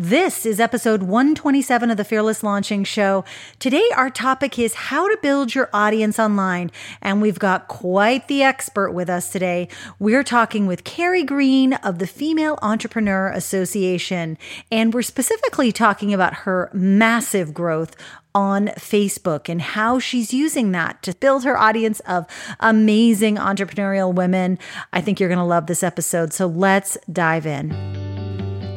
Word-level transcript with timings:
This 0.00 0.46
is 0.46 0.60
episode 0.60 1.02
127 1.02 1.90
of 1.90 1.96
the 1.96 2.04
Fearless 2.04 2.44
Launching 2.44 2.84
Show. 2.84 3.24
Today, 3.58 3.82
our 3.96 4.10
topic 4.10 4.56
is 4.56 4.74
how 4.74 5.08
to 5.08 5.18
build 5.20 5.56
your 5.56 5.68
audience 5.72 6.20
online. 6.20 6.70
And 7.02 7.20
we've 7.20 7.40
got 7.40 7.66
quite 7.66 8.28
the 8.28 8.44
expert 8.44 8.92
with 8.92 9.10
us 9.10 9.32
today. 9.32 9.66
We're 9.98 10.22
talking 10.22 10.68
with 10.68 10.84
Carrie 10.84 11.24
Green 11.24 11.72
of 11.72 11.98
the 11.98 12.06
Female 12.06 12.60
Entrepreneur 12.62 13.30
Association. 13.30 14.38
And 14.70 14.94
we're 14.94 15.02
specifically 15.02 15.72
talking 15.72 16.14
about 16.14 16.34
her 16.44 16.70
massive 16.72 17.52
growth 17.52 17.96
on 18.36 18.68
Facebook 18.76 19.48
and 19.48 19.60
how 19.60 19.98
she's 19.98 20.32
using 20.32 20.70
that 20.70 21.02
to 21.02 21.14
build 21.16 21.42
her 21.42 21.58
audience 21.58 21.98
of 22.06 22.24
amazing 22.60 23.34
entrepreneurial 23.34 24.14
women. 24.14 24.60
I 24.92 25.00
think 25.00 25.18
you're 25.18 25.28
going 25.28 25.40
to 25.40 25.44
love 25.44 25.66
this 25.66 25.82
episode. 25.82 26.32
So 26.32 26.46
let's 26.46 26.96
dive 27.10 27.46
in. 27.46 28.07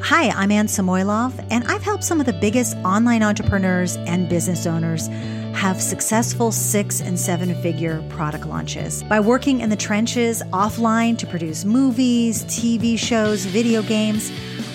Hi, 0.04 0.30
I'm 0.30 0.52
Anne 0.52 0.66
Samoilov, 0.66 1.46
and 1.52 1.64
I've 1.66 1.84
helped 1.84 2.04
some 2.04 2.20
of 2.20 2.26
the 2.26 2.34
biggest 2.34 2.76
online 2.78 3.22
entrepreneurs 3.22 3.98
and 3.98 4.28
business 4.28 4.66
owners 4.66 5.08
have 5.54 5.80
successful 5.80 6.52
six 6.52 7.02
and 7.02 7.18
seven 7.18 7.54
figure 7.62 8.04
product 8.10 8.48
launches 8.48 9.04
by 9.04 9.20
working 9.20 9.62
in 9.62 9.70
the 9.70 9.76
trenches 9.76 10.42
offline 10.52 11.18
to 11.20 11.28
produce 11.28 11.66
movies, 11.66 12.44
TV 12.46 12.98
shows, 12.98 13.46
video 13.46 13.84
games. 13.84 14.32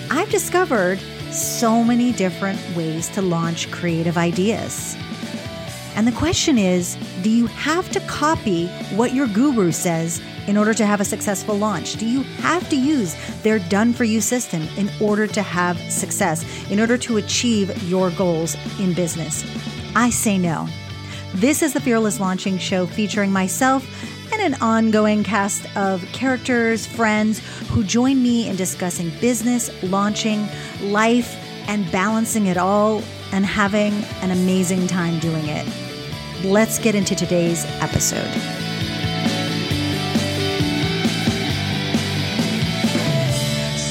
I've 0.09 0.29
discovered 0.29 0.97
so 1.29 1.83
many 1.83 2.13
different 2.13 2.59
ways 2.75 3.09
to 3.09 3.21
launch 3.21 3.69
creative 3.69 4.17
ideas. 4.17 4.95
And 5.95 6.07
the 6.07 6.13
question 6.13 6.57
is 6.57 6.95
do 7.21 7.29
you 7.29 7.47
have 7.47 7.91
to 7.91 7.99
copy 8.01 8.67
what 8.95 9.13
your 9.13 9.27
guru 9.27 9.73
says 9.73 10.21
in 10.47 10.57
order 10.57 10.73
to 10.73 10.85
have 10.85 11.01
a 11.01 11.05
successful 11.05 11.55
launch? 11.55 11.95
Do 11.95 12.07
you 12.07 12.23
have 12.23 12.67
to 12.69 12.75
use 12.75 13.15
their 13.43 13.59
done 13.59 13.93
for 13.93 14.03
you 14.03 14.21
system 14.21 14.63
in 14.77 14.89
order 14.99 15.27
to 15.27 15.41
have 15.41 15.77
success, 15.91 16.45
in 16.71 16.79
order 16.79 16.97
to 16.97 17.17
achieve 17.17 17.83
your 17.83 18.09
goals 18.11 18.55
in 18.79 18.93
business? 18.93 19.45
I 19.95 20.09
say 20.09 20.37
no. 20.37 20.67
This 21.33 21.61
is 21.61 21.73
the 21.73 21.81
Fearless 21.81 22.19
Launching 22.19 22.57
Show 22.57 22.85
featuring 22.85 23.31
myself 23.31 23.85
and 24.31 24.41
an 24.41 24.61
ongoing 24.61 25.23
cast 25.23 25.65
of 25.77 26.03
characters, 26.13 26.85
friends 26.85 27.39
who 27.69 27.83
join 27.83 28.21
me 28.21 28.47
in 28.47 28.55
discussing 28.55 29.09
business, 29.21 29.69
launching, 29.83 30.47
life, 30.81 31.35
and 31.67 31.89
balancing 31.91 32.47
it 32.47 32.57
all 32.57 33.01
and 33.31 33.45
having 33.45 33.93
an 34.21 34.31
amazing 34.31 34.87
time 34.87 35.19
doing 35.19 35.45
it. 35.47 35.67
Let's 36.43 36.79
get 36.79 36.95
into 36.95 37.15
today's 37.15 37.65
episode. 37.81 38.56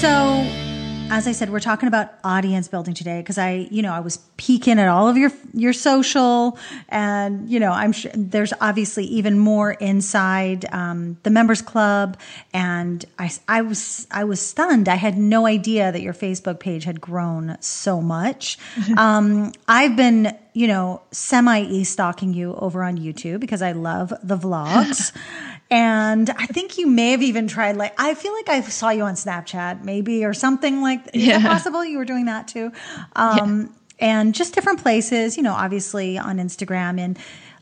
So, 0.06 0.46
as 1.10 1.26
I 1.26 1.32
said, 1.32 1.50
we're 1.50 1.58
talking 1.58 1.88
about 1.88 2.12
audience 2.22 2.68
building 2.68 2.94
today 2.94 3.18
because 3.20 3.38
I, 3.38 3.66
you 3.72 3.82
know, 3.82 3.92
I 3.92 3.98
was 3.98 4.18
peeking 4.36 4.78
at 4.78 4.86
all 4.86 5.08
of 5.08 5.16
your 5.16 5.32
your 5.52 5.72
social, 5.72 6.56
and 6.88 7.50
you 7.50 7.58
know, 7.58 7.72
I'm 7.72 7.90
sure 7.90 8.12
there's 8.14 8.52
obviously 8.60 9.02
even 9.06 9.36
more 9.36 9.72
inside 9.72 10.64
um, 10.72 11.18
the 11.24 11.30
members 11.30 11.60
club, 11.60 12.20
and 12.54 13.04
I, 13.18 13.32
I 13.48 13.62
was 13.62 14.06
I 14.12 14.22
was 14.22 14.40
stunned. 14.40 14.88
I 14.88 14.94
had 14.94 15.18
no 15.18 15.44
idea 15.44 15.90
that 15.90 16.02
your 16.02 16.14
Facebook 16.14 16.60
page 16.60 16.84
had 16.84 17.00
grown 17.00 17.56
so 17.58 18.00
much. 18.00 18.56
um, 18.96 19.50
I've 19.66 19.96
been, 19.96 20.38
you 20.56 20.66
know, 20.66 21.02
semi 21.10 21.64
e 21.64 21.84
stalking 21.84 22.32
you 22.32 22.54
over 22.54 22.82
on 22.82 22.96
YouTube 22.96 23.40
because 23.40 23.60
I 23.60 23.72
love 23.72 24.14
the 24.22 24.38
vlogs. 24.38 25.14
And 25.68 26.30
I 26.30 26.46
think 26.46 26.78
you 26.78 26.86
may 26.86 27.10
have 27.10 27.22
even 27.22 27.48
tried 27.48 27.76
like 27.76 27.92
I 27.98 28.14
feel 28.14 28.32
like 28.34 28.48
I 28.48 28.60
saw 28.60 28.90
you 28.90 29.02
on 29.02 29.14
Snapchat 29.14 29.82
maybe 29.82 30.24
or 30.24 30.32
something 30.32 30.80
like 30.80 31.00
is 31.12 31.26
yeah. 31.26 31.38
it 31.38 31.42
possible 31.42 31.84
you 31.84 31.98
were 31.98 32.04
doing 32.04 32.26
that 32.26 32.46
too? 32.46 32.70
Um, 33.16 33.74
yeah. 33.98 34.08
and 34.08 34.32
just 34.32 34.54
different 34.54 34.80
places, 34.80 35.36
you 35.36 35.42
know, 35.42 35.54
obviously 35.54 36.18
on 36.18 36.36
Instagram 36.36 37.00
and 37.00 37.18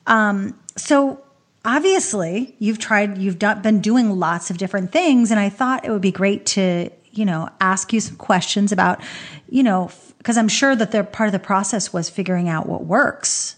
um, 0.07 0.61
so 0.77 1.25
obviously 1.65 2.55
you've 2.59 2.79
tried 2.79 3.17
you've 3.17 3.39
done, 3.39 3.63
been 3.63 3.81
doing 3.81 4.11
lots 4.11 4.51
of 4.51 4.59
different 4.59 4.93
things 4.93 5.31
and 5.31 5.41
I 5.41 5.49
thought 5.49 5.87
it 5.87 5.91
would 5.91 6.03
be 6.03 6.13
great 6.13 6.45
to, 6.45 6.91
you 7.11 7.25
know, 7.25 7.49
ask 7.59 7.91
you 7.95 8.01
some 8.01 8.17
questions 8.17 8.71
about, 8.71 9.01
you 9.49 9.63
know, 9.63 9.91
because 10.25 10.39
I'm 10.39 10.49
sure 10.49 10.75
that 10.75 10.91
they're 10.91 11.05
part 11.05 11.29
of 11.29 11.35
the 11.35 11.39
process 11.39 11.93
was 11.93 12.09
figuring 12.09 12.49
out 12.49 12.67
what 12.67 12.87
works 12.87 13.57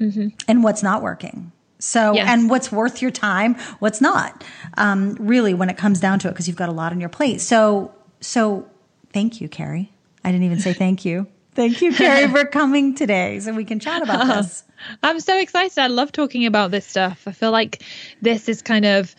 mm-hmm. 0.00 0.30
and 0.48 0.64
what's 0.64 0.82
not 0.82 1.00
working. 1.00 1.52
So, 1.78 2.16
and 2.16 2.50
what's 2.50 2.72
worth 2.72 3.00
your 3.00 3.12
time, 3.12 3.54
what's 3.78 4.00
not, 4.00 4.44
um, 4.76 5.14
really, 5.20 5.54
when 5.54 5.70
it 5.70 5.76
comes 5.76 6.00
down 6.00 6.18
to 6.20 6.28
it, 6.28 6.32
because 6.32 6.48
you've 6.48 6.56
got 6.56 6.68
a 6.68 6.72
lot 6.72 6.90
on 6.90 6.98
your 6.98 7.08
plate. 7.08 7.40
So, 7.40 7.94
so 8.20 8.68
thank 9.12 9.40
you, 9.40 9.48
Carrie. 9.48 9.92
I 10.24 10.32
didn't 10.32 10.44
even 10.44 10.58
say 10.58 10.72
thank 10.72 11.04
you. 11.04 11.28
Thank 11.54 11.82
you, 11.82 11.92
Carrie, 11.92 12.28
for 12.28 12.46
coming 12.46 12.94
today 12.94 13.38
so 13.40 13.52
we 13.52 13.66
can 13.66 13.78
chat 13.78 14.00
about 14.00 14.26
this. 14.26 14.64
I'm 15.02 15.20
so 15.20 15.38
excited. 15.38 15.78
I 15.78 15.88
love 15.88 16.10
talking 16.10 16.46
about 16.46 16.70
this 16.70 16.86
stuff. 16.86 17.24
I 17.26 17.32
feel 17.32 17.50
like 17.50 17.82
this 18.22 18.48
is 18.48 18.62
kind 18.62 18.86
of 18.86 19.14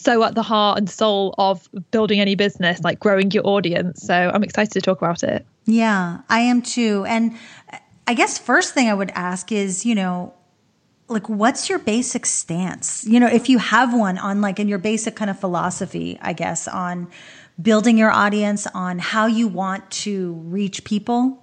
so 0.00 0.22
at 0.22 0.36
the 0.36 0.42
heart 0.42 0.78
and 0.78 0.88
soul 0.88 1.34
of 1.38 1.68
building 1.90 2.20
any 2.20 2.36
business, 2.36 2.80
like 2.84 3.00
growing 3.00 3.32
your 3.32 3.44
audience. 3.46 4.02
So 4.02 4.14
I'm 4.14 4.44
excited 4.44 4.72
to 4.74 4.80
talk 4.80 4.98
about 4.98 5.24
it. 5.24 5.44
Yeah, 5.70 6.22
I 6.28 6.40
am 6.40 6.62
too. 6.62 7.04
And 7.06 7.36
I 8.06 8.14
guess 8.14 8.38
first 8.38 8.74
thing 8.74 8.88
I 8.88 8.94
would 8.94 9.10
ask 9.14 9.52
is, 9.52 9.86
you 9.86 9.94
know, 9.94 10.34
like 11.10 11.28
what's 11.28 11.68
your 11.68 11.80
basic 11.80 12.24
stance 12.24 13.04
you 13.04 13.18
know 13.18 13.26
if 13.26 13.48
you 13.48 13.58
have 13.58 13.92
one 13.92 14.16
on 14.16 14.40
like 14.40 14.60
in 14.60 14.68
your 14.68 14.78
basic 14.78 15.16
kind 15.16 15.28
of 15.28 15.36
philosophy 15.38 16.16
i 16.22 16.32
guess 16.32 16.68
on 16.68 17.08
building 17.60 17.98
your 17.98 18.12
audience 18.12 18.64
on 18.74 19.00
how 19.00 19.26
you 19.26 19.48
want 19.48 19.90
to 19.90 20.34
reach 20.44 20.84
people 20.84 21.42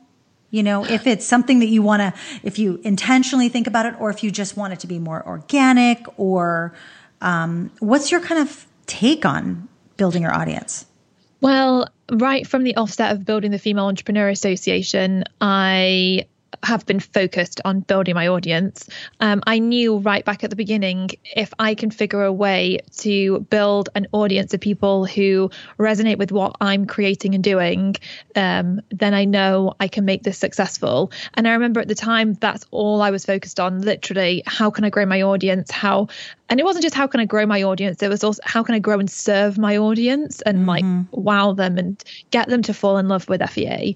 you 0.52 0.64
know 0.64 0.86
if 0.86 1.06
it's 1.06 1.26
something 1.26 1.60
that 1.60 1.68
you 1.68 1.82
want 1.82 2.00
to 2.00 2.14
if 2.44 2.58
you 2.58 2.80
intentionally 2.86 3.50
think 3.50 3.68
about 3.68 3.86
it 3.86 3.94
or 4.00 4.10
if 4.10 4.24
you 4.24 4.32
just 4.32 4.56
want 4.56 4.72
it 4.72 4.80
to 4.80 4.88
be 4.88 5.00
more 5.00 5.22
organic 5.28 6.06
or 6.18 6.74
um, 7.20 7.70
what's 7.80 8.10
your 8.10 8.22
kind 8.22 8.40
of 8.40 8.66
take 8.86 9.26
on 9.26 9.68
building 9.98 10.22
your 10.22 10.34
audience 10.34 10.86
well 11.42 11.88
right 12.12 12.48
from 12.48 12.64
the 12.64 12.76
offset 12.76 13.12
of 13.12 13.26
building 13.26 13.52
the 13.52 13.60
female 13.60 13.86
entrepreneur 13.86 14.30
association 14.30 15.24
i 15.42 16.26
have 16.64 16.86
been 16.86 17.00
focused 17.00 17.62
on 17.66 17.82
building 17.82 18.16
my 18.16 18.28
audience. 18.28 18.90
Um, 19.20 19.44
I 19.46 19.60
knew 19.60 19.98
right 19.98 20.24
back 20.24 20.44
at 20.44 20.50
the 20.50 20.56
beginning 20.56 21.12
if 21.36 21.54
I 21.60 21.76
can 21.76 21.92
figure 21.92 22.24
a 22.24 22.32
way 22.32 22.80
to 22.98 23.40
build 23.50 23.90
an 23.96 24.08
audience 24.12 24.54
of 24.54 24.62
people 24.62 25.06
who 25.06 25.52
resonate 25.78 26.18
with 26.18 26.32
what 26.32 26.56
I'm 26.62 26.86
creating 26.86 27.36
and 27.36 27.44
doing, 27.44 27.96
um, 28.36 28.82
then 28.90 29.14
I 29.14 29.26
know 29.26 29.76
I 29.80 29.88
can 29.88 30.06
make 30.06 30.24
this 30.24 30.38
successful. 30.38 31.12
And 31.34 31.48
I 31.48 31.54
remember 31.54 31.80
at 31.80 31.88
the 31.88 31.96
time 31.96 32.34
that's 32.34 32.66
all 32.72 33.02
I 33.02 33.12
was 33.12 33.26
focused 33.26 33.60
on 33.60 33.82
literally, 33.82 34.44
how 34.46 34.70
can 34.70 34.84
I 34.84 34.90
grow 34.90 35.06
my 35.06 35.22
audience? 35.22 35.72
How 35.72 36.08
and 36.50 36.60
it 36.60 36.64
wasn't 36.64 36.84
just 36.84 36.96
how 36.96 37.08
can 37.08 37.20
I 37.20 37.26
grow 37.26 37.46
my 37.46 37.64
audience, 37.64 38.02
it 38.02 38.10
was 38.10 38.24
also 38.24 38.42
how 38.46 38.64
can 38.64 38.76
I 38.76 38.80
grow 38.80 39.00
and 39.00 39.10
serve 39.10 39.58
my 39.58 39.78
audience 39.78 40.42
and 40.42 40.60
mm-hmm. 40.60 40.70
like 40.70 40.86
wow 41.12 41.54
them 41.54 41.78
and 41.78 42.02
get 42.32 42.48
them 42.48 42.62
to 42.64 42.74
fall 42.74 42.98
in 42.98 43.08
love 43.08 43.28
with 43.28 43.48
FEA. 43.50 43.96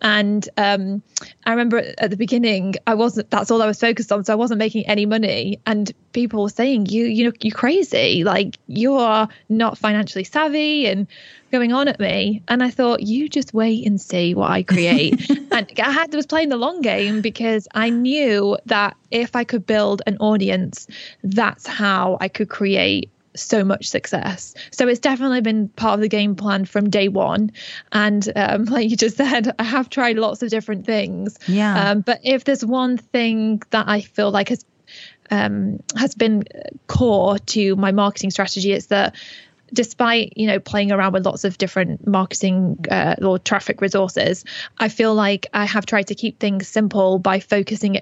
And 0.00 0.48
um, 0.56 1.02
I 1.44 1.50
remember 1.50 1.82
at 1.98 2.10
the 2.10 2.16
beginning, 2.16 2.74
I 2.86 2.94
wasn't 2.94 3.30
that's 3.30 3.50
all 3.50 3.62
I 3.62 3.66
was 3.66 3.80
focused 3.80 4.10
on. 4.12 4.24
So 4.24 4.32
I 4.32 4.36
wasn't 4.36 4.58
making 4.58 4.86
any 4.86 5.06
money. 5.06 5.60
And 5.66 5.92
people 6.12 6.42
were 6.42 6.48
saying, 6.48 6.86
You 6.86 7.04
you 7.04 7.24
know, 7.24 7.32
you're 7.40 7.54
crazy. 7.54 8.24
Like 8.24 8.58
you 8.66 8.94
are 8.94 9.28
not 9.48 9.78
financially 9.78 10.24
savvy 10.24 10.86
and 10.86 11.06
going 11.52 11.72
on 11.72 11.86
at 11.86 12.00
me. 12.00 12.42
And 12.48 12.62
I 12.62 12.70
thought, 12.70 13.02
you 13.02 13.28
just 13.28 13.54
wait 13.54 13.86
and 13.86 14.00
see 14.00 14.34
what 14.34 14.50
I 14.50 14.62
create. 14.62 15.28
and 15.52 15.70
I 15.78 15.90
had 15.90 16.12
was 16.14 16.26
playing 16.26 16.48
the 16.48 16.56
long 16.56 16.80
game 16.80 17.20
because 17.20 17.68
I 17.74 17.90
knew 17.90 18.56
that 18.66 18.96
if 19.12 19.36
I 19.36 19.44
could 19.44 19.66
build 19.66 20.02
an 20.06 20.16
audience, 20.18 20.88
that's 21.22 21.66
how 21.66 22.18
I 22.20 22.28
could 22.28 22.48
create 22.48 23.10
so 23.34 23.64
much 23.64 23.88
success. 23.88 24.54
So 24.70 24.88
it's 24.88 25.00
definitely 25.00 25.40
been 25.40 25.68
part 25.68 25.94
of 25.94 26.00
the 26.00 26.08
game 26.08 26.34
plan 26.34 26.64
from 26.64 26.90
day 26.90 27.08
one. 27.08 27.52
And 27.92 28.30
um, 28.36 28.64
like 28.66 28.90
you 28.90 28.96
just 28.96 29.16
said, 29.16 29.54
I 29.58 29.64
have 29.64 29.88
tried 29.90 30.16
lots 30.16 30.42
of 30.42 30.50
different 30.50 30.86
things. 30.86 31.38
Yeah. 31.46 31.90
Um, 31.90 32.00
but 32.00 32.20
if 32.24 32.44
there's 32.44 32.64
one 32.64 32.96
thing 32.98 33.62
that 33.70 33.88
I 33.88 34.00
feel 34.00 34.30
like 34.30 34.48
has 34.48 34.64
um, 35.30 35.82
has 35.96 36.14
been 36.14 36.44
core 36.88 37.38
to 37.38 37.76
my 37.76 37.92
marketing 37.92 38.30
strategy, 38.30 38.72
it's 38.72 38.86
that 38.86 39.14
despite 39.72 40.36
you 40.36 40.46
know 40.46 40.60
playing 40.60 40.92
around 40.92 41.12
with 41.12 41.24
lots 41.24 41.44
of 41.44 41.56
different 41.56 42.06
marketing 42.06 42.84
uh, 42.90 43.16
or 43.22 43.38
traffic 43.38 43.80
resources 43.80 44.44
i 44.78 44.88
feel 44.88 45.14
like 45.14 45.46
i 45.54 45.64
have 45.64 45.86
tried 45.86 46.06
to 46.08 46.14
keep 46.14 46.38
things 46.38 46.68
simple 46.68 47.18
by 47.18 47.40
focusing 47.40 47.98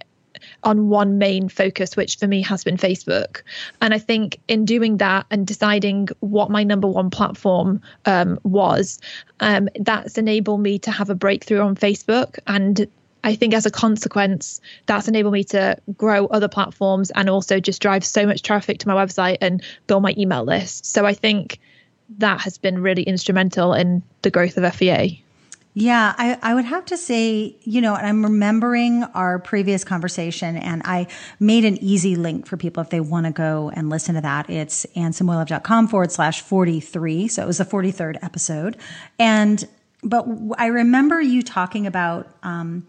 on 0.63 0.89
one 0.89 1.19
main 1.19 1.49
focus 1.49 1.97
which 1.97 2.19
for 2.19 2.27
me 2.27 2.43
has 2.43 2.65
been 2.65 2.77
facebook 2.77 3.43
and 3.81 3.95
i 3.95 3.99
think 3.99 4.39
in 4.49 4.65
doing 4.65 4.99
that 4.99 5.27
and 5.31 5.47
deciding 5.47 6.09
what 6.21 6.51
my 6.51 6.65
number 6.65 6.89
one 6.89 7.11
platform 7.11 7.81
um, 8.07 8.39
was 8.43 8.99
um, 9.41 9.69
that's 9.81 10.19
enabled 10.19 10.61
me 10.61 10.79
to 10.79 10.91
have 10.91 11.11
a 11.11 11.15
breakthrough 11.15 11.61
on 11.61 11.75
facebook 11.75 12.39
and 12.47 12.87
I 13.23 13.35
think 13.35 13.55
as 13.55 13.67
a 13.67 13.71
consequence, 13.71 14.61
that's 14.87 15.09
enabled 15.09 15.35
me 15.35 15.45
to 15.45 15.77
grow 15.97 16.27
other 16.27 16.49
platforms 16.49 17.11
and 17.11 17.29
also 17.29 17.61
just 17.61 17.83
drive 17.83 18.05
so 18.05 18.27
much 18.27 18.43
traffic 18.43 18.79
to 18.79 18.89
my 18.89 18.95
website 18.95 19.39
and 19.41 19.63
build 19.87 20.03
my 20.03 20.15
email 20.17 20.45
list. 20.45 20.87
So 20.87 21.05
I 21.05 21.13
think 21.13 21.59
that 22.19 22.41
has 22.41 22.59
been 22.59 22.83
really 22.83 23.03
instrumental 23.03 23.75
in 23.75 24.03
the 24.23 24.31
growth 24.31 24.57
of 24.57 24.75
FEA. 24.75 25.23
Yeah, 25.73 26.15
I, 26.19 26.37
I 26.43 26.55
would 26.55 26.65
have 26.65 26.85
to 26.87 26.97
say, 26.97 27.57
you 27.63 27.81
know, 27.81 27.95
and 27.95 28.05
I'm 28.05 28.25
remembering 28.25 29.05
our 29.05 29.39
previous 29.39 29.85
conversation 29.85 30.57
and 30.57 30.83
I 30.85 31.07
made 31.39 31.65
an 31.65 31.79
easy 31.79 32.17
link 32.17 32.47
for 32.47 32.57
people 32.57 32.83
if 32.83 32.91
they 32.91 32.99
want 32.99 33.27
to 33.27 33.33
go 33.33 33.71
and 33.73 33.89
listen 33.89 34.17
to 34.17 34.21
that. 34.21 34.51
It's 34.51 34.85
annesamoilov.com 34.97 35.87
forward 35.87 36.11
slash 36.11 36.41
43. 36.43 37.29
So 37.29 37.43
it 37.43 37.47
was 37.47 37.59
the 37.59 37.65
43rd 37.65 38.19
episode. 38.21 38.79
And, 39.21 39.65
but 40.03 40.27
I 40.59 40.67
remember 40.67 41.21
you 41.21 41.41
talking 41.41 41.87
about, 41.87 42.27
um, 42.43 42.85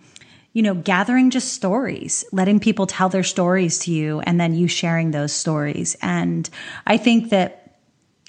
you 0.53 0.63
know, 0.63 0.73
gathering 0.73 1.29
just 1.29 1.53
stories, 1.53 2.25
letting 2.31 2.59
people 2.59 2.87
tell 2.87 3.09
their 3.09 3.23
stories 3.23 3.77
to 3.79 3.91
you 3.91 4.21
and 4.21 4.39
then 4.39 4.55
you 4.55 4.67
sharing 4.67 5.11
those 5.11 5.31
stories. 5.31 5.95
And 6.01 6.49
I 6.87 6.97
think 6.97 7.29
that 7.29 7.60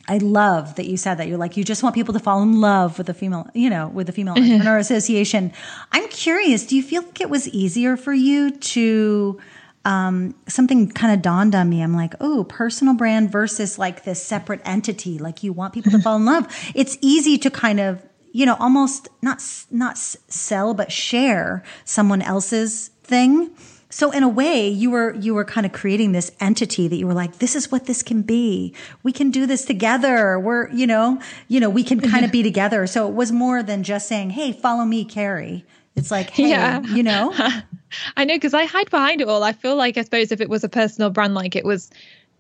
I 0.09 0.19
love 0.19 0.75
that 0.77 0.87
you 0.87 0.97
said 0.97 1.17
that. 1.17 1.29
You're 1.29 1.39
like, 1.39 1.57
you 1.57 1.65
just 1.65 1.83
want 1.83 1.95
people 1.95 2.13
to 2.15 2.21
fall 2.21 2.43
in 2.43 2.61
love 2.61 2.99
with 2.99 3.07
the 3.07 3.15
female, 3.15 3.49
you 3.55 3.71
know, 3.71 3.89
with 3.89 4.09
the 4.09 4.13
Female. 4.13 4.35
Entrepreneur 4.35 4.79
Association. 4.79 5.53
I'm 5.93 6.09
curious, 6.09 6.67
do 6.67 6.77
you 6.77 6.83
feel 6.83 7.03
like 7.03 7.21
it 7.21 7.31
was 7.31 7.49
easier 7.49 7.97
for 7.97 8.13
you 8.13 8.51
to, 8.51 9.41
um, 9.85 10.35
something 10.49 10.91
kind 10.91 11.13
of 11.13 11.23
dawned 11.23 11.55
on 11.55 11.69
me. 11.69 11.83
I'm 11.83 11.95
like, 11.95 12.15
oh, 12.21 12.45
personal 12.45 12.95
brand 12.95 13.33
versus 13.33 13.79
like 13.79 14.05
this 14.05 14.23
separate 14.23 14.61
entity. 14.65 15.19
Like 15.19 15.43
you 15.43 15.53
want 15.53 15.75
people 15.75 15.91
to 15.93 15.99
fall 16.03 16.17
in 16.17 16.25
love. 16.25 16.47
It's 16.75 16.97
easy 17.01 17.39
to 17.39 17.51
kind 17.51 17.81
of, 17.81 18.05
you 18.33 18.47
know, 18.47 18.57
almost 18.59 19.09
not, 19.23 19.43
not 19.71 19.99
sell, 19.99 20.73
but 20.73 20.93
share 20.93 21.65
someone 21.85 22.23
else's 22.23 22.89
thing 23.03 23.51
so 23.93 24.11
in 24.11 24.23
a 24.23 24.29
way, 24.29 24.69
you 24.69 24.91
were 24.91 25.15
you 25.17 25.35
were 25.35 25.45
kind 25.45 25.67
of 25.67 25.73
creating 25.73 26.13
this 26.13 26.33
entity 26.41 26.89
that 26.89 26.97
you 26.97 27.07
were 27.07 27.13
like, 27.13 27.41
this 27.41 27.55
is 27.55 27.71
what 27.71 27.85
this 27.85 28.03
can 28.03 28.23
be. 28.23 28.75
We 29.03 29.13
can 29.13 29.31
do 29.31 29.45
this 29.47 29.67
together. 29.67 30.41
We're, 30.41 30.71
you 30.71 30.87
know, 30.87 31.21
you 31.47 31.61
know, 31.61 31.69
we 31.69 31.85
can 31.85 32.01
kind 32.11 32.25
of 32.25 32.33
be 32.33 32.43
together. 32.43 32.87
So 32.87 33.07
it 33.07 33.13
was 33.15 33.33
more 33.33 33.63
than 33.63 33.83
just 33.83 34.09
saying, 34.09 34.31
"Hey, 34.31 34.53
follow 34.53 34.87
me, 34.87 35.05
Carrie." 35.05 35.67
It's 35.95 36.11
like, 36.11 36.31
hey, 36.31 36.49
yeah. 36.49 36.81
you 36.81 37.03
know. 37.03 37.35
I 38.17 38.25
know 38.25 38.35
because 38.35 38.55
I 38.55 38.65
hide 38.65 38.89
behind 38.89 39.21
it 39.21 39.29
all. 39.29 39.43
I 39.45 39.53
feel 39.53 39.77
like 39.77 39.99
I 39.99 40.03
suppose 40.03 40.33
if 40.33 40.41
it 40.41 40.49
was 40.49 40.65
a 40.65 40.71
personal 40.71 41.11
brand, 41.11 41.35
like 41.35 41.55
it 41.55 41.65
was 41.67 41.91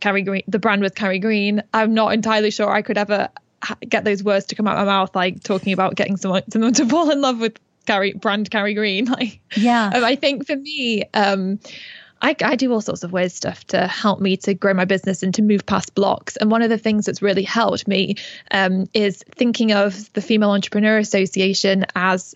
Carrie 0.00 0.22
Green, 0.22 0.44
the 0.48 0.58
brand 0.58 0.80
was 0.80 0.92
Carrie 0.92 1.18
Green, 1.18 1.62
I'm 1.74 1.92
not 1.92 2.14
entirely 2.14 2.50
sure 2.50 2.70
I 2.70 2.80
could 2.80 2.96
ever 2.96 3.28
get 3.86 4.04
those 4.04 4.24
words 4.24 4.46
to 4.46 4.54
come 4.54 4.66
out 4.66 4.78
of 4.78 4.86
my 4.86 4.92
mouth, 4.92 5.14
like 5.14 5.42
talking 5.42 5.74
about 5.74 5.96
getting 5.96 6.16
someone, 6.16 6.50
someone 6.50 6.72
to 6.72 6.86
fall 6.88 7.10
in 7.10 7.20
love 7.20 7.40
with 7.40 7.58
Carrie 7.86 8.12
brand 8.12 8.50
Carrie 8.50 8.74
Green. 8.74 9.06
Like, 9.12 9.40
yeah, 9.56 9.90
I 9.92 10.16
think 10.16 10.46
for 10.46 10.56
me, 10.56 11.04
um, 11.12 11.58
I, 12.22 12.34
I, 12.42 12.56
do 12.56 12.72
all 12.72 12.80
sorts 12.80 13.02
of 13.02 13.12
weird 13.12 13.32
stuff 13.32 13.66
to 13.68 13.86
help 13.86 14.20
me 14.20 14.36
to 14.38 14.54
grow 14.54 14.72
my 14.72 14.84
business 14.84 15.22
and 15.22 15.34
to 15.34 15.42
move 15.42 15.66
past 15.66 15.94
blocks. 15.94 16.36
And 16.36 16.50
one 16.50 16.62
of 16.62 16.70
the 16.70 16.78
things 16.78 17.04
that's 17.04 17.20
really 17.20 17.42
helped 17.42 17.86
me 17.86 18.14
um, 18.52 18.86
is 18.94 19.22
thinking 19.34 19.72
of 19.72 20.10
the 20.14 20.22
Female 20.22 20.50
Entrepreneur 20.50 20.98
Association 20.98 21.84
as 21.94 22.34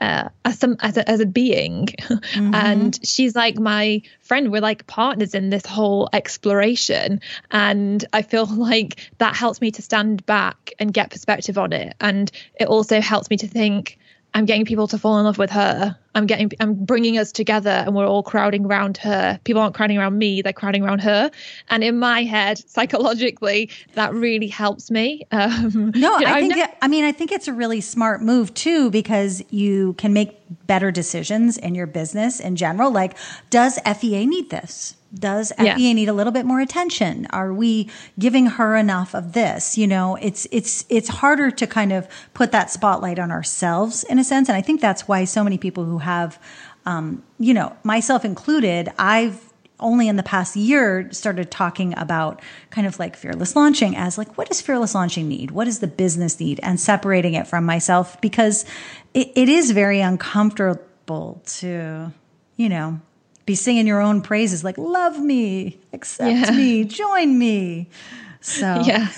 uh, 0.00 0.28
as 0.44 0.58
some 0.58 0.76
as 0.80 0.96
a, 0.96 1.08
as 1.08 1.20
a 1.20 1.26
being 1.26 1.86
mm-hmm. 2.00 2.54
and 2.54 2.98
she's 3.06 3.36
like 3.36 3.58
my 3.58 4.00
friend 4.22 4.50
we're 4.50 4.60
like 4.60 4.86
partners 4.86 5.34
in 5.34 5.50
this 5.50 5.66
whole 5.66 6.08
exploration 6.14 7.20
and 7.50 8.06
i 8.14 8.22
feel 8.22 8.46
like 8.56 9.10
that 9.18 9.36
helps 9.36 9.60
me 9.60 9.70
to 9.70 9.82
stand 9.82 10.24
back 10.24 10.72
and 10.78 10.94
get 10.94 11.10
perspective 11.10 11.58
on 11.58 11.74
it 11.74 11.94
and 12.00 12.32
it 12.58 12.66
also 12.66 12.98
helps 13.00 13.28
me 13.28 13.36
to 13.36 13.46
think 13.46 13.98
I'm 14.34 14.44
getting 14.44 14.64
people 14.64 14.86
to 14.88 14.98
fall 14.98 15.18
in 15.18 15.24
love 15.24 15.38
with 15.38 15.50
her. 15.50 15.96
I'm 16.14 16.26
getting, 16.26 16.50
I'm 16.60 16.74
bringing 16.74 17.18
us 17.18 17.32
together 17.32 17.70
and 17.70 17.94
we're 17.94 18.06
all 18.06 18.22
crowding 18.22 18.66
around 18.66 18.96
her. 18.98 19.38
People 19.44 19.62
aren't 19.62 19.74
crowding 19.74 19.98
around 19.98 20.18
me, 20.18 20.42
they're 20.42 20.52
crowding 20.52 20.82
around 20.82 21.00
her. 21.00 21.30
And 21.68 21.84
in 21.84 21.98
my 21.98 22.24
head, 22.24 22.58
psychologically, 22.68 23.70
that 23.94 24.12
really 24.12 24.48
helps 24.48 24.90
me. 24.90 25.26
Um, 25.30 25.92
no, 25.94 26.18
you 26.18 26.26
know, 26.26 26.32
I 26.32 26.48
think, 26.48 26.70
I 26.82 26.88
mean, 26.88 27.04
I 27.04 27.12
think 27.12 27.32
it's 27.32 27.48
a 27.48 27.52
really 27.52 27.80
smart 27.80 28.22
move 28.22 28.54
too, 28.54 28.90
because 28.90 29.42
you 29.50 29.94
can 29.94 30.12
make 30.12 30.36
better 30.66 30.90
decisions 30.90 31.56
in 31.56 31.74
your 31.74 31.86
business 31.86 32.40
in 32.40 32.56
general. 32.56 32.90
Like, 32.90 33.16
does 33.50 33.78
FEA 33.84 34.26
need 34.26 34.50
this? 34.50 34.96
Does 35.12 35.52
FEA 35.58 35.64
yeah. 35.64 35.74
need 35.74 36.08
a 36.08 36.12
little 36.12 36.32
bit 36.32 36.46
more 36.46 36.60
attention? 36.60 37.26
Are 37.30 37.52
we 37.52 37.90
giving 38.18 38.46
her 38.46 38.76
enough 38.76 39.14
of 39.14 39.32
this? 39.32 39.76
You 39.76 39.86
know, 39.86 40.16
it's 40.16 40.46
it's 40.52 40.84
it's 40.88 41.08
harder 41.08 41.50
to 41.50 41.66
kind 41.66 41.92
of 41.92 42.08
put 42.34 42.52
that 42.52 42.70
spotlight 42.70 43.18
on 43.18 43.30
ourselves 43.30 44.04
in 44.04 44.18
a 44.18 44.24
sense, 44.24 44.48
and 44.48 44.56
I 44.56 44.62
think 44.62 44.80
that's 44.80 45.08
why 45.08 45.24
so 45.24 45.42
many 45.42 45.58
people 45.58 45.84
who 45.84 45.98
have, 45.98 46.40
um, 46.86 47.22
you 47.38 47.54
know, 47.54 47.76
myself 47.82 48.24
included, 48.24 48.88
I've 48.98 49.50
only 49.80 50.08
in 50.08 50.16
the 50.16 50.22
past 50.22 50.56
year 50.56 51.10
started 51.10 51.50
talking 51.50 51.94
about 51.96 52.40
kind 52.68 52.86
of 52.86 52.98
like 52.98 53.16
fearless 53.16 53.56
launching 53.56 53.96
as 53.96 54.18
like 54.18 54.36
what 54.36 54.46
does 54.46 54.60
fearless 54.60 54.94
launching 54.94 55.26
need 55.26 55.50
what 55.50 55.64
does 55.64 55.78
the 55.78 55.86
business 55.86 56.38
need 56.38 56.60
and 56.62 56.78
separating 56.78 57.32
it 57.32 57.46
from 57.46 57.64
myself 57.64 58.20
because 58.20 58.66
it, 59.14 59.32
it 59.34 59.48
is 59.48 59.70
very 59.70 60.02
uncomfortable 60.02 61.40
to 61.46 62.12
you 62.56 62.68
know 62.68 63.00
be 63.50 63.56
singing 63.56 63.84
your 63.84 64.00
own 64.00 64.22
praises 64.22 64.62
like 64.62 64.78
love 64.78 65.18
me 65.18 65.80
accept 65.92 66.30
yeah. 66.30 66.50
me 66.52 66.84
join 66.84 67.36
me 67.36 67.88
so 68.40 68.80
yeah 68.86 69.08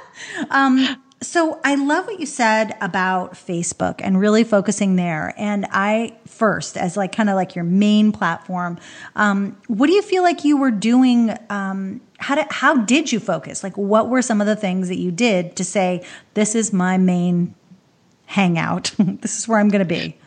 um 0.50 0.96
so 1.24 1.58
I 1.64 1.74
love 1.74 2.06
what 2.06 2.20
you 2.20 2.26
said 2.26 2.76
about 2.80 3.32
Facebook 3.32 4.00
and 4.00 4.20
really 4.20 4.44
focusing 4.44 4.96
there. 4.96 5.34
And 5.38 5.66
I 5.70 6.16
first, 6.26 6.76
as 6.76 6.96
like 6.96 7.12
kind 7.12 7.30
of 7.30 7.34
like 7.34 7.54
your 7.54 7.64
main 7.64 8.12
platform, 8.12 8.78
um, 9.16 9.56
what 9.66 9.86
do 9.86 9.94
you 9.94 10.02
feel 10.02 10.22
like 10.22 10.44
you 10.44 10.58
were 10.58 10.70
doing? 10.70 11.34
Um, 11.48 12.02
how 12.18 12.34
did 12.34 12.46
how 12.50 12.76
did 12.76 13.10
you 13.10 13.20
focus? 13.20 13.62
Like, 13.62 13.76
what 13.76 14.08
were 14.08 14.22
some 14.22 14.40
of 14.40 14.46
the 14.46 14.56
things 14.56 14.88
that 14.88 14.98
you 14.98 15.10
did 15.10 15.56
to 15.56 15.64
say 15.64 16.04
this 16.34 16.54
is 16.54 16.72
my 16.72 16.98
main 16.98 17.54
hangout? 18.26 18.92
this 18.98 19.38
is 19.38 19.48
where 19.48 19.58
I'm 19.58 19.70
going 19.70 19.80
to 19.80 19.86
be. 19.86 20.18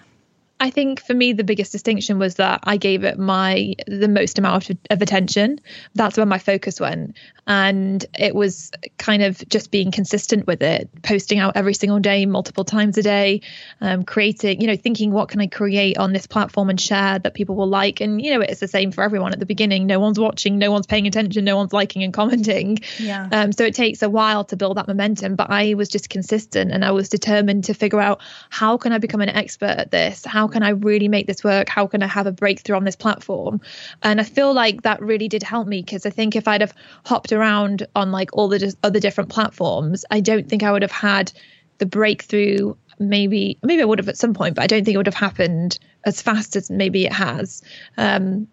I 0.60 0.70
think 0.72 1.00
for 1.00 1.14
me 1.14 1.34
the 1.34 1.44
biggest 1.44 1.72
distinction 1.72 2.18
was 2.18 2.36
that 2.36 2.62
I 2.64 2.78
gave 2.78 3.04
it 3.04 3.20
my 3.20 3.76
the 3.88 4.08
most 4.08 4.40
amount 4.40 4.70
of, 4.70 4.78
of, 4.90 5.02
attention. 5.02 5.60
That's 5.94 6.18
where 6.18 6.26
my 6.26 6.40
focus 6.40 6.80
went, 6.80 7.16
and 7.48 8.06
it 8.18 8.34
was 8.34 8.72
kind 8.98 9.24
of 9.24 9.48
just 9.50 9.72
being 9.72 9.92
consistent 9.92 10.48
with 10.48 10.62
it, 10.62 10.90
posting 11.04 11.40
out 11.40 11.56
every 11.56 11.74
single 11.74 12.00
day, 12.00 12.26
multiple 12.26 12.64
times 12.64 12.98
a 12.98 13.04
day, 13.04 13.42
um, 13.82 14.04
creating, 14.04 14.62
you 14.62 14.68
know, 14.68 14.76
thinking 14.76 15.12
what 15.12 15.30
can 15.30 15.40
I 15.40 15.48
create 15.48 15.98
on 15.98 16.14
this 16.14 16.28
platform 16.28 16.70
and 16.70 16.80
share 16.80 17.20
that 17.20 17.34
people 17.34 17.56
will 17.56 17.68
like. 17.68 18.02
And 18.02 18.22
you 18.22 18.34
know, 18.34 18.42
it's 18.42 18.60
the 18.60 18.68
same 18.68 18.92
for 18.92 19.04
everyone 19.04 19.34
at 19.34 19.40
the 19.40 19.46
beginning. 19.46 19.86
No 19.86 20.00
one's 20.00 20.20
watching, 20.20 20.58
no 20.58 20.72
one's 20.72 20.88
paying 20.88 21.06
attention, 21.06 21.46
no 21.46 21.56
one's 21.56 21.74
liking 21.74 22.04
and 22.04 22.14
commenting. 22.14 22.80
Yeah. 22.98 23.30
Um, 23.32 23.52
so 23.52 23.64
it 23.64 23.76
takes 23.76 24.02
a 24.02 24.10
while 24.10 24.44
to 24.46 24.58
build 24.58 24.78
that 24.78 24.88
momentum, 24.88 25.36
but 25.36 25.52
I 25.52 25.76
was 25.76 25.88
just 25.88 26.10
consistent 26.10 26.72
and 26.72 26.84
I 26.84 26.92
was 26.92 27.10
determined 27.10 27.66
to 27.66 27.74
figure 27.74 28.00
out 28.00 28.22
how 28.50 28.78
can 28.78 28.92
I 28.92 28.98
become 28.98 29.22
an 29.22 29.30
expert 29.30 29.76
at 29.78 29.92
this. 29.92 30.26
How 30.26 30.48
how 30.48 30.54
can 30.54 30.64
I 30.64 30.70
really 30.70 31.10
make 31.10 31.28
this 31.28 31.44
work? 31.44 31.68
How 31.68 31.88
can 31.88 32.02
I 32.02 32.08
have 32.08 32.26
a 32.26 32.32
breakthrough 32.32 32.78
on 32.78 32.86
this 32.86 32.96
platform? 32.96 33.60
And 34.02 34.22
I 34.22 34.24
feel 34.24 34.54
like 34.54 34.84
that 34.84 35.02
really 35.02 35.28
did 35.28 35.44
help 35.44 35.68
me 35.68 35.82
because 35.82 36.06
I 36.06 36.10
think 36.10 36.38
if 36.38 36.48
I'd 36.48 36.62
have 36.62 36.74
hopped 37.06 37.34
around 37.38 37.88
on 37.96 38.12
like 38.12 38.30
all 38.34 38.48
the 38.48 38.76
other 38.84 39.00
different 39.00 39.30
platforms, 39.30 40.04
I 40.12 40.20
don't 40.20 40.50
think 40.50 40.64
I 40.64 40.72
would 40.72 40.82
have 40.82 40.92
had 40.92 41.32
the 41.78 41.86
breakthrough 41.86 42.74
maybe 43.00 43.58
maybe 43.64 43.82
I 43.82 43.86
would 43.86 44.00
have 44.00 44.10
at 44.10 44.18
some 44.18 44.34
point, 44.34 44.56
but 44.56 44.64
I 44.64 44.68
don't 44.68 44.84
think 44.84 44.96
it 44.96 44.98
would 44.98 45.08
have 45.08 45.16
happened 45.16 45.80
as 46.06 46.22
fast 46.22 46.56
as 46.56 46.70
maybe 46.70 47.06
it 47.06 47.14
has. 47.14 47.62
Um, 47.98 48.48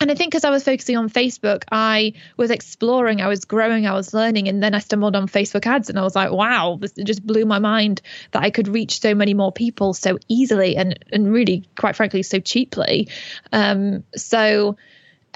and 0.00 0.10
I 0.10 0.16
think 0.16 0.34
as 0.34 0.44
I 0.44 0.50
was 0.50 0.64
focusing 0.64 0.96
on 0.96 1.08
Facebook, 1.08 1.62
I 1.70 2.14
was 2.36 2.50
exploring, 2.50 3.20
I 3.20 3.28
was 3.28 3.44
growing, 3.44 3.86
I 3.86 3.94
was 3.94 4.12
learning, 4.12 4.48
and 4.48 4.60
then 4.60 4.74
I 4.74 4.80
stumbled 4.80 5.14
on 5.14 5.28
Facebook 5.28 5.64
ads, 5.64 5.88
and 5.88 5.96
I 5.96 6.02
was 6.02 6.16
like, 6.16 6.32
"Wow!" 6.32 6.78
This 6.80 6.92
just 7.04 7.24
blew 7.24 7.44
my 7.46 7.60
mind 7.60 8.02
that 8.32 8.42
I 8.42 8.50
could 8.50 8.66
reach 8.66 9.00
so 9.00 9.14
many 9.14 9.32
more 9.32 9.52
people 9.52 9.94
so 9.94 10.18
easily 10.26 10.76
and 10.76 10.98
and 11.12 11.32
really, 11.32 11.64
quite 11.76 11.94
frankly, 11.94 12.24
so 12.24 12.40
cheaply. 12.40 13.08
Um, 13.52 14.02
so, 14.16 14.76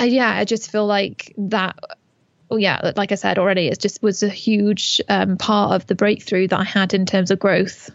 uh, 0.01 0.05
yeah, 0.05 0.33
I 0.33 0.45
just 0.45 0.73
feel 0.73 0.87
like 0.87 1.33
that. 1.39 1.79
Well, 2.49 2.59
yeah, 2.59 2.93
like 2.97 3.11
I 3.11 3.17
said 3.17 3.39
already, 3.39 3.69
it 3.69 3.81
just 3.81 4.03
was 4.03 4.23
a 4.23 4.29
huge 4.29 5.01
um, 5.09 5.37
part 5.37 5.75
of 5.75 5.87
the 5.89 5.95
breakthrough 5.95 6.47
that 6.49 6.61
I 6.61 6.65
had 6.65 6.95
in 6.95 7.05
terms 7.05 7.31
of 7.31 7.39
growth. 7.39 7.91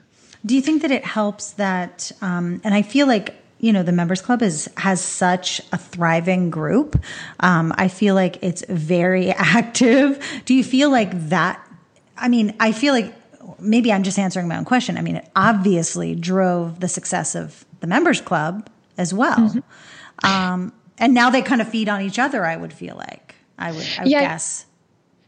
Do 0.45 0.55
you 0.55 0.61
think 0.61 0.81
that 0.81 0.91
it 0.91 1.05
helps 1.05 1.51
that? 1.51 2.11
Um, 2.21 2.59
and 2.63 2.73
I 2.73 2.81
feel 2.81 3.07
like 3.07 3.35
you 3.61 3.71
know 3.71 3.83
the 3.83 3.91
members 3.91 4.21
club 4.21 4.41
is 4.41 4.69
has 4.75 4.99
such 4.99 5.61
a 5.71 5.77
thriving 5.77 6.49
group 6.49 7.01
um, 7.39 7.71
i 7.77 7.87
feel 7.87 8.15
like 8.15 8.43
it's 8.43 8.65
very 8.67 9.29
active 9.37 10.19
do 10.45 10.53
you 10.53 10.63
feel 10.63 10.89
like 10.89 11.29
that 11.29 11.65
i 12.17 12.27
mean 12.27 12.55
i 12.59 12.71
feel 12.71 12.93
like 12.93 13.13
maybe 13.59 13.93
i'm 13.93 14.03
just 14.03 14.17
answering 14.19 14.47
my 14.47 14.57
own 14.57 14.65
question 14.65 14.97
i 14.97 15.01
mean 15.01 15.15
it 15.15 15.29
obviously 15.35 16.15
drove 16.15 16.79
the 16.79 16.87
success 16.87 17.35
of 17.35 17.63
the 17.79 17.87
members 17.87 18.19
club 18.19 18.67
as 18.97 19.13
well 19.13 19.37
mm-hmm. 19.37 20.25
um, 20.27 20.73
and 20.97 21.13
now 21.13 21.29
they 21.29 21.41
kind 21.41 21.61
of 21.61 21.69
feed 21.69 21.87
on 21.87 22.01
each 22.01 22.17
other 22.17 22.43
i 22.45 22.55
would 22.55 22.73
feel 22.73 22.95
like 22.95 23.30
i 23.61 23.71
would, 23.71 23.87
I 23.97 24.03
would 24.03 24.11
yeah. 24.11 24.21
guess 24.21 24.65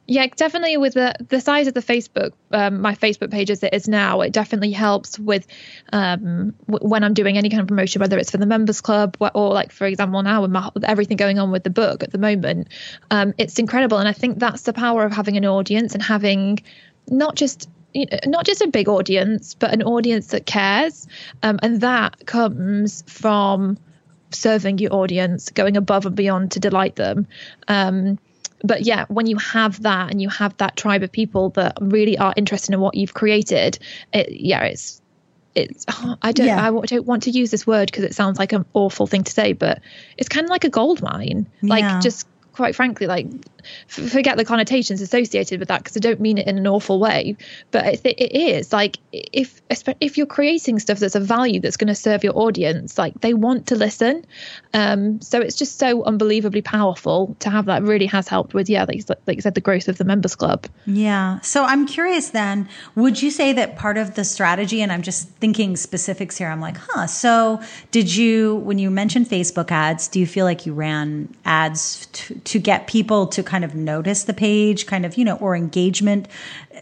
yeah, 0.06 0.28
definitely. 0.28 0.76
With 0.76 0.96
the 0.96 1.16
the 1.30 1.40
size 1.40 1.68
of 1.68 1.74
the 1.74 1.82
Facebook, 1.82 2.34
um, 2.52 2.82
my 2.82 2.94
Facebook 2.94 3.32
page 3.32 3.50
as 3.50 3.64
it 3.64 3.74
is 3.74 3.88
now, 3.88 4.20
it 4.20 4.34
definitely 4.34 4.72
helps 4.72 5.18
with 5.18 5.48
um, 5.94 6.54
w- 6.68 6.90
when 6.90 7.06
I'm 7.06 7.14
doing 7.14 7.38
any 7.38 7.50
kind 7.50 7.62
of 7.62 7.68
promotion, 7.68 8.02
whether 8.02 8.18
it's 8.18 8.30
for 8.30 8.38
the 8.38 8.46
members 8.46 8.82
club 8.82 9.16
or, 9.22 9.32
or 9.34 9.54
like, 9.54 9.72
for 9.72 9.88
example, 9.88 10.22
now 10.22 10.42
with, 10.42 10.52
my, 10.52 10.70
with, 10.74 10.84
everything 10.84 11.16
going 11.16 11.40
on 11.40 11.52
with 11.52 11.64
the 11.64 11.70
book 11.70 12.04
at 12.04 12.12
the 12.12 12.18
moment, 12.18 12.68
um, 13.12 13.34
it's 13.38 13.58
incredible. 13.60 13.98
And 13.98 14.10
I 14.10 14.12
think 14.12 14.40
that's 14.40 14.64
the 14.64 14.74
power 14.74 15.06
of 15.06 15.14
having 15.14 15.38
an 15.38 15.46
audience 15.46 15.94
and 15.94 16.04
having 16.04 16.60
not 17.08 17.36
just 17.36 17.70
you 17.94 18.06
know, 18.08 18.20
not 18.26 18.46
just 18.46 18.62
a 18.62 18.68
big 18.68 18.90
audience, 18.90 19.54
but 19.54 19.72
an 19.72 19.84
audience 19.84 20.28
that 20.28 20.46
cares. 20.46 21.08
Um, 21.44 21.60
and 21.64 21.80
that 21.80 22.26
comes 22.26 23.04
from 23.08 23.78
serving 24.34 24.78
your 24.80 24.94
audience, 24.94 25.50
going 25.50 25.78
above 25.78 26.06
and 26.06 26.16
beyond 26.16 26.52
to 26.54 26.60
delight 26.60 26.96
them. 26.96 27.28
Um, 27.68 28.20
but 28.64 28.84
yeah, 28.84 29.06
when 29.10 29.26
you 29.26 29.38
have 29.38 29.82
that 29.84 30.10
and 30.10 30.22
you 30.22 30.30
have 30.30 30.56
that 30.58 30.78
tribe 30.78 31.04
of 31.04 31.12
people 31.12 31.50
that 31.52 31.78
really 31.82 32.18
are 32.18 32.34
interested 32.38 32.74
in 32.74 32.80
what 32.80 32.96
you've 32.96 33.14
created, 33.14 33.78
it, 34.14 34.32
yeah, 34.32 34.64
it's 34.64 35.02
it's 35.56 35.86
I 36.22 36.32
don't 36.32 36.48
yeah. 36.48 36.68
I 36.68 36.72
don't 36.72 37.06
want 37.06 37.24
to 37.24 37.32
use 37.32 37.52
this 37.52 37.68
word 37.68 37.92
because 37.92 38.04
it 38.06 38.16
sounds 38.16 38.40
like 38.40 38.54
an 38.54 38.66
awful 38.74 39.06
thing 39.08 39.24
to 39.24 39.32
say, 39.32 39.54
but 39.54 39.82
it's 40.18 40.30
kind 40.30 40.46
of 40.46 40.50
like 40.50 40.64
a 40.64 40.70
gold 40.70 41.02
mine. 41.02 41.48
Like 41.62 41.82
yeah. 41.82 42.00
just 42.00 42.28
quite 42.54 42.76
frankly, 42.76 43.08
like 43.08 43.28
forget 43.88 44.38
the 44.38 44.46
connotations 44.46 45.02
associated 45.02 45.60
with 45.60 45.68
that 45.70 45.80
because 45.80 45.98
I 45.98 46.00
don't 46.00 46.20
mean 46.20 46.38
it 46.38 46.48
in 46.48 46.58
an 46.58 46.68
awful 46.68 47.00
way, 47.00 47.36
but 47.72 47.86
it, 47.86 48.02
it 48.06 48.32
is 48.32 48.72
like 48.72 48.98
if 49.12 49.62
if 50.00 50.18
you're 50.18 50.28
creating 50.28 50.80
stuff 50.80 51.00
that's 51.00 51.16
a 51.16 51.20
value 51.20 51.60
that's 51.60 51.78
going 51.78 51.88
to 51.88 51.96
serve 51.96 52.24
your 52.24 52.38
audience, 52.38 52.98
like 52.98 53.20
they 53.22 53.34
want 53.34 53.68
to 53.68 53.76
listen. 53.76 54.26
Um, 54.74 55.20
so 55.22 55.40
it's 55.42 55.56
just 55.56 55.80
so 55.80 56.04
unbelievably 56.04 56.62
powerful 56.62 57.36
to 57.40 57.50
have 57.50 57.66
that. 57.66 57.84
Really 57.84 58.06
has 58.06 58.28
helped 58.28 58.54
with 58.54 58.70
yeah, 58.70 58.86
like, 58.86 59.04
like 59.28 59.38
you 59.38 59.42
said, 59.42 59.56
the 59.56 59.62
growth 59.62 59.88
of 59.88 59.98
the 59.98 60.06
members 60.06 60.36
club. 60.36 60.68
Yeah. 60.86 61.40
So 61.42 61.64
I'm 61.64 61.86
curious 61.88 62.30
then, 62.30 62.70
would 62.96 63.22
you 63.22 63.32
say 63.32 63.54
that 63.54 63.76
part 63.76 63.98
of 63.98 64.16
the 64.16 64.24
strategy, 64.24 64.82
and 64.82 64.92
I'm 64.92 65.02
just 65.02 65.30
thinking 65.30 65.76
specifics 65.76 66.38
here. 66.38 66.50
I'm 66.50 66.62
like, 66.62 66.78
huh. 66.78 67.08
So 67.08 67.62
did 67.92 68.14
you 68.16 68.56
when 68.56 68.78
you 68.78 68.92
mentioned 68.92 69.28
Facebook 69.28 69.72
ads, 69.72 70.08
do 70.08 70.20
you 70.20 70.28
feel 70.28 70.46
like 70.46 70.66
you 70.66 70.74
ran 70.74 71.34
ads 71.46 72.06
to, 72.08 72.40
to 72.46 72.60
get 72.60 72.88
people 72.88 73.28
to 73.28 73.44
kind 73.44 73.64
of 73.64 73.76
notice 73.76 74.24
the 74.24 74.34
page, 74.34 74.86
kind 74.86 75.06
of, 75.06 75.18
you 75.18 75.26
know, 75.26 75.38
or 75.38 75.56
engagement. 75.56 76.28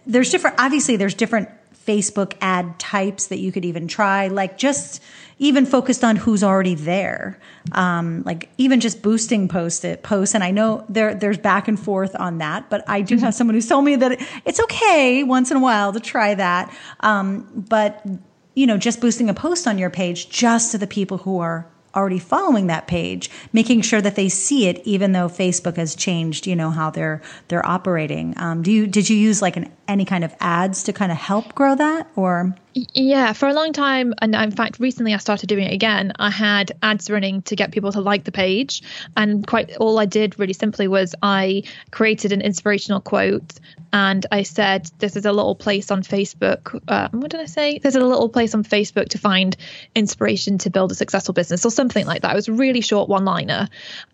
There's 0.05 0.29
different, 0.29 0.57
obviously, 0.59 0.97
there's 0.97 1.13
different 1.13 1.49
Facebook 1.85 2.33
ad 2.41 2.79
types 2.79 3.27
that 3.27 3.39
you 3.39 3.51
could 3.51 3.65
even 3.65 3.87
try, 3.87 4.27
like 4.27 4.57
just 4.57 5.01
even 5.39 5.65
focused 5.65 6.03
on 6.03 6.15
who's 6.15 6.43
already 6.43 6.75
there. 6.75 7.39
Um, 7.71 8.21
like 8.23 8.49
even 8.57 8.79
just 8.79 9.01
boosting 9.01 9.47
post 9.47 9.83
it 9.83 10.03
posts. 10.03 10.35
And 10.35 10.43
I 10.43 10.51
know 10.51 10.85
there, 10.87 11.15
there's 11.15 11.39
back 11.39 11.67
and 11.67 11.79
forth 11.79 12.15
on 12.15 12.37
that, 12.37 12.69
but 12.69 12.83
I 12.87 13.01
do 13.01 13.17
have 13.17 13.33
someone 13.33 13.55
who's 13.55 13.67
told 13.67 13.85
me 13.85 13.95
that 13.95 14.21
it's 14.45 14.59
okay 14.59 15.23
once 15.23 15.49
in 15.49 15.57
a 15.57 15.59
while 15.59 15.91
to 15.93 15.99
try 15.99 16.35
that. 16.35 16.71
Um, 16.99 17.65
but 17.67 18.05
you 18.53 18.67
know, 18.67 18.77
just 18.77 19.01
boosting 19.01 19.29
a 19.29 19.33
post 19.33 19.67
on 19.67 19.77
your 19.77 19.89
page 19.89 20.29
just 20.29 20.71
to 20.71 20.77
the 20.77 20.87
people 20.87 21.17
who 21.17 21.39
are 21.39 21.65
already 21.95 22.19
following 22.19 22.67
that 22.67 22.87
page, 22.87 23.29
making 23.53 23.81
sure 23.81 24.01
that 24.01 24.15
they 24.15 24.29
see 24.29 24.67
it, 24.67 24.81
even 24.85 25.11
though 25.11 25.27
Facebook 25.27 25.77
has 25.77 25.95
changed, 25.95 26.47
you 26.47 26.55
know, 26.55 26.69
how 26.69 26.89
they're 26.89 27.21
they're 27.47 27.65
operating. 27.65 28.33
Um, 28.37 28.61
do 28.61 28.71
you 28.71 28.87
did 28.87 29.09
you 29.09 29.17
use 29.17 29.41
like 29.41 29.57
an, 29.57 29.71
any 29.87 30.05
kind 30.05 30.23
of 30.23 30.33
ads 30.39 30.83
to 30.83 30.93
kind 30.93 31.11
of 31.11 31.17
help 31.17 31.55
grow 31.55 31.75
that, 31.75 32.07
or? 32.15 32.55
Yeah, 32.73 33.33
for 33.33 33.49
a 33.49 33.53
long 33.53 33.73
time, 33.73 34.13
and 34.21 34.33
in 34.33 34.51
fact, 34.51 34.79
recently 34.79 35.13
I 35.13 35.17
started 35.17 35.47
doing 35.47 35.65
it 35.65 35.73
again. 35.73 36.13
I 36.17 36.29
had 36.29 36.71
ads 36.81 37.09
running 37.09 37.41
to 37.43 37.55
get 37.57 37.71
people 37.71 37.91
to 37.91 37.99
like 37.99 38.23
the 38.23 38.31
page, 38.31 38.81
and 39.17 39.45
quite 39.45 39.75
all 39.77 39.99
I 39.99 40.05
did 40.05 40.39
really 40.39 40.53
simply 40.53 40.87
was 40.87 41.13
I 41.21 41.63
created 41.91 42.31
an 42.31 42.39
inspirational 42.39 43.01
quote, 43.01 43.59
and 43.91 44.25
I 44.31 44.43
said, 44.43 44.89
"This 44.99 45.17
is 45.17 45.25
a 45.25 45.33
little 45.33 45.55
place 45.55 45.91
on 45.91 46.01
Facebook." 46.01 46.79
Uh, 46.87 47.09
what 47.11 47.29
did 47.29 47.41
I 47.41 47.45
say? 47.45 47.77
There's 47.77 47.97
a 47.97 48.05
little 48.05 48.29
place 48.29 48.55
on 48.55 48.63
Facebook 48.63 49.09
to 49.09 49.17
find 49.17 49.57
inspiration 49.93 50.57
to 50.59 50.69
build 50.69 50.93
a 50.93 50.95
successful 50.95 51.33
business, 51.33 51.65
or 51.65 51.71
something 51.71 52.05
like 52.05 52.21
that. 52.21 52.31
It 52.31 52.35
was 52.35 52.47
a 52.47 52.53
really 52.53 52.81
short 52.81 53.09
one-liner, 53.09 53.67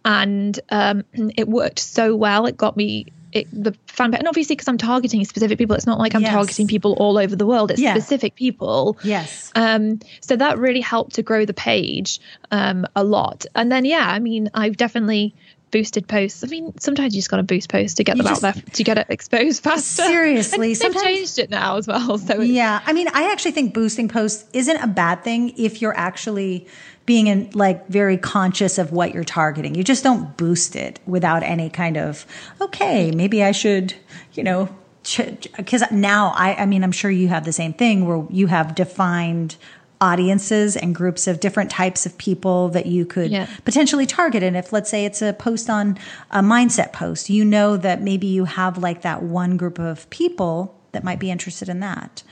and 0.04 0.60
um, 0.70 1.04
it 1.14 1.48
worked 1.48 1.80
so 1.80 2.16
well. 2.16 2.48
It 2.48 2.58
got 2.58 2.76
me 2.76 3.06
it, 3.32 3.48
the 3.52 3.76
fan 3.88 4.14
and 4.14 4.28
obviously 4.28 4.56
because 4.56 4.68
I'm 4.68 4.78
targeting 4.78 5.24
specific 5.26 5.58
people, 5.58 5.76
it's 5.76 5.86
not 5.86 6.00
like 6.00 6.16
I'm 6.16 6.22
yes. 6.22 6.32
targeting 6.32 6.68
people 6.68 6.94
all 6.94 7.18
over 7.18 7.36
the 7.36 7.46
world. 7.46 7.72
It's 7.72 7.82
yeah. 7.82 7.94
specific 7.94 8.36
people. 8.36 8.98
Yes. 9.04 9.52
Um. 9.56 10.00
So 10.22 10.36
that 10.36 10.58
really 10.58 10.82
helped 10.82 11.16
to 11.16 11.24
grow 11.24 11.46
the 11.46 11.54
page 11.54 12.20
um 12.52 12.86
a 12.96 13.04
lot. 13.04 13.46
And 13.56 13.72
then 13.72 13.86
yeah, 13.86 14.08
I 14.08 14.20
mean, 14.20 14.50
I've 14.54 14.78
definitely 14.78 15.36
boosted 15.72 16.08
posts. 16.08 16.44
I 16.44 16.48
mean, 16.48 16.78
sometimes 16.80 17.14
you 17.16 17.20
just 17.20 17.30
got 17.30 17.38
to 17.38 17.44
boost 17.44 17.70
posts 17.70 17.96
to 17.96 18.04
get 18.04 18.18
you 18.18 18.24
them 18.24 18.32
just, 18.32 18.44
out 18.44 18.54
there 18.54 18.64
to 18.64 18.84
get 18.84 18.98
it 18.98 19.08
exposed 19.10 19.64
faster. 19.64 20.04
Seriously, 20.04 20.68
and 20.70 20.78
sometimes 20.78 21.04
changed 21.04 21.40
it 21.40 21.50
now 21.50 21.78
as 21.78 21.88
well. 21.88 22.18
So 22.18 22.42
yeah, 22.42 22.82
I 22.86 22.94
mean, 22.94 23.08
I 23.14 23.32
actually 23.32 23.52
think 23.52 23.74
boosting 23.74 24.08
posts 24.08 24.46
isn't 24.54 24.78
a 24.78 24.88
bad 24.88 25.24
thing 25.24 25.54
if 25.58 25.82
you're 25.82 25.98
actually 25.98 26.68
being 27.06 27.28
in 27.28 27.50
like 27.54 27.88
very 27.88 28.18
conscious 28.18 28.78
of 28.78 28.92
what 28.92 29.14
you're 29.14 29.24
targeting. 29.24 29.76
You 29.76 29.84
just 29.84 30.04
don't 30.04 30.36
boost 30.38 30.76
it 30.76 31.00
without 31.06 31.44
any 31.44 31.70
kind 31.70 31.98
of 31.98 32.26
okay, 32.62 33.12
maybe 33.12 33.44
I 33.44 33.52
should, 33.52 33.94
you 34.34 34.44
know, 34.44 34.70
because 35.16 35.90
now 35.90 36.34
I, 36.36 36.56
I 36.56 36.66
mean, 36.66 36.84
I'm 36.84 36.92
sure 36.92 37.10
you 37.10 37.30
have 37.30 37.46
the 37.46 37.54
same 37.54 37.74
thing 37.74 38.06
where 38.06 38.26
you 38.30 38.48
have 38.48 38.76
defined 38.76 39.56
audiences 40.00 40.78
and 40.78 40.94
groups 40.94 41.28
of 41.28 41.40
different 41.40 41.72
types 41.72 42.06
of 42.06 42.18
people 42.18 42.70
that 42.70 42.86
you 42.86 43.06
could 43.06 43.32
yeah. 43.32 43.48
potentially 43.66 44.06
target. 44.06 44.44
And 44.44 44.56
if, 44.56 44.72
let's 44.72 44.90
say, 44.90 45.06
it's 45.06 45.22
a 45.22 45.34
post 45.34 45.70
on 45.70 45.98
a 46.32 46.42
mindset 46.42 46.94
post, 46.94 47.30
you 47.30 47.44
know 47.44 47.78
that 47.78 48.02
maybe 48.02 48.28
you 48.28 48.46
have 48.46 48.78
like 48.78 49.02
that 49.02 49.24
one 49.24 49.58
group 49.58 49.80
of 49.80 50.10
people 50.10 50.80
that 50.92 51.04
might 51.04 51.20
be 51.20 51.32
interested 51.32 51.70
in 51.70 51.80
that. 51.80 52.24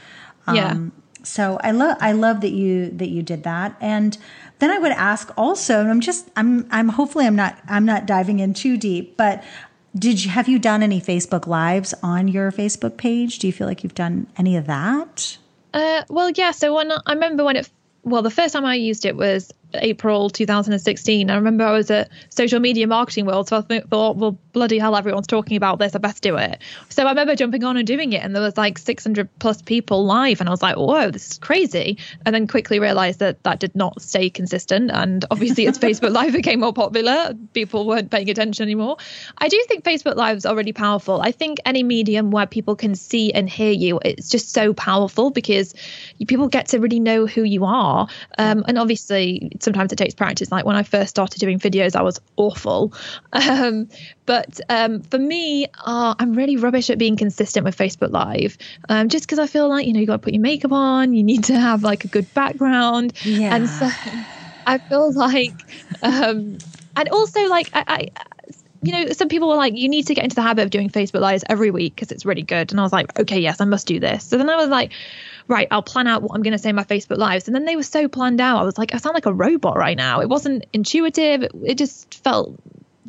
Yeah. 0.51 0.71
Um, 0.71 0.91
so 1.23 1.59
I 1.63 1.71
love 1.71 1.97
I 1.99 2.11
love 2.11 2.41
that 2.41 2.51
you 2.51 2.91
that 2.91 3.09
you 3.09 3.23
did 3.23 3.43
that. 3.43 3.75
And 3.81 4.17
then 4.59 4.69
I 4.69 4.77
would 4.77 4.91
ask 4.91 5.31
also, 5.37 5.81
and 5.81 5.89
I'm 5.89 6.01
just 6.01 6.29
I'm 6.35 6.67
I'm 6.71 6.89
hopefully 6.89 7.25
I'm 7.25 7.35
not 7.35 7.57
I'm 7.67 7.85
not 7.85 8.05
diving 8.05 8.39
in 8.39 8.53
too 8.53 8.77
deep, 8.77 9.17
but 9.17 9.43
did 9.97 10.23
you 10.23 10.29
have 10.31 10.47
you 10.47 10.59
done 10.59 10.83
any 10.83 11.01
Facebook 11.01 11.47
lives 11.47 11.93
on 12.03 12.27
your 12.27 12.51
Facebook 12.51 12.97
page? 12.97 13.39
Do 13.39 13.47
you 13.47 13.53
feel 13.53 13.67
like 13.67 13.83
you've 13.83 13.95
done 13.95 14.27
any 14.37 14.55
of 14.55 14.67
that? 14.67 15.37
Uh, 15.75 16.03
well, 16.09 16.31
yeah. 16.31 16.51
So 16.51 16.75
when 16.75 16.91
I 16.91 17.13
remember 17.13 17.43
when 17.45 17.57
it, 17.57 17.69
well, 18.03 18.23
the 18.23 18.31
first 18.31 18.53
time 18.53 18.65
I 18.65 18.75
used 18.75 19.05
it 19.05 19.17
was 19.17 19.51
April 19.79 20.29
2016. 20.29 21.29
I 21.29 21.35
remember 21.35 21.63
I 21.63 21.71
was 21.71 21.91
at 21.91 22.09
Social 22.29 22.59
Media 22.59 22.87
Marketing 22.87 23.25
World, 23.25 23.47
so 23.47 23.57
I 23.57 23.61
th- 23.61 23.83
thought, 23.85 24.15
well, 24.17 24.37
bloody 24.53 24.79
hell, 24.79 24.95
everyone's 24.95 25.27
talking 25.27 25.57
about 25.57 25.79
this. 25.79 25.95
I 25.95 25.99
best 25.99 26.23
do 26.23 26.37
it. 26.37 26.61
So 26.89 27.03
I 27.05 27.09
remember 27.09 27.35
jumping 27.35 27.63
on 27.63 27.77
and 27.77 27.87
doing 27.87 28.13
it, 28.13 28.23
and 28.23 28.35
there 28.35 28.41
was 28.41 28.57
like 28.57 28.77
600 28.77 29.29
plus 29.39 29.61
people 29.61 30.05
live, 30.05 30.39
and 30.39 30.49
I 30.49 30.51
was 30.51 30.61
like, 30.61 30.77
whoa, 30.77 31.11
this 31.11 31.31
is 31.31 31.37
crazy. 31.37 31.97
And 32.25 32.33
then 32.33 32.47
quickly 32.47 32.79
realized 32.79 33.19
that 33.19 33.43
that 33.43 33.59
did 33.59 33.75
not 33.75 34.01
stay 34.01 34.29
consistent, 34.29 34.91
and 34.91 35.25
obviously 35.31 35.67
as 35.67 35.79
Facebook 35.85 36.11
Live 36.11 36.33
became 36.33 36.59
more 36.59 36.73
popular, 36.73 37.33
people 37.53 37.85
weren't 37.85 38.11
paying 38.11 38.29
attention 38.29 38.63
anymore. 38.63 38.97
I 39.37 39.47
do 39.47 39.63
think 39.67 39.83
Facebook 39.83 40.15
Live 40.15 40.37
is 40.37 40.45
already 40.45 40.73
powerful. 40.73 41.21
I 41.21 41.31
think 41.31 41.59
any 41.65 41.83
medium 41.83 42.31
where 42.31 42.47
people 42.47 42.75
can 42.75 42.95
see 42.95 43.33
and 43.33 43.49
hear 43.49 43.71
you, 43.71 43.99
it's 44.03 44.29
just 44.29 44.51
so 44.51 44.73
powerful 44.73 45.31
because 45.31 45.73
people 46.27 46.47
get 46.47 46.67
to 46.69 46.79
really 46.79 46.99
know 46.99 47.25
who 47.25 47.43
you 47.43 47.65
are. 47.65 48.07
Um, 48.37 48.63
and 48.67 48.77
obviously 48.77 49.51
sometimes 49.65 49.91
it 49.91 49.97
takes 49.97 50.13
practice. 50.13 50.51
Like 50.51 50.65
when 50.65 50.77
I 50.77 50.83
first 50.83 51.09
started 51.09 51.39
doing 51.39 51.59
videos, 51.59 51.95
I 51.95 52.01
was 52.01 52.19
awful. 52.37 52.93
Um, 53.55 53.89
but 54.25 54.59
um, 54.69 55.01
for 55.01 55.19
me, 55.19 55.67
uh, 55.85 56.15
I'm 56.17 56.33
really 56.33 56.57
rubbish 56.57 56.89
at 56.89 56.97
being 56.97 57.15
consistent 57.15 57.63
with 57.63 57.77
Facebook 57.77 58.11
Live. 58.11 58.57
Um, 58.89 59.09
just 59.09 59.25
because 59.25 59.39
I 59.39 59.45
feel 59.45 59.69
like 59.69 59.85
you 59.85 59.93
know 59.93 59.99
you 59.99 60.07
got 60.07 60.13
to 60.13 60.19
put 60.19 60.33
your 60.33 60.41
makeup 60.41 60.71
on, 60.71 61.13
you 61.13 61.23
need 61.23 61.43
to 61.45 61.59
have 61.59 61.83
like 61.83 62.05
a 62.05 62.07
good 62.07 62.31
background, 62.33 63.13
yeah. 63.23 63.55
and 63.55 63.69
so 63.69 63.89
I 64.65 64.77
feel 64.77 65.13
like, 65.13 65.53
um, 66.01 66.57
and 66.95 67.09
also 67.09 67.47
like 67.47 67.69
I, 67.73 67.83
I 67.87 68.09
you 68.85 68.91
know, 68.91 69.11
some 69.11 69.27
people 69.27 69.47
were 69.47 69.55
like, 69.55 69.75
you 69.75 69.89
need 69.89 70.07
to 70.07 70.13
get 70.13 70.23
into 70.23 70.35
the 70.35 70.41
habit 70.41 70.63
of 70.63 70.69
doing 70.69 70.89
Facebook 70.89 71.21
Lives 71.21 71.43
every 71.49 71.71
week 71.71 71.95
because 71.95 72.11
it's 72.11 72.25
really 72.25 72.41
good. 72.41 72.71
And 72.71 72.79
I 72.79 72.83
was 72.83 72.93
like, 72.93 73.17
okay, 73.19 73.39
yes, 73.39 73.61
I 73.61 73.65
must 73.65 73.87
do 73.87 73.99
this. 73.99 74.23
So 74.23 74.37
then 74.37 74.49
I 74.49 74.55
was 74.55 74.69
like, 74.69 74.91
right, 75.47 75.67
I'll 75.71 75.83
plan 75.83 76.07
out 76.07 76.21
what 76.21 76.35
I'm 76.35 76.41
going 76.41 76.53
to 76.53 76.59
say 76.59 76.69
in 76.69 76.75
my 76.75 76.83
Facebook 76.83 77.17
Lives. 77.17 77.47
And 77.47 77.55
then 77.55 77.65
they 77.65 77.75
were 77.75 77.83
so 77.83 78.07
planned 78.07 78.41
out. 78.41 78.59
I 78.59 78.63
was 78.63 78.77
like, 78.77 78.93
I 78.93 78.97
sound 78.97 79.13
like 79.13 79.25
a 79.25 79.33
robot 79.33 79.77
right 79.77 79.97
now. 79.97 80.21
It 80.21 80.29
wasn't 80.29 80.65
intuitive. 80.73 81.43
It, 81.43 81.51
it 81.63 81.77
just 81.77 82.15
felt 82.23 82.59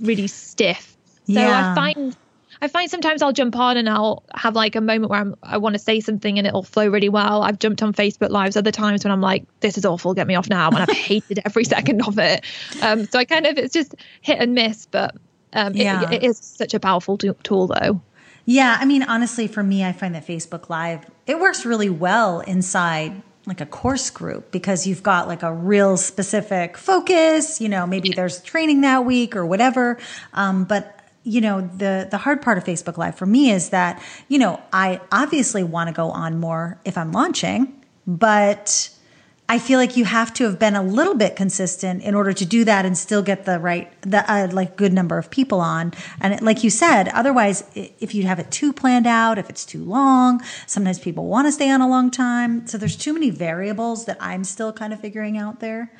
really 0.00 0.26
stiff. 0.26 0.96
So 1.26 1.32
yeah. 1.32 1.72
I 1.72 1.74
find 1.74 2.16
I 2.60 2.68
find 2.68 2.90
sometimes 2.90 3.22
I'll 3.22 3.32
jump 3.32 3.56
on 3.56 3.76
and 3.76 3.88
I'll 3.88 4.22
have 4.34 4.54
like 4.54 4.76
a 4.76 4.80
moment 4.80 5.10
where 5.10 5.20
I'm, 5.20 5.34
I 5.42 5.58
want 5.58 5.74
to 5.74 5.78
say 5.78 6.00
something 6.00 6.38
and 6.38 6.46
it'll 6.46 6.62
flow 6.62 6.88
really 6.88 7.08
well. 7.08 7.42
I've 7.42 7.58
jumped 7.58 7.82
on 7.82 7.92
Facebook 7.92 8.30
Lives 8.30 8.56
other 8.56 8.70
times 8.72 9.04
when 9.04 9.12
I'm 9.12 9.20
like, 9.20 9.44
this 9.60 9.76
is 9.76 9.84
awful, 9.84 10.14
get 10.14 10.26
me 10.26 10.36
off 10.36 10.48
now. 10.48 10.68
And 10.68 10.78
I've 10.78 10.88
hated 10.96 11.40
every 11.44 11.64
second 11.64 12.06
of 12.06 12.18
it. 12.18 12.44
Um, 12.82 13.06
so 13.06 13.18
I 13.18 13.24
kind 13.24 13.46
of, 13.46 13.58
it's 13.58 13.74
just 13.74 13.94
hit 14.20 14.38
and 14.38 14.54
miss, 14.54 14.86
but 14.86 15.14
um, 15.52 15.74
yeah. 15.74 16.10
it, 16.10 16.22
it 16.22 16.24
is 16.24 16.38
such 16.38 16.74
a 16.74 16.80
powerful 16.80 17.16
tool 17.18 17.66
though. 17.66 18.00
Yeah, 18.44 18.76
I 18.78 18.84
mean, 18.84 19.02
honestly, 19.02 19.48
for 19.48 19.62
me, 19.62 19.84
I 19.84 19.92
find 19.92 20.14
that 20.14 20.26
Facebook 20.26 20.68
Live 20.68 21.04
it 21.26 21.40
works 21.40 21.66
really 21.66 21.90
well 21.90 22.40
inside 22.40 23.22
like 23.46 23.60
a 23.60 23.66
course 23.66 24.10
group 24.10 24.50
because 24.50 24.86
you've 24.86 25.02
got 25.02 25.28
like 25.28 25.42
a 25.42 25.52
real 25.52 25.96
specific 25.96 26.76
focus. 26.76 27.60
You 27.60 27.68
know, 27.68 27.86
maybe 27.86 28.10
there's 28.10 28.40
training 28.42 28.82
that 28.82 29.04
week 29.04 29.36
or 29.36 29.44
whatever. 29.46 29.98
Um, 30.32 30.64
but 30.64 30.92
you 31.22 31.40
know 31.40 31.60
the 31.60 32.06
the 32.08 32.18
hard 32.18 32.40
part 32.40 32.56
of 32.56 32.64
Facebook 32.64 32.96
Live 32.96 33.16
for 33.16 33.26
me 33.26 33.50
is 33.50 33.70
that 33.70 34.00
you 34.28 34.38
know 34.38 34.62
I 34.72 35.00
obviously 35.10 35.64
want 35.64 35.88
to 35.88 35.92
go 35.94 36.10
on 36.10 36.38
more 36.38 36.78
if 36.84 36.96
I'm 36.96 37.12
launching, 37.12 37.84
but 38.06 38.90
I 39.48 39.60
feel 39.60 39.78
like 39.78 39.96
you 39.96 40.04
have 40.04 40.34
to 40.34 40.44
have 40.44 40.58
been 40.58 40.74
a 40.74 40.82
little 40.82 41.14
bit 41.14 41.36
consistent 41.36 42.02
in 42.02 42.14
order 42.16 42.32
to 42.32 42.44
do 42.44 42.64
that 42.64 42.84
and 42.84 42.98
still 42.98 43.22
get 43.22 43.44
the 43.44 43.60
right, 43.60 43.90
the 44.02 44.28
uh, 44.30 44.48
like 44.50 44.76
good 44.76 44.92
number 44.92 45.18
of 45.18 45.30
people 45.30 45.60
on. 45.60 45.92
And 46.20 46.34
it, 46.34 46.42
like 46.42 46.64
you 46.64 46.70
said, 46.70 47.08
otherwise, 47.08 47.62
if 47.74 48.12
you 48.14 48.24
have 48.24 48.40
it 48.40 48.50
too 48.50 48.72
planned 48.72 49.06
out, 49.06 49.38
if 49.38 49.48
it's 49.48 49.64
too 49.64 49.84
long, 49.84 50.42
sometimes 50.66 50.98
people 50.98 51.26
want 51.26 51.46
to 51.46 51.52
stay 51.52 51.70
on 51.70 51.80
a 51.80 51.88
long 51.88 52.10
time. 52.10 52.66
So 52.66 52.76
there's 52.76 52.96
too 52.96 53.12
many 53.12 53.30
variables 53.30 54.06
that 54.06 54.16
I'm 54.20 54.42
still 54.42 54.72
kind 54.72 54.92
of 54.92 55.00
figuring 55.00 55.38
out 55.38 55.60
there. 55.60 55.92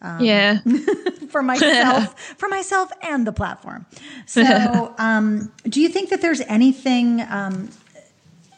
Um, 0.00 0.22
yeah, 0.22 0.58
for 1.28 1.42
myself, 1.42 2.18
for 2.38 2.48
myself 2.48 2.90
and 3.02 3.26
the 3.26 3.32
platform. 3.32 3.86
So, 4.26 4.94
um, 4.98 5.52
do 5.68 5.80
you 5.80 5.88
think 5.88 6.10
that 6.10 6.20
there's 6.20 6.40
anything 6.42 7.22
um, 7.22 7.70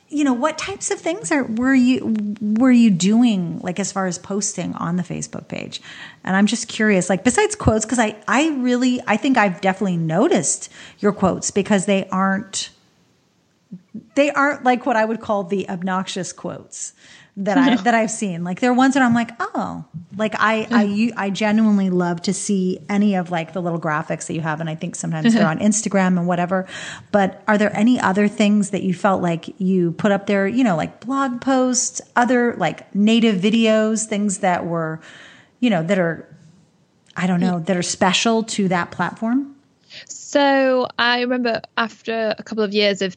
you 0.09 0.23
know 0.23 0.33
what 0.33 0.57
types 0.57 0.91
of 0.91 1.01
things 1.01 1.33
are 1.33 1.45
were 1.45 1.75
you 1.75 2.35
were 2.41 2.71
you 2.71 2.91
doing 2.91 3.59
like 3.61 3.81
as 3.81 3.91
far 3.91 4.07
as 4.07 4.19
posting 4.19 4.73
on 4.75 4.97
the 4.97 5.03
facebook 5.03 5.49
page? 5.49 5.81
And 6.25 6.37
i'm 6.37 6.47
just 6.47 6.69
curious 6.69 7.11
like 7.11 7.25
besides 7.25 7.57
quotes 7.57 7.85
because 7.85 7.99
i 7.99 8.17
i 8.29 8.51
really 8.51 9.01
i 9.07 9.17
think 9.17 9.37
i've 9.37 9.61
definitely 9.61 9.97
noticed 9.97 10.71
your 11.01 11.13
quotes 11.13 11.51
because 11.51 11.87
they 11.87 12.09
aren't 12.11 12.71
they 14.15 14.31
aren't 14.31 14.65
like 14.65 14.87
what 14.87 14.97
i 14.97 15.05
would 15.05 15.21
call 15.21 15.45
the 15.45 15.69
obnoxious 15.69 16.33
quotes 16.33 16.93
that 17.39 17.59
I 17.59 17.77
that 17.83 17.95
I've 17.95 18.11
seen. 18.11 18.45
Like 18.45 18.61
there 18.61 18.71
are 18.71 18.75
ones 18.75 18.95
that 18.95 19.03
I'm 19.03 19.13
like, 19.13 19.31
oh, 19.39 19.85
like 20.17 20.35
I 20.39 20.67
I 20.71 21.27
I 21.27 21.31
genuinely 21.31 21.91
love 21.91 22.23
to 22.23 22.33
see 22.33 22.79
any 22.89 23.15
of 23.15 23.31
like 23.31 23.53
the 23.53 23.61
little 23.61 23.81
graphics 23.81 24.27
that 24.27 24.35
you 24.35 24.41
have, 24.41 24.61
and 24.61 24.71
I 24.71 24.75
think 24.75 24.95
sometimes 24.95 25.35
they're 25.35 25.47
on 25.47 25.59
mm-hmm. 25.59 25.67
Instagram 25.67 26.19
and 26.19 26.27
whatever. 26.27 26.67
But 27.13 27.43
are 27.47 27.59
there 27.59 27.77
any 27.77 28.01
other 28.01 28.27
things 28.27 28.71
that 28.71 28.83
you 28.83 28.95
felt 28.95 29.23
like 29.23 29.49
you 29.61 29.93
put 29.93 30.13
up 30.13 30.27
there? 30.27 30.47
You 30.49 30.65
know, 30.65 30.77
like 30.77 31.01
blog 31.01 31.43
posts, 31.43 32.01
other 32.17 32.55
like 32.55 32.95
native 32.95 33.37
videos, 33.37 34.07
things 34.07 34.39
that 34.39 34.65
were, 34.65 35.01
you 35.61 35.69
know, 35.69 35.83
that 35.83 35.99
are, 35.99 36.27
I 37.17 37.27
don't 37.27 37.41
know, 37.41 37.59
that 37.61 37.77
are 37.77 37.83
special 37.83 38.45
to 38.45 38.69
that 38.69 38.91
platform. 38.93 39.57
So 40.09 40.89
I 40.99 41.21
remember 41.21 41.61
after 41.77 42.35
a 42.39 42.43
couple 42.43 42.65
of 42.65 42.73
years 42.73 43.03
of 43.03 43.17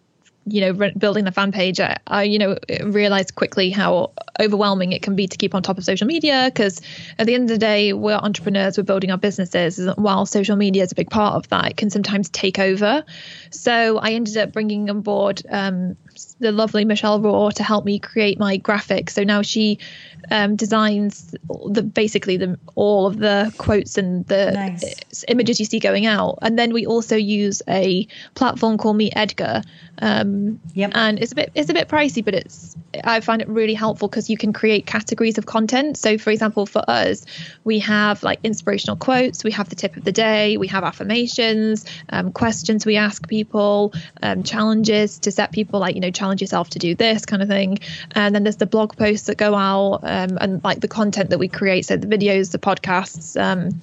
you 0.49 0.61
know 0.61 0.91
building 0.97 1.25
the 1.25 1.31
fan 1.31 1.51
page 1.51 1.79
I, 1.79 1.97
I, 2.07 2.23
you 2.23 2.39
know 2.39 2.57
realized 2.83 3.35
quickly 3.35 3.69
how 3.69 4.11
overwhelming 4.39 4.91
it 4.91 5.01
can 5.01 5.15
be 5.15 5.27
to 5.27 5.37
keep 5.37 5.53
on 5.55 5.63
top 5.63 5.77
of 5.77 5.83
social 5.83 6.07
media 6.07 6.49
because 6.53 6.81
at 7.17 7.27
the 7.27 7.35
end 7.35 7.43
of 7.43 7.49
the 7.49 7.57
day 7.57 7.93
we're 7.93 8.15
entrepreneurs 8.15 8.77
we're 8.77 8.83
building 8.83 9.11
our 9.11 9.17
businesses 9.17 9.79
while 9.95 10.25
social 10.25 10.55
media 10.55 10.83
is 10.83 10.91
a 10.91 10.95
big 10.95 11.09
part 11.09 11.35
of 11.35 11.47
that 11.49 11.71
it 11.71 11.77
can 11.77 11.89
sometimes 11.89 12.29
take 12.29 12.59
over. 12.59 13.03
So 13.51 13.97
i 13.97 14.11
ended 14.11 14.37
up 14.37 14.51
bringing 14.51 14.89
on 14.89 15.01
board 15.01 15.41
um, 15.49 15.95
the 16.39 16.51
lovely 16.51 16.85
michelle 16.85 17.21
raw 17.21 17.49
to 17.49 17.63
help 17.63 17.85
me 17.85 17.99
create 17.99 18.39
my 18.39 18.57
graphics. 18.57 19.11
So 19.11 19.23
now 19.23 19.41
she 19.41 19.79
um, 20.31 20.55
designs 20.55 21.35
the 21.69 21.83
basically 21.83 22.38
the 22.38 22.57
all 22.75 23.07
of 23.07 23.17
the 23.17 23.53
quotes 23.57 23.97
and 23.97 24.25
the 24.27 24.51
nice. 24.51 25.25
images 25.27 25.59
you 25.59 25.65
see 25.65 25.79
going 25.79 26.05
out. 26.05 26.39
And 26.41 26.57
then 26.57 26.73
we 26.73 26.85
also 26.85 27.15
use 27.15 27.61
a 27.67 28.07
platform 28.35 28.77
called 28.77 28.97
Meet 28.97 29.13
Edgar. 29.15 29.63
Um, 30.01 30.59
yep. 30.73 30.91
And 30.93 31.19
it's 31.19 31.31
a 31.31 31.35
bit 31.35 31.51
it's 31.55 31.69
a 31.69 31.73
bit 31.73 31.88
pricey, 31.88 32.23
but 32.23 32.33
it's 32.33 32.75
I 33.03 33.19
find 33.19 33.41
it 33.41 33.47
really 33.47 33.73
helpful 33.73 34.07
because 34.07 34.29
you 34.29 34.38
can 34.38 34.53
create 34.53 34.85
categories 34.85 35.38
of 35.38 35.45
content. 35.45 35.97
So, 35.97 36.17
for 36.17 36.31
example, 36.31 36.65
for 36.65 36.83
us, 36.88 37.25
we 37.63 37.79
have 37.79 38.23
like 38.23 38.39
inspirational 38.43 38.95
quotes, 38.95 39.43
we 39.43 39.51
have 39.51 39.69
the 39.69 39.75
tip 39.75 39.97
of 39.97 40.03
the 40.03 40.11
day, 40.11 40.57
we 40.57 40.67
have 40.67 40.83
affirmations, 40.83 41.85
um, 42.09 42.31
questions 42.31 42.85
we 42.85 42.95
ask 42.95 43.27
people, 43.27 43.93
um, 44.23 44.43
challenges 44.43 45.19
to 45.19 45.31
set 45.31 45.51
people 45.51 45.79
like 45.79 45.95
you 45.95 46.01
know 46.01 46.11
challenge 46.11 46.41
yourself 46.41 46.69
to 46.71 46.79
do 46.79 46.95
this 46.95 47.25
kind 47.25 47.41
of 47.41 47.47
thing. 47.47 47.79
And 48.11 48.33
then 48.33 48.43
there's 48.43 48.57
the 48.57 48.65
blog 48.65 48.95
posts 48.95 49.27
that 49.27 49.38
go 49.38 49.55
out 49.55 50.03
um, 50.09 50.37
and 50.41 50.63
like 50.63 50.81
the 50.81 50.87
content 50.87 51.29
that 51.29 51.37
we 51.37 51.47
create, 51.47 51.85
so 51.85 51.95
the 51.95 52.07
videos, 52.07 52.51
the 52.51 52.59
podcasts. 52.59 53.39
Um, 53.39 53.81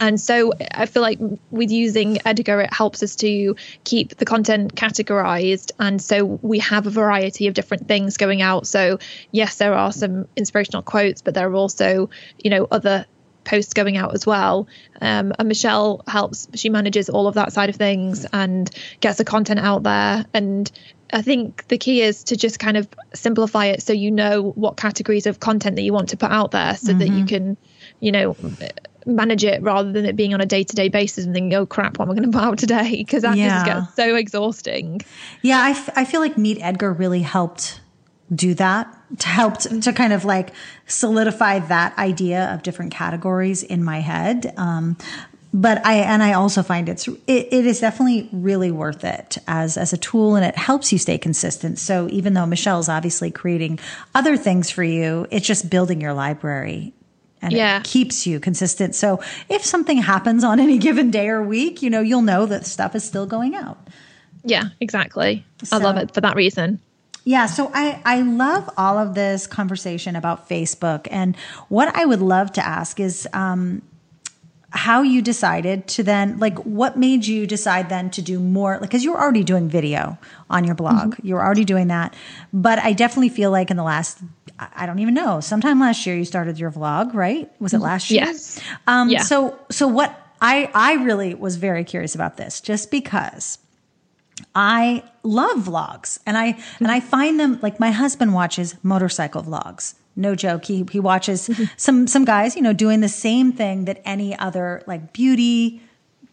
and 0.00 0.20
so 0.20 0.52
I 0.72 0.86
feel 0.86 1.02
like 1.02 1.18
with 1.50 1.70
using 1.70 2.18
Edgar, 2.26 2.60
it 2.60 2.72
helps 2.72 3.02
us 3.02 3.16
to 3.16 3.56
keep 3.84 4.16
the 4.16 4.24
content 4.24 4.74
categorized. 4.74 5.70
And 5.78 6.02
so 6.02 6.24
we 6.24 6.58
have 6.58 6.86
a 6.86 6.90
variety 6.90 7.46
of 7.46 7.54
different 7.54 7.88
things 7.88 8.16
going 8.16 8.42
out. 8.42 8.66
So, 8.66 8.98
yes, 9.30 9.56
there 9.56 9.74
are 9.74 9.92
some 9.92 10.26
inspirational 10.36 10.82
quotes, 10.82 11.22
but 11.22 11.34
there 11.34 11.48
are 11.48 11.54
also, 11.54 12.10
you 12.42 12.50
know, 12.50 12.66
other 12.70 13.06
posts 13.44 13.72
going 13.72 13.96
out 13.96 14.14
as 14.14 14.26
well. 14.26 14.68
Um, 15.00 15.32
and 15.38 15.48
Michelle 15.48 16.02
helps, 16.06 16.48
she 16.54 16.68
manages 16.68 17.08
all 17.08 17.26
of 17.26 17.34
that 17.34 17.52
side 17.52 17.70
of 17.70 17.76
things 17.76 18.26
and 18.32 18.70
gets 19.00 19.18
the 19.18 19.24
content 19.24 19.60
out 19.60 19.82
there. 19.82 20.26
And 20.34 20.70
I 21.12 21.22
think 21.22 21.66
the 21.68 21.78
key 21.78 22.02
is 22.02 22.24
to 22.24 22.36
just 22.36 22.58
kind 22.58 22.76
of 22.76 22.88
simplify 23.14 23.66
it 23.66 23.82
so 23.82 23.92
you 23.92 24.10
know 24.10 24.52
what 24.56 24.76
categories 24.76 25.26
of 25.26 25.40
content 25.40 25.76
that 25.76 25.82
you 25.82 25.92
want 25.92 26.10
to 26.10 26.16
put 26.16 26.30
out 26.30 26.50
there 26.50 26.76
so 26.76 26.90
mm-hmm. 26.90 26.98
that 26.98 27.08
you 27.08 27.24
mm-hmm. 27.24 27.26
can, 27.26 27.56
you 28.00 28.12
know, 28.12 28.36
manage 29.06 29.44
it 29.44 29.62
rather 29.62 29.90
than 29.90 30.04
it 30.04 30.16
being 30.16 30.34
on 30.34 30.40
a 30.40 30.46
day 30.46 30.62
to 30.62 30.76
day 30.76 30.88
basis 30.88 31.24
and 31.24 31.34
thinking, 31.34 31.54
oh 31.54 31.66
crap, 31.66 31.98
what 31.98 32.06
am 32.06 32.10
I 32.10 32.14
going 32.14 32.30
to 32.30 32.38
put 32.38 32.44
out 32.44 32.58
today? 32.58 32.96
Because 32.96 33.22
that 33.22 33.36
yeah. 33.36 33.48
just 33.48 33.66
gets 33.66 33.96
so 33.96 34.14
exhausting. 34.16 35.00
Yeah, 35.42 35.60
I, 35.62 35.70
f- 35.70 35.90
I 35.96 36.04
feel 36.04 36.20
like 36.20 36.36
Meet 36.36 36.58
Edgar 36.60 36.92
really 36.92 37.22
helped 37.22 37.80
do 38.34 38.52
that 38.54 38.94
to 39.18 39.28
help 39.28 39.56
to, 39.56 39.80
to, 39.80 39.92
kind 39.92 40.12
of 40.12 40.24
like 40.24 40.52
solidify 40.86 41.58
that 41.60 41.96
idea 41.96 42.52
of 42.52 42.62
different 42.62 42.92
categories 42.92 43.62
in 43.62 43.82
my 43.82 44.00
head. 44.00 44.52
Um, 44.58 44.98
but 45.52 45.84
I 45.84 45.96
and 45.96 46.22
I 46.22 46.34
also 46.34 46.62
find 46.62 46.88
it's 46.88 47.08
it, 47.08 47.18
it 47.26 47.66
is 47.66 47.80
definitely 47.80 48.28
really 48.32 48.70
worth 48.70 49.04
it 49.04 49.38
as 49.46 49.76
as 49.76 49.92
a 49.92 49.96
tool 49.96 50.36
and 50.36 50.44
it 50.44 50.56
helps 50.56 50.92
you 50.92 50.98
stay 50.98 51.18
consistent. 51.18 51.78
So 51.78 52.08
even 52.10 52.34
though 52.34 52.46
Michelle's 52.46 52.88
obviously 52.88 53.30
creating 53.30 53.78
other 54.14 54.36
things 54.36 54.70
for 54.70 54.84
you, 54.84 55.26
it's 55.30 55.46
just 55.46 55.70
building 55.70 56.00
your 56.00 56.12
library 56.12 56.92
and 57.40 57.52
yeah. 57.52 57.78
it 57.78 57.84
keeps 57.84 58.26
you 58.26 58.40
consistent. 58.40 58.94
So 58.94 59.20
if 59.48 59.64
something 59.64 59.98
happens 59.98 60.44
on 60.44 60.60
any 60.60 60.78
given 60.78 61.10
day 61.10 61.28
or 61.28 61.42
week, 61.42 61.82
you 61.82 61.90
know, 61.90 62.00
you'll 62.00 62.22
know 62.22 62.46
that 62.46 62.66
stuff 62.66 62.94
is 62.94 63.04
still 63.04 63.26
going 63.26 63.54
out. 63.54 63.78
Yeah, 64.44 64.64
exactly. 64.80 65.44
So, 65.64 65.76
I 65.76 65.80
love 65.80 65.96
it 65.96 66.14
for 66.14 66.20
that 66.20 66.36
reason. 66.36 66.80
Yeah, 67.24 67.46
so 67.46 67.70
I, 67.74 68.00
I 68.04 68.22
love 68.22 68.70
all 68.78 68.96
of 68.96 69.14
this 69.14 69.46
conversation 69.46 70.16
about 70.16 70.48
Facebook. 70.48 71.06
And 71.10 71.36
what 71.68 71.94
I 71.94 72.06
would 72.06 72.22
love 72.22 72.52
to 72.54 72.66
ask 72.66 72.98
is 73.00 73.28
um, 73.34 73.82
how 74.70 75.00
you 75.00 75.22
decided 75.22 75.86
to 75.88 76.02
then 76.02 76.38
like 76.38 76.58
what 76.58 76.98
made 76.98 77.26
you 77.26 77.46
decide 77.46 77.88
then 77.88 78.10
to 78.10 78.20
do 78.20 78.38
more 78.38 78.72
like 78.72 78.82
because 78.82 79.02
you 79.02 79.12
were 79.12 79.20
already 79.20 79.42
doing 79.42 79.68
video 79.68 80.18
on 80.50 80.64
your 80.64 80.74
blog. 80.74 81.14
Mm-hmm. 81.14 81.26
you 81.26 81.34
were 81.34 81.42
already 81.42 81.64
doing 81.64 81.88
that. 81.88 82.14
But 82.52 82.78
i 82.80 82.92
definitely 82.92 83.30
feel 83.30 83.50
like 83.50 83.70
in 83.70 83.76
the 83.76 83.82
last 83.82 84.18
i 84.58 84.86
don't 84.86 84.98
even 84.98 85.14
know 85.14 85.40
sometime 85.40 85.80
last 85.80 86.04
year 86.06 86.16
you 86.16 86.24
started 86.24 86.58
your 86.58 86.70
vlog 86.70 87.14
right? 87.14 87.50
Was 87.60 87.72
it 87.72 87.76
mm-hmm. 87.76 87.84
last 87.84 88.10
year? 88.10 88.24
Yes. 88.24 88.60
Um 88.86 89.08
yeah. 89.08 89.22
so 89.22 89.58
so 89.70 89.88
what 89.88 90.20
i 90.42 90.70
i 90.74 90.94
really 90.94 91.34
was 91.34 91.56
very 91.56 91.84
curious 91.84 92.14
about 92.14 92.36
this 92.36 92.60
just 92.60 92.90
because 92.90 93.58
I 94.54 95.02
love 95.24 95.58
vlogs 95.58 96.20
and 96.24 96.38
I 96.38 96.58
and 96.78 96.88
I 96.88 97.00
find 97.00 97.40
them 97.40 97.58
like 97.60 97.80
my 97.80 97.90
husband 97.90 98.34
watches 98.34 98.76
motorcycle 98.84 99.42
vlogs 99.42 99.94
no 100.18 100.34
joke. 100.34 100.64
He 100.64 100.84
he 100.90 101.00
watches 101.00 101.48
mm-hmm. 101.48 101.64
some 101.76 102.06
some 102.06 102.24
guys, 102.24 102.56
you 102.56 102.62
know, 102.62 102.72
doing 102.72 103.00
the 103.00 103.08
same 103.08 103.52
thing 103.52 103.86
that 103.86 104.02
any 104.04 104.36
other 104.38 104.82
like 104.86 105.12
beauty, 105.12 105.80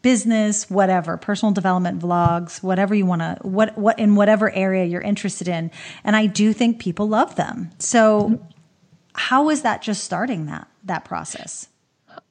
business, 0.02 0.70
whatever, 0.70 1.18
personal 1.18 1.54
development 1.54 2.02
vlogs, 2.02 2.62
whatever 2.62 2.94
you 2.94 3.06
want 3.06 3.22
to 3.22 3.38
what 3.42 3.78
what 3.78 3.98
in 4.00 4.16
whatever 4.16 4.52
area 4.52 4.86
you're 4.86 5.02
interested 5.02 5.48
in. 5.48 5.72
And 6.04 6.16
I 6.16 6.26
do 6.26 6.52
think 6.52 6.80
people 6.80 7.08
love 7.08 7.36
them. 7.36 7.70
So 7.80 8.30
mm-hmm. 8.30 8.44
how 9.14 9.50
is 9.50 9.62
that 9.62 9.82
just 9.82 10.04
starting 10.04 10.48
that 10.48 10.68
that 10.84 11.06
process? 11.06 11.68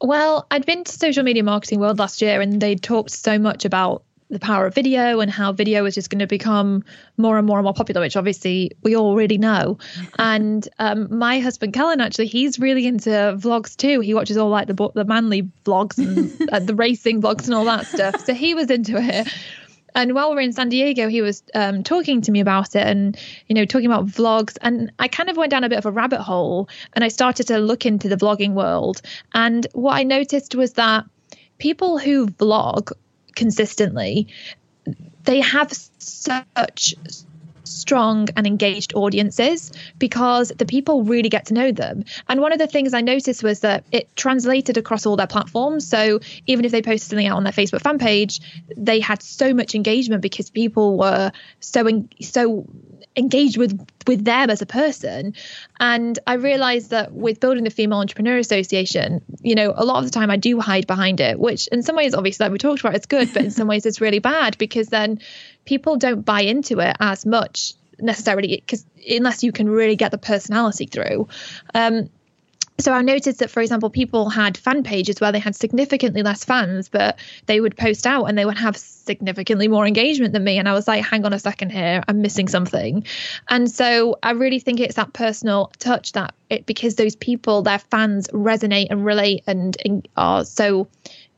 Well, 0.01 0.47
I'd 0.51 0.67
been 0.67 0.85
to 0.85 0.93
Social 0.93 1.23
Media 1.23 1.43
Marketing 1.43 1.79
World 1.79 1.99
last 1.99 2.21
year 2.21 2.41
and 2.41 2.61
they 2.61 2.75
talked 2.75 3.11
so 3.11 3.39
much 3.39 3.65
about 3.65 4.03
the 4.31 4.39
power 4.39 4.67
of 4.67 4.75
video 4.75 5.21
and 5.21 5.31
how 5.31 5.53
video 5.53 5.85
is 5.85 5.95
just 5.95 6.11
going 6.11 6.19
to 6.19 6.27
become 6.27 6.85
more 7.17 7.39
and 7.39 7.47
more 7.47 7.59
and 7.59 7.65
more 7.65 7.75
popular, 7.75 8.01
which 8.01 8.17
obviously 8.17 8.73
we 8.83 8.97
already 8.97 9.39
know. 9.39 9.79
and 10.19 10.69
um, 10.79 11.17
my 11.17 11.41
husband 11.41 11.73
Kellen, 11.73 12.01
actually, 12.01 12.27
he's 12.27 12.59
really 12.59 12.87
into 12.87 13.11
vlogs 13.11 13.77
too. 13.77 14.01
He 14.01 14.15
watches 14.15 14.37
all 14.37 14.49
like 14.49 14.67
the 14.67 14.91
the 14.95 15.05
manly 15.05 15.51
vlogs 15.65 15.99
and 15.99 16.51
uh, 16.53 16.61
the 16.61 16.75
racing 16.75 17.23
vlogs 17.23 17.45
and 17.45 17.55
all 17.55 17.65
that 17.67 17.87
stuff. 17.87 18.25
So 18.25 18.35
he 18.35 18.55
was 18.55 18.71
into 18.71 18.97
it. 18.97 19.29
And 19.95 20.15
while 20.15 20.31
we 20.31 20.39
are 20.39 20.41
in 20.41 20.53
San 20.53 20.71
Diego, 20.71 21.09
he 21.09 21.23
was 21.23 21.45
um, 21.55 21.85
talking 21.85 22.21
to 22.23 22.33
me 22.33 22.41
about 22.41 22.75
it 22.75 22.85
and, 22.85 23.17
you 23.47 23.55
know, 23.55 23.65
talking 23.65 23.87
about 23.87 24.07
vlogs. 24.07 24.57
And 24.61 24.91
I 24.99 25.07
kind 25.07 25.31
of 25.31 25.37
went 25.37 25.53
down 25.53 25.63
a 25.63 25.69
bit 25.69 25.79
of 25.79 25.87
a 25.87 25.93
rabbit 25.93 26.21
hole 26.21 26.69
and 26.95 27.05
I 27.05 27.09
started 27.09 27.47
to 27.49 27.59
look 27.59 27.87
into 27.87 28.09
the 28.09 28.17
vlogging 28.17 28.55
world. 28.55 29.03
And 29.35 29.67
what 29.73 29.95
I 29.95 30.03
noticed 30.03 30.57
was 30.57 30.73
that 30.73 31.05
people 31.59 31.99
who 31.99 32.27
vlog 32.27 32.93
consistently, 33.35 34.29
they 35.25 35.41
have 35.41 35.73
such 35.99 36.95
strong 37.65 38.29
and 38.37 38.47
engaged 38.47 38.93
audiences 38.95 39.73
because 39.99 40.51
the 40.51 40.67
people 40.67 41.03
really 41.03 41.29
get 41.29 41.47
to 41.47 41.55
know 41.55 41.73
them. 41.73 42.05
And 42.29 42.41
one 42.41 42.53
of 42.53 42.59
the 42.59 42.67
things 42.67 42.95
I 42.95 43.01
noticed 43.01 43.43
was 43.43 43.61
that 43.61 43.85
it 43.91 44.15
translated 44.17 44.77
across 44.77 45.07
all 45.07 45.17
their 45.17 45.27
platforms. 45.27 45.87
So 45.87 46.21
even 46.47 46.65
if 46.65 46.73
they 46.73 46.83
posted 46.83 47.11
something 47.11 47.27
out 47.27 47.37
on 47.37 47.45
their 47.45 47.53
Facebook 47.53 47.81
fan 47.81 47.99
page, 47.99 48.41
they 48.77 49.01
had 49.01 49.23
so 49.23 49.55
much 49.55 49.75
engagement 49.75 50.23
because 50.23 50.51
people 50.51 50.97
were 50.99 51.33
so 51.61 51.85
so 52.21 52.67
engage 53.17 53.57
with 53.57 53.79
with 54.07 54.25
them 54.25 54.51
as 54.51 54.61
a 54.61 54.67
person. 54.67 55.35
And 55.81 56.19
i 56.27 56.35
realized 56.35 56.91
that 56.91 57.13
with 57.13 57.41
building 57.41 57.65
the 57.65 57.71
female 57.71 57.99
entrepreneur 57.99 58.39
association 58.39 59.23
you 59.43 59.55
know 59.55 59.73
a 59.77 59.85
lot 59.85 59.99
of 59.99 60.05
the 60.05 60.11
time 60.11 60.31
i 60.31 60.37
do 60.37 60.61
hide 60.61 60.87
behind 60.87 61.21
it 61.21 61.39
which 61.39 61.67
in 61.69 61.83
some 61.83 61.97
ways 61.97 62.15
obviously 62.15 62.45
like 62.45 62.53
we 62.53 62.59
talked 62.59 62.81
about 62.81 62.95
it's 62.95 63.07
good 63.07 63.33
but 63.33 63.45
in 63.45 63.51
some 63.51 63.69
ways 63.73 63.87
it's 63.87 64.01
really 64.01 64.19
bad 64.19 64.57
because 64.59 64.89
then 64.89 65.21
people 65.65 65.97
don't 65.97 66.23
buy 66.23 66.43
into 66.43 66.81
it 66.81 66.97
as 67.01 67.27
much 67.27 67.75
necessarily 67.99 68.57
because 68.57 68.85
unless 69.11 69.43
you 69.43 69.53
can 69.53 69.69
really 69.69 69.97
get 69.97 70.11
the 70.11 70.19
personality 70.19 70.87
through. 70.87 71.29
Um, 71.75 72.11
so 72.79 72.93
I 72.93 73.03
noticed 73.03 73.39
that, 73.39 73.51
for 73.51 73.61
example, 73.61 73.89
people 73.89 74.29
had 74.29 74.57
fan 74.57 74.83
pages 74.83 75.21
where 75.21 75.31
they 75.31 75.39
had 75.39 75.55
significantly 75.55 76.23
less 76.23 76.45
fans, 76.45 76.89
but 76.89 77.19
they 77.47 77.61
would 77.61 77.77
post 77.77 78.07
out 78.07 78.25
and 78.25 78.37
they 78.37 78.45
would 78.45 78.59
have 78.59 78.77
significantly 78.77 79.69
more 79.69 79.87
engagement 79.87 80.33
than 80.33 80.43
me. 80.43 80.59
And 80.59 80.69
I 80.69 80.73
was 80.73 80.89
like, 80.89 81.05
hang 81.05 81.25
on 81.25 81.33
a 81.33 81.39
second 81.39 81.71
here, 81.71 82.03
I'm 82.09 82.21
missing 82.21 82.49
something. 82.49 83.05
And 83.49 83.71
so 83.71 84.19
I 84.23 84.33
really 84.33 84.59
think 84.59 84.81
it's 84.81 84.97
that 84.97 85.13
personal 85.13 85.71
touch 85.79 86.13
that 86.13 86.35
it, 86.51 86.67
because 86.67 86.97
those 86.97 87.15
people, 87.15 87.63
their 87.63 87.79
fans 87.79 88.27
resonate 88.29 88.89
and 88.91 89.05
relate 89.05 89.45
and, 89.47 89.77
and 89.85 90.09
are 90.17 90.45
so 90.45 90.89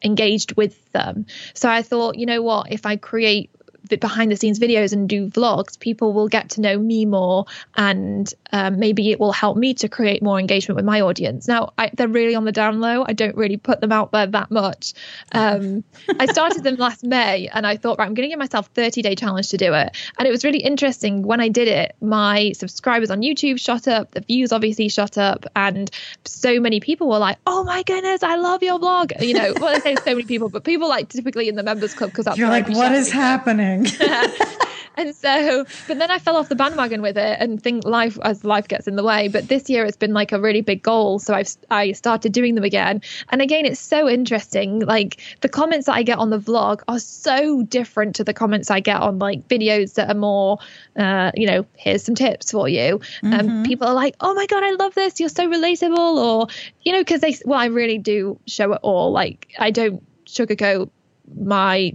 engaged 0.03 0.57
with 0.57 0.91
them. 0.93 1.27
So 1.53 1.69
I 1.69 1.83
thought, 1.83 2.17
you 2.17 2.27
know 2.27 2.43
what, 2.43 2.73
if 2.73 2.87
I 2.87 2.97
create 2.97 3.51
behind 3.89 4.31
the 4.31 4.37
scenes 4.37 4.59
videos 4.59 4.93
and 4.93 5.09
do 5.09 5.29
vlogs, 5.29 5.79
people 5.79 6.13
will 6.13 6.29
get 6.29 6.51
to 6.51 6.61
know 6.61 6.79
me 6.79 7.05
more, 7.05 7.47
and 7.77 8.33
um, 8.53 8.79
maybe 8.79 9.11
it 9.11 9.21
will 9.21 9.33
help 9.33 9.57
me 9.57 9.75
to 9.75 9.89
create 9.89 10.23
more 10.23 10.39
engagement 10.39 10.77
with 10.77 10.85
my 10.85 11.01
audience. 11.01 11.49
Now, 11.49 11.73
I, 11.79 11.91
they're 11.95 12.09
really 12.09 12.35
on 12.35 12.45
the 12.45 12.53
down 12.53 12.81
low. 12.81 13.05
I 13.07 13.13
don't 13.13 13.37
really 13.37 13.57
put 13.57 13.81
them 13.81 13.93
out 13.93 14.13
there 14.13 14.27
that 14.27 14.51
much. 14.51 14.95
Um, 15.33 15.85
I 16.21 16.27
started 16.27 16.63
them 16.63 16.77
last 16.77 17.05
May, 17.05 17.49
and 17.49 17.67
I 17.67 17.77
thought, 17.77 17.99
right, 17.99 18.07
I'm 18.07 18.15
going 18.15 18.29
to 18.29 18.33
give 18.33 18.39
myself 18.39 18.69
30 18.69 19.03
day 19.03 19.15
challenge 19.15 19.49
to 19.51 19.57
do 19.57 19.75
it. 19.75 19.97
And 20.19 20.27
it 20.27 20.31
was 20.31 20.45
really 20.45 20.61
interesting 20.61 21.23
when 21.23 21.41
I 21.41 21.49
did 21.49 21.69
it. 21.69 21.97
My 22.01 22.53
subscribers 22.53 23.11
on 23.11 23.21
YouTube 23.21 23.61
shot 23.61 23.89
up, 23.89 24.13
the 24.13 24.21
views 24.21 24.53
obviously 24.53 24.89
shot 24.89 25.19
up, 25.19 25.47
and 25.55 25.91
so 26.25 26.61
many 26.61 26.81
people 26.81 27.09
were 27.09 27.19
like, 27.19 27.39
"Oh 27.47 27.65
my 27.65 27.83
goodness, 27.83 28.23
I 28.23 28.37
love 28.37 28.63
your 28.63 28.79
vlog." 28.79 29.21
You 29.23 29.35
know, 29.35 29.55
well, 29.61 29.75
I 29.75 29.81
say 29.81 29.97
so 29.97 30.15
many 30.15 30.25
people, 30.25 30.49
but 30.49 30.65
people 30.65 30.89
like 30.89 31.09
typically 31.09 31.49
in 31.49 31.57
the 31.57 31.63
members 31.63 31.95
club 31.95 32.11
because 32.11 32.37
you're 32.37 32.49
like, 32.49 32.69
"What 32.69 32.93
is 32.93 33.11
happening?" 33.11 33.76
and 34.97 35.15
so, 35.15 35.67
but 35.87 35.99
then 35.99 36.11
I 36.11 36.19
fell 36.19 36.37
off 36.37 36.49
the 36.49 36.55
bandwagon 36.55 37.03
with 37.03 37.19
it 37.19 37.37
and 37.39 37.63
think 37.63 37.85
life 37.85 38.19
as 38.23 38.45
life 38.45 38.67
gets 38.69 38.89
in 38.89 38.97
the 38.97 39.05
way. 39.05 39.29
But 39.29 39.49
this 39.49 39.69
year 39.69 39.85
it's 39.85 39.97
been 39.97 40.15
like 40.15 40.33
a 40.33 40.41
really 40.41 40.63
big 40.63 40.83
goal, 40.83 41.19
so 41.19 41.35
I've 41.35 41.55
I 41.71 41.93
started 41.93 42.33
doing 42.33 42.55
them 42.55 42.65
again. 42.65 43.03
And 43.31 43.43
again, 43.43 43.67
it's 43.67 43.81
so 43.81 44.09
interesting. 44.09 44.81
Like 44.81 45.21
the 45.43 45.49
comments 45.49 45.87
that 45.87 45.95
I 45.95 46.03
get 46.03 46.19
on 46.19 46.31
the 46.31 46.39
vlog 46.39 46.83
are 46.89 46.99
so 46.99 47.63
different 47.63 48.17
to 48.17 48.25
the 48.25 48.33
comments 48.33 48.71
I 48.71 48.81
get 48.81 49.01
on 49.01 49.19
like 49.19 49.47
videos 49.49 49.95
that 49.95 50.11
are 50.11 50.19
more, 50.19 50.59
uh, 50.97 51.31
you 51.35 51.47
know, 51.47 51.67
here's 51.77 52.03
some 52.03 52.15
tips 52.15 52.51
for 52.51 52.69
you. 52.69 53.01
And 53.23 53.35
um, 53.35 53.49
mm-hmm. 53.49 53.63
people 53.65 53.89
are 53.89 53.95
like, 53.95 54.17
oh 54.21 54.35
my 54.35 54.47
god, 54.47 54.63
I 54.63 54.71
love 54.73 54.95
this. 54.95 55.21
You're 55.21 55.29
so 55.29 55.49
relatable, 55.49 55.99
or 55.99 56.47
you 56.83 56.93
know, 56.93 57.01
because 57.01 57.21
they 57.21 57.37
well, 57.45 57.59
I 57.59 57.67
really 57.67 57.99
do 57.99 58.41
show 58.47 58.73
it 58.73 58.81
all. 58.83 59.13
Like 59.13 59.53
I 59.59 59.71
don't 59.71 60.03
sugarcoat 60.27 60.91
my 61.39 61.95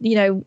you 0.00 0.14
know 0.14 0.44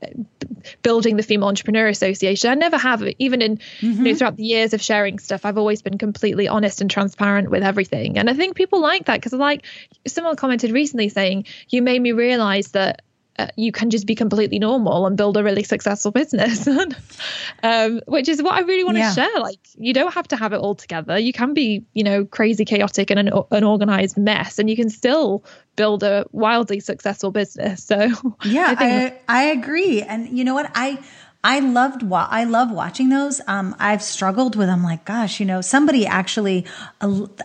building 0.82 1.18
the 1.18 1.24
female 1.24 1.48
entrepreneur 1.48 1.88
association 1.88 2.50
i 2.50 2.56
never 2.56 2.78
have 2.78 3.04
even 3.20 3.42
in 3.42 3.58
mm-hmm. 3.58 3.86
you 3.86 3.92
know 3.92 4.04
mm-hmm. 4.04 4.18
throughout 4.18 4.38
the 4.38 4.44
years 4.44 4.74
of 4.74 4.82
sharing 4.82 5.20
stuff 5.20 5.46
i've 5.46 5.58
always 5.58 5.82
been 5.82 5.98
completely 5.98 6.48
honest 6.48 6.82
and 6.82 6.90
transparent 6.90 7.50
with 7.50 7.64
everything 7.64 8.18
and 8.18 8.30
i 8.30 8.34
think 8.34 8.56
people 8.56 8.80
like 8.80 9.06
that 9.06 9.18
because 9.18 9.34
like 9.34 9.66
someone 10.08 10.36
commented 10.36 10.72
recently 10.72 11.10
saying 11.10 11.46
you 11.70 11.82
made 11.82 12.02
me 12.02 12.12
realize 12.12 12.70
that 12.70 13.02
you 13.56 13.72
can 13.72 13.90
just 13.90 14.06
be 14.06 14.16
completely 14.16 14.60
normal 14.60 15.06
and 15.06 15.18
build 15.18 15.38
a 15.38 15.44
really 15.44 15.64
successful 15.64 16.12
business. 16.12 16.68
Um, 17.64 18.02
which 18.08 18.28
is 18.28 18.42
what 18.42 18.54
i 18.54 18.62
really 18.62 18.84
want 18.84 18.96
to 18.96 19.02
yeah. 19.02 19.14
share 19.14 19.40
like 19.40 19.60
you 19.78 19.94
don't 19.94 20.14
have 20.14 20.28
to 20.30 20.36
have 20.36 20.52
it 20.54 20.58
all 20.58 20.74
together. 20.74 21.18
You 21.20 21.32
can 21.32 21.54
be 21.54 21.86
you 21.94 22.04
know 22.04 22.26
crazy 22.26 22.66
chaotic 22.66 23.12
and 23.12 23.20
an, 23.20 23.44
an 23.52 23.64
organized 23.64 24.18
mess 24.18 24.58
and 24.58 24.70
you 24.70 24.76
can 24.76 24.90
still 24.90 25.44
build 25.76 26.02
a 26.02 26.26
wildly 26.32 26.80
successful 26.80 27.32
business. 27.32 27.84
So 27.84 27.96
yeah 28.46 28.76
I, 28.78 29.14
I, 29.28 29.42
I 29.42 29.44
agree. 29.52 30.02
And 30.02 30.36
you 30.36 30.44
know 30.44 30.56
what? 30.56 30.72
I 30.74 31.00
I 31.44 31.60
loved 31.60 32.04
what 32.04 32.28
I 32.30 32.44
love 32.44 32.72
watching 32.72 33.10
those. 33.10 33.42
Um, 33.48 33.76
I've 33.80 34.04
struggled 34.04 34.56
with. 34.56 34.70
I'm 34.70 34.84
like, 34.84 35.06
gosh, 35.06 35.40
you 35.40 35.46
know, 35.46 35.62
somebody 35.62 36.06
actually. 36.06 36.66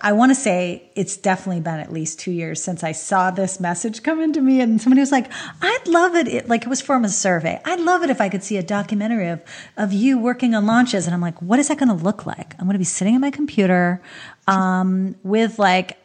I 0.02 0.12
want 0.12 0.30
to 0.30 0.35
say 0.35 0.90
it's 0.94 1.16
definitely 1.16 1.62
been 1.62 1.80
at 1.80 1.90
least 1.92 2.20
two 2.20 2.30
years 2.30 2.62
since 2.62 2.85
I 2.85 2.92
saw 2.92 3.30
this 3.30 3.59
message 3.59 4.02
come 4.02 4.20
into 4.20 4.42
me, 4.42 4.61
and 4.61 4.80
somebody 4.80 5.00
was 5.00 5.12
like, 5.12 5.30
"I'd 5.62 5.88
love 5.88 6.14
it." 6.14 6.28
it 6.28 6.48
like 6.48 6.62
it 6.62 6.68
was 6.68 6.80
from 6.80 7.04
a 7.04 7.09
survey. 7.09 7.61
I'd 7.64 7.80
love 7.80 8.02
it 8.02 8.11
if 8.11 8.20
I 8.20 8.28
could 8.28 8.42
see 8.42 8.59
a 8.59 8.62
documentary 8.62 9.28
of 9.28 9.40
of 9.76 9.92
you 9.92 10.18
working 10.18 10.54
on 10.54 10.66
launches, 10.66 11.06
and 11.06 11.14
I'm 11.14 11.22
like, 11.22 11.40
what 11.40 11.59
is 11.59 11.68
that 11.68 11.78
going 11.78 11.88
to 11.88 11.94
look 11.94 12.26
like? 12.26 12.54
I'm 12.59 12.66
going 12.66 12.74
to 12.74 12.78
be 12.78 12.85
sitting 12.85 13.14
at 13.14 13.20
my 13.20 13.30
computer, 13.30 14.02
um, 14.46 15.16
with 15.22 15.59
like 15.59 15.98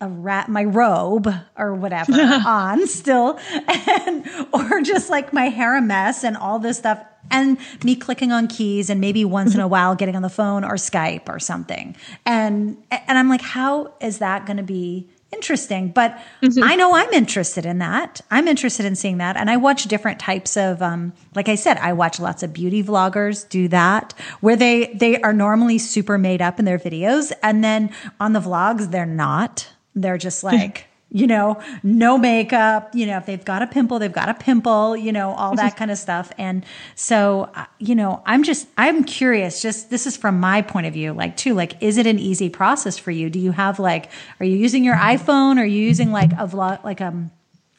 a 0.00 0.08
rat 0.08 0.48
my 0.48 0.64
robe 0.64 1.28
or 1.56 1.74
whatever 1.74 2.12
on 2.46 2.86
still 2.86 3.38
and 3.66 4.28
or 4.52 4.80
just 4.80 5.10
like 5.10 5.32
my 5.32 5.46
hair 5.46 5.76
a 5.76 5.82
mess 5.82 6.22
and 6.22 6.36
all 6.36 6.60
this 6.60 6.78
stuff 6.78 7.04
and 7.30 7.58
me 7.84 7.96
clicking 7.96 8.32
on 8.32 8.46
keys 8.46 8.90
and 8.90 9.00
maybe 9.00 9.24
once 9.24 9.54
in 9.54 9.60
a 9.60 9.68
while 9.76 9.94
getting 9.94 10.16
on 10.16 10.22
the 10.22 10.30
phone 10.30 10.64
or 10.64 10.74
Skype 10.74 11.28
or 11.28 11.38
something. 11.38 11.96
And 12.24 12.76
and 12.90 13.18
I'm 13.18 13.28
like, 13.28 13.42
how 13.42 13.92
is 14.00 14.18
that 14.18 14.46
going 14.46 14.56
to 14.56 14.62
be 14.62 15.08
interesting? 15.32 15.90
But 15.90 16.18
mm-hmm. 16.42 16.62
I 16.62 16.74
know 16.74 16.94
I'm 16.94 17.12
interested 17.12 17.66
in 17.66 17.78
that. 17.78 18.20
I'm 18.30 18.48
interested 18.48 18.86
in 18.86 18.96
seeing 18.96 19.18
that. 19.18 19.36
And 19.36 19.50
I 19.50 19.56
watch 19.56 19.84
different 19.84 20.20
types 20.20 20.56
of 20.56 20.80
um, 20.80 21.12
like 21.34 21.48
I 21.48 21.54
said, 21.54 21.76
I 21.78 21.92
watch 21.92 22.18
lots 22.20 22.42
of 22.42 22.52
beauty 22.52 22.82
vloggers 22.82 23.48
do 23.48 23.68
that 23.68 24.14
where 24.40 24.56
they 24.56 24.94
they 24.94 25.20
are 25.20 25.32
normally 25.32 25.78
super 25.78 26.18
made 26.18 26.42
up 26.42 26.58
in 26.58 26.64
their 26.64 26.78
videos 26.78 27.32
and 27.42 27.62
then 27.62 27.90
on 28.20 28.32
the 28.32 28.40
vlogs 28.40 28.90
they're 28.90 29.06
not. 29.06 29.68
They're 30.00 30.18
just 30.18 30.44
like 30.44 30.88
you 31.10 31.26
know, 31.26 31.60
no 31.82 32.18
makeup, 32.18 32.94
you 32.94 33.06
know, 33.06 33.16
if 33.16 33.24
they've 33.24 33.44
got 33.44 33.62
a 33.62 33.66
pimple, 33.66 33.98
they've 33.98 34.12
got 34.12 34.28
a 34.28 34.34
pimple, 34.34 34.94
you 34.94 35.10
know, 35.10 35.30
all 35.30 35.56
that 35.56 35.74
kind 35.76 35.90
of 35.90 35.96
stuff. 35.96 36.30
And 36.36 36.66
so, 36.94 37.50
uh, 37.54 37.64
you 37.78 37.94
know, 37.94 38.22
I'm 38.26 38.42
just, 38.42 38.68
I'm 38.76 39.04
curious, 39.04 39.62
just 39.62 39.88
this 39.88 40.06
is 40.06 40.18
from 40.18 40.38
my 40.38 40.60
point 40.60 40.86
of 40.86 40.92
view, 40.92 41.14
like, 41.14 41.36
too, 41.36 41.54
like, 41.54 41.82
is 41.82 41.96
it 41.96 42.06
an 42.06 42.18
easy 42.18 42.50
process 42.50 42.98
for 42.98 43.10
you? 43.10 43.30
Do 43.30 43.38
you 43.38 43.52
have 43.52 43.78
like, 43.78 44.10
are 44.38 44.44
you 44.44 44.56
using 44.56 44.84
your 44.84 44.96
iPhone? 44.96 45.58
Are 45.58 45.64
you 45.64 45.82
using 45.82 46.12
like 46.12 46.32
a 46.32 46.46
vlog, 46.46 46.84
like, 46.84 47.00
um, 47.00 47.30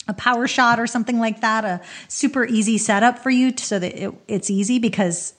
a 0.07 0.13
PowerShot 0.15 0.79
or 0.79 0.87
something 0.87 1.19
like 1.19 1.41
that, 1.41 1.63
a 1.65 1.81
super 2.07 2.43
easy 2.43 2.79
setup 2.79 3.19
for 3.19 3.29
you 3.29 3.55
so 3.55 3.77
that 3.77 3.95
it, 3.95 4.11
it's 4.27 4.49
easy 4.49 4.79
because 4.79 5.35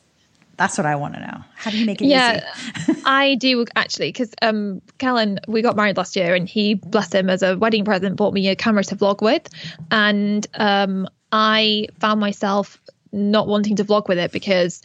that's 0.61 0.77
what 0.77 0.87
I 0.87 0.95
want 0.95 1.15
to 1.15 1.21
know. 1.21 1.43
How 1.55 1.71
do 1.71 1.79
you 1.79 1.87
make 1.87 2.03
it 2.03 2.05
yeah, 2.05 2.53
easy? 2.87 3.01
I 3.07 3.37
do 3.37 3.65
actually, 3.77 4.09
because 4.09 4.35
um, 4.43 4.83
Kellen, 4.99 5.41
we 5.49 5.63
got 5.63 5.75
married 5.75 5.97
last 5.97 6.17
year, 6.17 6.35
and 6.35 6.47
he, 6.47 6.75
bless 6.75 7.15
him, 7.15 7.31
as 7.31 7.43
a 7.43 7.57
wedding 7.57 7.83
present, 7.83 8.17
bought 8.17 8.35
me 8.35 8.47
a 8.49 8.55
camera 8.55 8.85
to 8.85 8.95
vlog 8.95 9.23
with, 9.23 9.49
and 9.91 10.47
um, 10.53 11.09
I 11.33 11.87
found 11.99 12.21
myself 12.21 12.79
not 13.11 13.49
wanting 13.49 13.77
to 13.77 13.85
vlog 13.87 14.07
with 14.07 14.19
it 14.19 14.33
because 14.33 14.83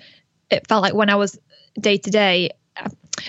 it 0.49 0.65
felt 0.65 0.81
like 0.81 0.93
when 0.93 1.09
I 1.09 1.15
was 1.15 1.37
day 1.77 1.97
to 1.97 2.09
day, 2.09 2.51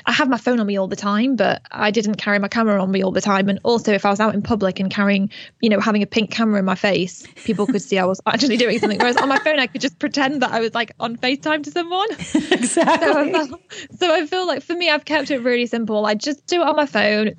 I 0.04 0.12
have 0.12 0.28
my 0.28 0.36
phone 0.36 0.60
on 0.60 0.66
me 0.66 0.76
all 0.76 0.88
the 0.88 0.96
time, 0.96 1.36
but 1.36 1.62
I 1.70 1.90
didn't 1.90 2.16
carry 2.16 2.38
my 2.38 2.48
camera 2.48 2.82
on 2.82 2.90
me 2.90 3.02
all 3.02 3.12
the 3.12 3.20
time. 3.20 3.48
And 3.48 3.58
also, 3.62 3.92
if 3.92 4.04
I 4.04 4.10
was 4.10 4.20
out 4.20 4.34
in 4.34 4.42
public 4.42 4.80
and 4.80 4.90
carrying, 4.90 5.30
you 5.60 5.68
know, 5.68 5.80
having 5.80 6.02
a 6.02 6.06
pink 6.06 6.30
camera 6.30 6.58
in 6.58 6.64
my 6.64 6.74
face, 6.74 7.26
people 7.44 7.66
could 7.66 7.82
see 7.82 7.98
I 7.98 8.04
was 8.04 8.20
actually 8.26 8.56
doing 8.56 8.78
something. 8.78 8.98
Whereas 8.98 9.16
on 9.16 9.28
my 9.28 9.38
phone, 9.38 9.58
I 9.58 9.66
could 9.66 9.80
just 9.80 9.98
pretend 9.98 10.42
that 10.42 10.52
I 10.52 10.60
was 10.60 10.74
like 10.74 10.92
on 11.00 11.16
FaceTime 11.16 11.62
to 11.64 11.70
someone. 11.70 12.10
exactly. 12.52 12.72
So 12.72 13.18
I, 13.18 13.32
felt, 13.32 13.60
so 13.98 14.14
I 14.14 14.26
feel 14.26 14.46
like 14.46 14.62
for 14.62 14.74
me, 14.74 14.90
I've 14.90 15.04
kept 15.04 15.30
it 15.30 15.38
really 15.38 15.66
simple. 15.66 16.04
I 16.06 16.14
just 16.14 16.46
do 16.46 16.62
it 16.62 16.66
on 16.66 16.76
my 16.76 16.86
phone. 16.86 17.34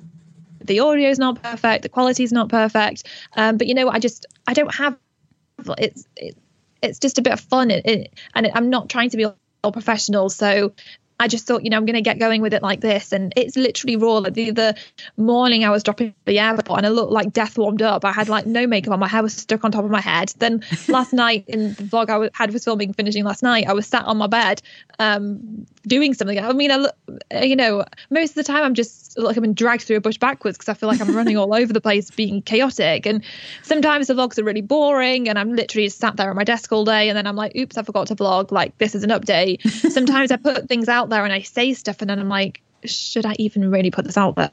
The 0.64 0.80
audio 0.80 1.08
is 1.08 1.18
not 1.18 1.42
perfect. 1.42 1.82
The 1.82 1.88
quality 1.88 2.24
is 2.24 2.32
not 2.32 2.48
perfect. 2.48 3.04
Um, 3.36 3.56
but 3.56 3.66
you 3.66 3.74
know, 3.74 3.88
I 3.88 3.98
just 3.98 4.26
I 4.46 4.54
don't 4.54 4.74
have 4.74 4.98
it's 5.78 6.06
it, 6.16 6.36
it's 6.82 6.98
just 6.98 7.18
a 7.18 7.22
bit 7.22 7.32
of 7.32 7.40
fun. 7.40 7.70
It, 7.70 7.86
it, 7.86 8.14
and 8.34 8.46
it, 8.46 8.52
I'm 8.54 8.70
not 8.70 8.88
trying 8.88 9.10
to 9.10 9.16
be 9.16 9.26
all 9.64 9.72
professional. 9.72 10.30
So 10.30 10.72
I 11.20 11.28
just 11.28 11.46
thought, 11.46 11.64
you 11.64 11.70
know, 11.70 11.76
I'm 11.76 11.84
going 11.84 11.94
to 11.94 12.02
get 12.02 12.18
going 12.18 12.42
with 12.42 12.54
it 12.54 12.62
like 12.62 12.80
this. 12.80 13.12
And 13.12 13.32
it's 13.36 13.56
literally 13.56 13.96
raw. 13.96 14.18
Like 14.18 14.34
the, 14.34 14.50
the 14.50 14.76
morning 15.16 15.64
I 15.64 15.70
was 15.70 15.82
dropping 15.82 16.14
the 16.26 16.38
airport 16.38 16.78
and 16.78 16.86
I 16.86 16.90
looked 16.90 17.12
like 17.12 17.32
death 17.32 17.58
warmed 17.58 17.82
up. 17.82 18.04
I 18.04 18.12
had 18.12 18.28
like 18.28 18.46
no 18.46 18.66
makeup 18.66 18.92
on. 18.92 19.00
My 19.00 19.08
hair 19.08 19.22
was 19.22 19.34
stuck 19.34 19.64
on 19.64 19.72
top 19.72 19.84
of 19.84 19.90
my 19.90 20.00
head. 20.00 20.32
Then 20.38 20.62
last 20.88 21.12
night 21.12 21.44
in 21.48 21.74
the 21.74 21.82
vlog 21.82 22.08
I 22.10 22.30
had 22.34 22.52
was 22.52 22.64
filming, 22.64 22.92
finishing 22.92 23.24
last 23.24 23.42
night, 23.42 23.66
I 23.66 23.72
was 23.72 23.86
sat 23.86 24.04
on 24.04 24.16
my 24.16 24.26
bed 24.26 24.62
um, 24.98 25.66
doing 25.86 26.14
something. 26.14 26.38
I 26.38 26.52
mean, 26.52 26.70
I 26.70 26.76
look, 26.76 26.94
you 27.42 27.56
know, 27.56 27.84
most 28.10 28.30
of 28.30 28.34
the 28.36 28.44
time 28.44 28.64
I'm 28.64 28.74
just 28.74 29.18
like 29.18 29.36
I've 29.36 29.42
been 29.42 29.54
dragged 29.54 29.82
through 29.82 29.96
a 29.96 30.00
bush 30.00 30.18
backwards 30.18 30.56
because 30.56 30.68
I 30.68 30.74
feel 30.74 30.88
like 30.88 31.00
I'm 31.00 31.14
running 31.14 31.36
all 31.36 31.54
over 31.54 31.72
the 31.72 31.80
place, 31.80 32.10
being 32.10 32.42
chaotic. 32.42 33.06
And 33.06 33.24
sometimes 33.62 34.06
the 34.06 34.14
vlogs 34.14 34.38
are 34.38 34.44
really 34.44 34.60
boring 34.60 35.28
and 35.28 35.38
I'm 35.38 35.54
literally 35.54 35.86
just 35.86 35.98
sat 35.98 36.16
there 36.16 36.30
at 36.30 36.36
my 36.36 36.44
desk 36.44 36.72
all 36.72 36.84
day. 36.84 37.08
And 37.08 37.16
then 37.16 37.26
I'm 37.26 37.36
like, 37.36 37.56
oops, 37.56 37.76
I 37.76 37.82
forgot 37.82 38.06
to 38.08 38.16
vlog. 38.16 38.50
Like, 38.52 38.76
this 38.78 38.94
is 38.94 39.04
an 39.04 39.10
update. 39.10 39.62
Sometimes 39.92 40.30
I 40.30 40.36
put 40.36 40.68
things 40.68 40.88
out 40.88 41.07
there 41.10 41.24
and 41.24 41.32
I 41.32 41.42
say 41.42 41.74
stuff 41.74 42.00
and 42.00 42.10
then 42.10 42.18
I'm 42.18 42.28
like, 42.28 42.62
should 42.84 43.26
I 43.26 43.34
even 43.38 43.70
really 43.70 43.90
put 43.90 44.04
this 44.04 44.16
out 44.16 44.36
there? 44.36 44.50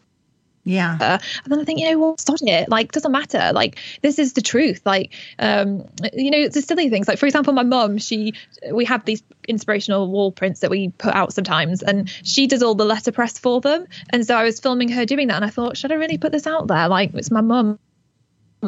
Yeah. 0.68 0.98
And 1.44 1.52
then 1.54 1.60
I 1.60 1.64
think, 1.64 1.80
you 1.80 1.92
know 1.92 2.00
what, 2.00 2.20
stop 2.20 2.40
it. 2.42 2.70
Like, 2.70 2.92
doesn't 2.92 3.12
matter. 3.12 3.52
Like, 3.54 3.78
this 4.02 4.18
is 4.18 4.34
the 4.34 4.42
truth. 4.42 4.82
Like, 4.84 5.14
um, 5.38 5.88
you 6.12 6.32
know, 6.32 6.40
it's 6.40 6.56
the 6.56 6.64
silly 6.64 6.90
things. 6.90 7.08
Like, 7.08 7.20
for 7.20 7.28
example, 7.28 7.54
my 7.54 7.62
mum, 7.62 8.00
she, 8.00 8.34
we 8.72 8.84
have 8.86 9.06
these 9.06 9.22
inspirational 9.48 10.10
wall 10.10 10.32
prints 10.32 10.62
that 10.62 10.72
we 10.72 10.90
put 10.90 11.14
out 11.14 11.34
sometimes, 11.34 11.84
and 11.84 12.10
she 12.24 12.48
does 12.48 12.64
all 12.64 12.74
the 12.74 12.84
letterpress 12.84 13.38
for 13.38 13.62
them. 13.62 13.86
And 14.10 14.26
so 14.26 14.36
I 14.36 14.44
was 14.44 14.60
filming 14.60 14.90
her 14.90 15.06
doing 15.06 15.28
that, 15.28 15.36
and 15.36 15.46
I 15.46 15.50
thought, 15.50 15.78
should 15.78 15.92
I 15.92 15.96
really 15.96 16.18
put 16.18 16.32
this 16.32 16.48
out 16.48 16.66
there? 16.68 16.88
Like, 16.88 17.14
it's 17.14 17.30
my 17.30 17.42
mum 17.42 17.78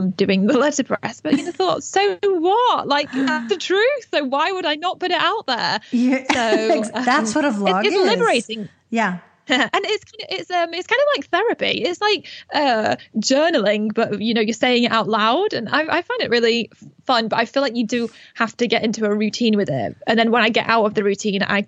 doing 0.05 0.47
the 0.47 0.57
letterpress 0.57 1.21
but 1.21 1.37
you 1.37 1.51
thought 1.51 1.83
so 1.83 2.17
what 2.23 2.87
like 2.87 3.11
that's 3.13 3.49
the 3.49 3.57
truth 3.57 4.07
so 4.11 4.23
why 4.23 4.51
would 4.51 4.65
i 4.65 4.75
not 4.75 4.99
put 4.99 5.11
it 5.11 5.19
out 5.19 5.45
there 5.47 5.79
yeah. 5.91 6.23
so 6.31 6.83
that's 7.05 7.35
what 7.35 7.45
a 7.45 7.49
vlog 7.49 7.85
it's, 7.85 7.93
it's 7.93 7.95
is 7.95 8.09
liberating 8.09 8.69
yeah 8.89 9.19
and 9.49 9.71
it's 9.75 10.11
it's 10.29 10.51
um 10.51 10.73
it's 10.73 10.87
kind 10.87 10.99
of 10.99 11.07
like 11.15 11.29
therapy. 11.29 11.81
It's 11.81 12.01
like 12.01 12.27
uh 12.53 12.97
journaling, 13.15 13.93
but 13.93 14.21
you 14.21 14.33
know 14.33 14.41
you're 14.41 14.53
saying 14.53 14.83
it 14.83 14.91
out 14.91 15.07
loud, 15.07 15.53
and 15.53 15.69
I, 15.69 15.83
I 15.83 16.01
find 16.01 16.21
it 16.21 16.29
really 16.29 16.69
fun. 17.05 17.29
But 17.29 17.39
I 17.39 17.45
feel 17.45 17.63
like 17.63 17.73
you 17.73 17.87
do 17.87 18.09
have 18.33 18.57
to 18.57 18.67
get 18.67 18.83
into 18.83 19.05
a 19.05 19.15
routine 19.15 19.55
with 19.55 19.69
it, 19.69 19.95
and 20.05 20.19
then 20.19 20.31
when 20.31 20.43
I 20.43 20.49
get 20.49 20.67
out 20.67 20.83
of 20.83 20.95
the 20.95 21.03
routine, 21.03 21.43
I 21.43 21.65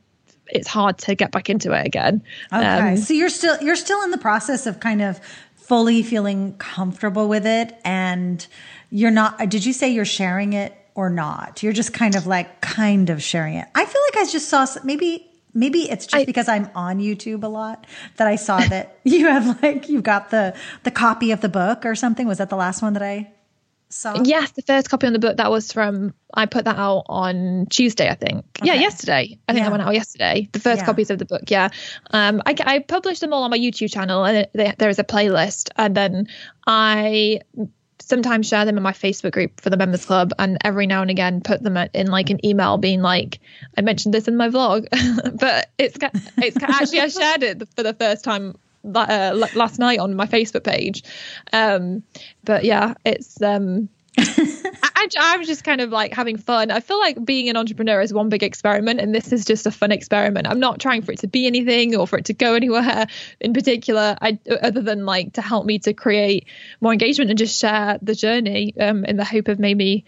it's 0.47 0.67
hard 0.67 0.97
to 0.97 1.15
get 1.15 1.31
back 1.31 1.49
into 1.49 1.71
it 1.71 1.85
again. 1.85 2.21
Okay, 2.51 2.65
um, 2.65 2.97
so 2.97 3.13
you're 3.13 3.29
still 3.29 3.57
you're 3.61 3.77
still 3.77 4.03
in 4.03 4.11
the 4.11 4.17
process 4.17 4.65
of 4.65 4.81
kind 4.81 5.01
of 5.01 5.21
fully 5.69 6.03
feeling 6.03 6.55
comfortable 6.57 7.29
with 7.29 7.45
it, 7.45 7.79
and 7.85 8.45
you're 8.89 9.11
not. 9.11 9.49
Did 9.49 9.65
you 9.65 9.71
say 9.71 9.89
you're 9.89 10.03
sharing 10.03 10.53
it? 10.53 10.75
Or 10.95 11.09
not. 11.09 11.63
You're 11.63 11.71
just 11.71 11.93
kind 11.93 12.15
of 12.15 12.27
like 12.27 12.59
kind 12.59 13.09
of 13.09 13.23
sharing 13.23 13.53
it. 13.53 13.65
I 13.73 13.85
feel 13.85 14.01
like 14.11 14.27
I 14.27 14.29
just 14.29 14.49
saw 14.49 14.65
maybe 14.83 15.25
maybe 15.53 15.89
it's 15.89 16.05
just 16.05 16.23
I, 16.23 16.25
because 16.25 16.49
I'm 16.49 16.69
on 16.75 16.99
YouTube 16.99 17.43
a 17.43 17.47
lot 17.47 17.87
that 18.17 18.27
I 18.27 18.35
saw 18.35 18.59
that 18.59 18.99
you 19.05 19.27
have 19.27 19.63
like 19.63 19.87
you've 19.87 20.03
got 20.03 20.29
the 20.29 20.57
the 20.83 20.91
copy 20.91 21.31
of 21.31 21.39
the 21.39 21.47
book 21.47 21.85
or 21.85 21.95
something. 21.95 22.27
Was 22.27 22.39
that 22.39 22.49
the 22.49 22.57
last 22.57 22.81
one 22.81 22.93
that 22.93 23.03
I 23.03 23.31
saw? 23.89 24.21
Yes, 24.23 24.51
the 24.51 24.61
first 24.61 24.89
copy 24.89 25.07
on 25.07 25.13
the 25.13 25.19
book 25.19 25.37
that 25.37 25.51
was 25.51 25.71
from 25.71 26.13
I 26.33 26.45
put 26.45 26.65
that 26.65 26.77
out 26.77 27.05
on 27.07 27.67
Tuesday, 27.69 28.09
I 28.09 28.15
think. 28.15 28.45
Okay. 28.59 28.67
Yeah, 28.67 28.73
yesterday. 28.75 29.39
I 29.47 29.53
think 29.53 29.63
yeah. 29.63 29.67
I 29.67 29.71
went 29.71 29.83
out 29.83 29.93
yesterday. 29.93 30.47
The 30.51 30.59
first 30.59 30.81
yeah. 30.81 30.85
copies 30.85 31.09
of 31.09 31.17
the 31.17 31.25
book. 31.25 31.43
Yeah, 31.47 31.69
um, 32.11 32.41
I, 32.45 32.55
I 32.59 32.79
published 32.79 33.21
them 33.21 33.33
all 33.33 33.43
on 33.43 33.51
my 33.51 33.57
YouTube 33.57 33.91
channel, 33.91 34.23
and 34.25 34.47
it, 34.53 34.77
there 34.77 34.89
is 34.89 34.99
a 34.99 35.03
playlist, 35.03 35.69
and 35.75 35.95
then 35.95 36.27
I 36.67 37.41
sometimes 38.01 38.47
share 38.47 38.65
them 38.65 38.77
in 38.77 38.83
my 38.83 38.91
Facebook 38.91 39.31
group 39.31 39.59
for 39.61 39.69
the 39.69 39.77
members 39.77 40.05
club, 40.05 40.33
and 40.39 40.57
every 40.63 40.87
now 40.87 41.01
and 41.01 41.11
again 41.11 41.41
put 41.41 41.61
them 41.63 41.77
in 41.93 42.07
like 42.07 42.29
an 42.29 42.45
email, 42.45 42.77
being 42.77 43.01
like, 43.01 43.39
"I 43.77 43.81
mentioned 43.81 44.13
this 44.13 44.27
in 44.27 44.37
my 44.37 44.49
vlog," 44.49 44.87
but 45.39 45.71
it's 45.77 45.97
it's 46.37 46.61
actually 46.61 47.01
I 47.01 47.07
shared 47.07 47.43
it 47.43 47.67
for 47.75 47.83
the 47.83 47.93
first 47.93 48.23
time 48.23 48.55
uh, 48.83 49.47
last 49.55 49.79
night 49.79 49.99
on 49.99 50.15
my 50.15 50.25
Facebook 50.25 50.63
page. 50.63 51.03
Um, 51.53 52.03
but 52.43 52.63
yeah, 52.63 52.93
it's 53.05 53.41
um, 53.41 53.89
I, 54.17 55.07
I, 55.19 55.37
was 55.37 55.47
just 55.47 55.63
kind 55.63 55.81
of 55.81 55.91
like 55.91 56.13
having 56.13 56.37
fun. 56.37 56.71
I 56.71 56.79
feel 56.79 56.99
like 56.99 57.23
being 57.23 57.49
an 57.49 57.57
entrepreneur 57.57 58.01
is 58.01 58.13
one 58.13 58.29
big 58.29 58.43
experiment, 58.43 58.99
and 58.99 59.13
this 59.13 59.31
is 59.31 59.45
just 59.45 59.65
a 59.65 59.71
fun 59.71 59.91
experiment. 59.91 60.47
I'm 60.47 60.59
not 60.59 60.79
trying 60.79 61.03
for 61.03 61.11
it 61.11 61.19
to 61.19 61.27
be 61.27 61.47
anything 61.47 61.95
or 61.95 62.07
for 62.07 62.17
it 62.17 62.25
to 62.25 62.33
go 62.33 62.55
anywhere 62.55 63.07
in 63.39 63.53
particular, 63.53 64.17
I, 64.21 64.39
other 64.61 64.81
than 64.81 65.05
like 65.05 65.33
to 65.33 65.41
help 65.41 65.65
me 65.65 65.79
to 65.79 65.93
create 65.93 66.47
more 66.81 66.91
engagement 66.91 67.29
and 67.29 67.37
just 67.37 67.59
share 67.59 67.97
the 68.01 68.15
journey 68.15 68.73
um, 68.79 69.05
in 69.05 69.17
the 69.17 69.25
hope 69.25 69.47
of 69.47 69.59
maybe 69.59 70.05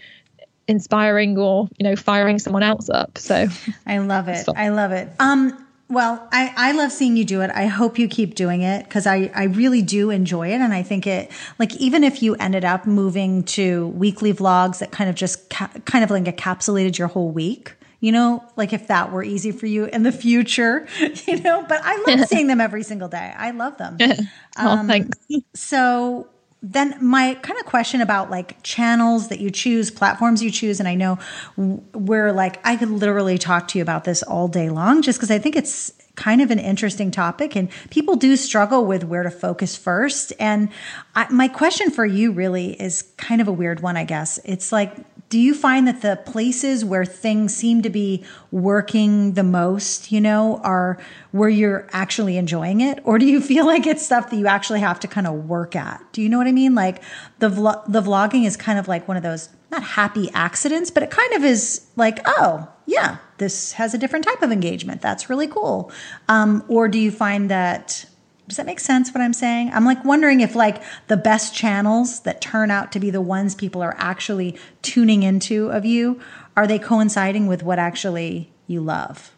inspiring 0.68 1.38
or 1.38 1.68
you 1.78 1.84
know 1.84 1.96
firing 1.96 2.40
someone 2.40 2.64
else 2.64 2.90
up. 2.90 3.18
So 3.18 3.48
I 3.86 4.00
love 4.00 4.28
it. 4.28 4.46
I 4.56 4.70
love 4.70 4.92
it. 4.92 5.10
Um, 5.20 5.66
well, 5.92 6.26
I, 6.32 6.54
I 6.56 6.72
love 6.72 6.92
seeing 6.92 7.18
you 7.18 7.26
do 7.26 7.42
it. 7.42 7.52
I 7.54 7.66
hope 7.66 8.00
you 8.00 8.08
keep 8.08 8.36
doing 8.36 8.62
it 8.62 8.86
because 8.86 9.06
I, 9.06 9.30
I 9.36 9.44
really 9.44 9.82
do 9.82 10.10
enjoy 10.10 10.48
it. 10.48 10.62
And 10.62 10.74
I 10.74 10.84
think 10.84 11.06
it, 11.06 11.30
like, 11.60 11.76
even 11.76 12.06
if 12.06 12.24
you 12.24 12.36
ended 12.36 12.64
up 12.64 12.88
moving 12.88 13.44
to 13.44 13.90
weekly 13.90 14.34
vlogs 14.34 14.80
that 14.80 14.92
kind 14.92 15.10
of 15.10 15.18
just 15.18 15.50
ca- 15.50 15.72
kind 15.84 16.04
of 16.04 16.10
like 16.10 16.24
encapsulated 16.24 16.98
your 16.98 17.10
whole 17.10 17.30
week, 17.30 17.76
you 18.00 18.14
know, 18.14 18.42
like 18.56 18.72
if 18.72 18.88
that 18.88 19.12
were 19.12 19.22
easy 19.22 19.52
for 19.52 19.66
you 19.66 19.86
in 19.86 20.04
the 20.04 20.14
future, 20.14 20.88
you 21.28 21.42
know, 21.42 21.66
but 21.68 21.82
I 21.84 22.04
love 22.08 22.26
seeing 22.28 22.48
them 22.48 22.62
every 22.62 22.84
single 22.84 23.10
day. 23.10 23.34
I 23.36 23.52
love 23.52 23.78
them. 23.78 23.98
oh, 24.58 24.68
um, 24.70 24.88
thanks. 24.88 25.18
So, 25.56 26.30
then 26.62 26.96
my 27.02 27.34
kind 27.42 27.60
of 27.60 27.66
question 27.66 28.02
about 28.02 28.30
like 28.30 28.62
channels 28.62 29.30
that 29.30 29.40
you 29.40 29.50
choose, 29.50 29.90
platforms 29.90 30.44
you 30.44 30.52
choose, 30.52 30.80
and 30.80 30.88
I 30.88 30.96
know 30.96 31.18
we're 31.58 32.32
like 32.32 32.66
I 32.66 32.76
could 32.76 32.92
literally 32.92 33.38
talk 33.38 33.68
to 33.70 33.80
you 33.80 33.82
about 33.82 34.04
this 34.04 34.22
all 34.22 34.48
day 34.48 34.70
long, 34.70 35.02
just 35.02 35.18
because 35.18 35.32
I 35.32 35.40
think 35.40 35.56
it's 35.56 35.92
kind 36.16 36.42
of 36.42 36.52
an 36.52 36.60
interesting 36.60 37.10
topic, 37.10 37.56
and 37.56 37.70
people 37.90 38.16
do 38.16 38.36
struggle 38.36 38.86
with 38.86 39.04
where 39.04 39.24
to 39.24 39.32
focus 39.32 39.76
first. 39.76 40.34
And 40.40 40.70
I, 41.16 41.28
my 41.32 41.48
question 41.48 41.90
for 41.90 42.06
you 42.06 42.32
really 42.32 42.80
is 42.80 43.04
kind 43.18 43.42
of 43.42 43.48
a 43.48 43.52
weird 43.52 43.80
one, 43.80 43.98
I 43.98 44.04
guess. 44.04 44.40
It's 44.46 44.72
like 44.72 44.94
do 45.32 45.40
you 45.40 45.56
find 45.56 45.88
that 45.88 46.02
the 46.02 46.18
places 46.30 46.84
where 46.84 47.06
things 47.06 47.56
seem 47.56 47.82
to 47.84 47.90
be 47.90 48.22
working 48.52 49.32
the 49.36 49.44
most, 49.44 50.12
you 50.12 50.20
know, 50.20 50.60
are 50.62 51.00
where 51.32 51.48
you're 51.48 51.88
actually 51.94 52.36
enjoying 52.36 52.82
it? 52.82 53.00
Or 53.06 53.18
do 53.18 53.26
you 53.26 53.40
feel 53.40 53.66
like 53.66 53.88
it's 53.88 54.06
stuff 54.06 54.30
that 54.30 54.36
you 54.36 54.48
actually 54.48 54.82
have 54.82 55.00
to 55.00 55.08
kind 55.08 55.26
of 55.26 55.48
work 55.48 55.74
at? 55.74 56.04
Do 56.12 56.22
you 56.22 56.28
know 56.28 56.38
what 56.38 56.48
I 56.48 56.52
mean? 56.52 56.76
Like 56.76 57.02
the 57.40 57.50
vlog, 57.50 57.90
the 57.90 58.02
vlogging 58.02 58.46
is 58.46 58.58
kind 58.58 58.78
of 58.78 58.90
like 58.90 59.08
one 59.08 59.16
of 59.16 59.24
those 59.24 59.48
not 59.72 59.84
happy 59.84 60.30
accidents, 60.34 60.92
but 60.92 61.02
it 61.02 61.12
kind 61.12 61.32
of 61.32 61.46
is 61.46 61.88
like, 61.96 62.20
oh, 62.26 62.68
yeah, 62.86 63.20
this 63.38 63.72
has 63.72 63.94
a 63.94 63.98
different 63.98 64.26
type 64.26 64.42
of 64.42 64.52
engagement. 64.52 65.02
That's 65.02 65.30
really 65.30 65.48
cool. 65.48 65.94
Um, 66.28 66.62
or 66.68 66.90
do 66.90 67.00
you 67.00 67.10
find 67.10 67.50
that 67.50 68.04
does 68.52 68.58
that 68.58 68.66
make 68.66 68.82
sense 68.82 69.14
what 69.14 69.22
I'm 69.22 69.32
saying? 69.32 69.72
I'm 69.74 69.86
like 69.86 70.04
wondering 70.04 70.42
if 70.42 70.56
like 70.56 70.84
the 71.08 71.16
best 71.16 71.56
channels 71.56 72.20
that 72.24 72.42
turn 72.42 72.70
out 72.70 72.92
to 72.92 73.00
be 73.00 73.10
the 73.10 73.22
ones 73.22 73.56
people 73.56 73.82
are 73.82 73.96
actually 73.98 74.58
tuning 74.82 75.24
into 75.24 75.70
of 75.70 75.86
you, 75.86 76.20
are 76.58 76.68
they 76.68 76.78
coinciding 76.78 77.48
with 77.48 77.64
what 77.64 77.80
actually 77.80 78.52
you 78.68 78.82
love? 78.82 79.32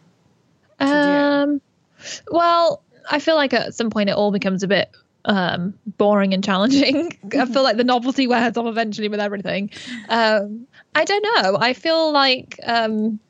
Um 0.80 1.60
well, 2.28 2.82
I 3.08 3.20
feel 3.20 3.36
like 3.36 3.54
at 3.54 3.72
some 3.76 3.88
point 3.88 4.10
it 4.10 4.16
all 4.16 4.32
becomes 4.32 4.64
a 4.64 4.66
bit 4.66 4.90
um, 5.26 5.74
boring 5.86 6.34
and 6.34 6.42
challenging. 6.42 7.16
I 7.38 7.46
feel 7.46 7.62
like 7.62 7.76
the 7.76 7.84
novelty 7.84 8.26
wears 8.26 8.56
off 8.56 8.66
eventually 8.66 9.06
with 9.06 9.20
everything. 9.20 9.70
Um, 10.08 10.66
I 10.92 11.04
don't 11.04 11.22
know. 11.22 11.56
I 11.60 11.72
feel 11.72 12.10
like 12.10 12.58
um, 12.64 13.20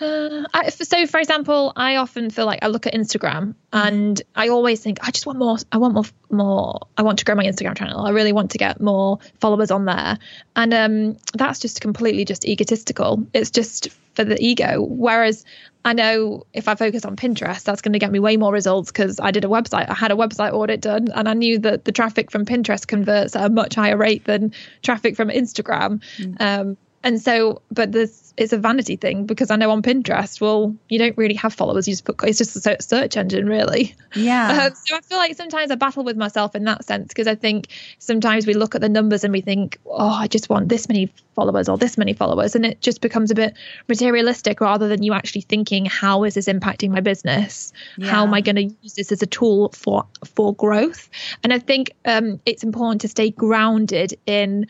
uh, 0.00 0.44
I, 0.52 0.68
so, 0.70 1.06
for 1.06 1.18
example, 1.18 1.72
I 1.76 1.96
often 1.96 2.30
feel 2.30 2.46
like 2.46 2.60
I 2.62 2.68
look 2.68 2.86
at 2.86 2.94
Instagram 2.94 3.54
and 3.72 4.20
I 4.34 4.48
always 4.48 4.80
think 4.80 4.98
I 5.02 5.10
just 5.10 5.26
want 5.26 5.38
more. 5.38 5.56
I 5.72 5.78
want 5.78 5.94
more. 5.94 6.04
More. 6.30 6.80
I 6.96 7.02
want 7.02 7.20
to 7.20 7.24
grow 7.24 7.34
my 7.34 7.44
Instagram 7.44 7.76
channel. 7.76 8.04
I 8.04 8.10
really 8.10 8.32
want 8.32 8.50
to 8.50 8.58
get 8.58 8.80
more 8.80 9.18
followers 9.40 9.70
on 9.70 9.84
there, 9.84 10.18
and 10.56 10.74
um, 10.74 11.16
that's 11.34 11.60
just 11.60 11.80
completely 11.80 12.24
just 12.24 12.44
egotistical. 12.44 13.26
It's 13.32 13.50
just 13.50 13.88
for 14.14 14.24
the 14.24 14.36
ego. 14.42 14.82
Whereas 14.82 15.44
I 15.84 15.92
know 15.92 16.44
if 16.52 16.66
I 16.66 16.74
focus 16.74 17.04
on 17.04 17.14
Pinterest, 17.14 17.62
that's 17.62 17.80
going 17.80 17.92
to 17.92 18.00
get 18.00 18.10
me 18.10 18.18
way 18.18 18.36
more 18.36 18.52
results 18.52 18.90
because 18.90 19.20
I 19.20 19.30
did 19.30 19.44
a 19.44 19.48
website. 19.48 19.88
I 19.88 19.94
had 19.94 20.10
a 20.10 20.16
website 20.16 20.52
audit 20.52 20.80
done, 20.80 21.08
and 21.14 21.28
I 21.28 21.34
knew 21.34 21.60
that 21.60 21.84
the 21.84 21.92
traffic 21.92 22.32
from 22.32 22.44
Pinterest 22.44 22.86
converts 22.86 23.36
at 23.36 23.44
a 23.44 23.48
much 23.48 23.76
higher 23.76 23.96
rate 23.96 24.24
than 24.24 24.52
traffic 24.82 25.14
from 25.14 25.28
Instagram. 25.28 26.02
Mm. 26.18 26.40
Um, 26.40 26.76
and 27.06 27.22
so, 27.22 27.62
but 27.70 27.92
this 27.92 28.34
it's 28.36 28.52
a 28.52 28.58
vanity 28.58 28.96
thing 28.96 29.26
because 29.26 29.52
I 29.52 29.56
know 29.56 29.70
on 29.70 29.80
Pinterest, 29.80 30.40
well, 30.40 30.74
you 30.88 30.98
don't 30.98 31.16
really 31.16 31.34
have 31.34 31.54
followers. 31.54 31.86
You 31.86 31.92
just 31.92 32.04
put 32.04 32.16
it's 32.24 32.36
just 32.36 32.56
a 32.56 32.82
search 32.82 33.16
engine, 33.16 33.48
really. 33.48 33.94
Yeah. 34.16 34.50
Uh, 34.50 34.74
so 34.74 34.96
I 34.96 35.00
feel 35.02 35.16
like 35.16 35.36
sometimes 35.36 35.70
I 35.70 35.76
battle 35.76 36.02
with 36.02 36.16
myself 36.16 36.56
in 36.56 36.64
that 36.64 36.84
sense 36.84 37.06
because 37.06 37.28
I 37.28 37.36
think 37.36 37.68
sometimes 38.00 38.44
we 38.44 38.54
look 38.54 38.74
at 38.74 38.80
the 38.80 38.88
numbers 38.88 39.22
and 39.22 39.32
we 39.32 39.40
think, 39.40 39.78
oh, 39.86 40.08
I 40.08 40.26
just 40.26 40.48
want 40.48 40.68
this 40.68 40.88
many 40.88 41.12
followers 41.36 41.68
or 41.68 41.78
this 41.78 41.96
many 41.96 42.12
followers, 42.12 42.56
and 42.56 42.66
it 42.66 42.80
just 42.80 43.00
becomes 43.00 43.30
a 43.30 43.36
bit 43.36 43.54
materialistic 43.86 44.60
rather 44.60 44.88
than 44.88 45.04
you 45.04 45.12
actually 45.12 45.42
thinking, 45.42 45.86
how 45.86 46.24
is 46.24 46.34
this 46.34 46.48
impacting 46.48 46.90
my 46.90 47.00
business? 47.00 47.72
Yeah. 47.98 48.10
How 48.10 48.24
am 48.24 48.34
I 48.34 48.40
going 48.40 48.56
to 48.56 48.64
use 48.82 48.94
this 48.94 49.12
as 49.12 49.22
a 49.22 49.26
tool 49.26 49.68
for 49.68 50.04
for 50.24 50.52
growth? 50.56 51.08
And 51.44 51.52
I 51.52 51.60
think 51.60 51.92
um, 52.04 52.40
it's 52.46 52.64
important 52.64 53.02
to 53.02 53.08
stay 53.08 53.30
grounded 53.30 54.18
in 54.26 54.66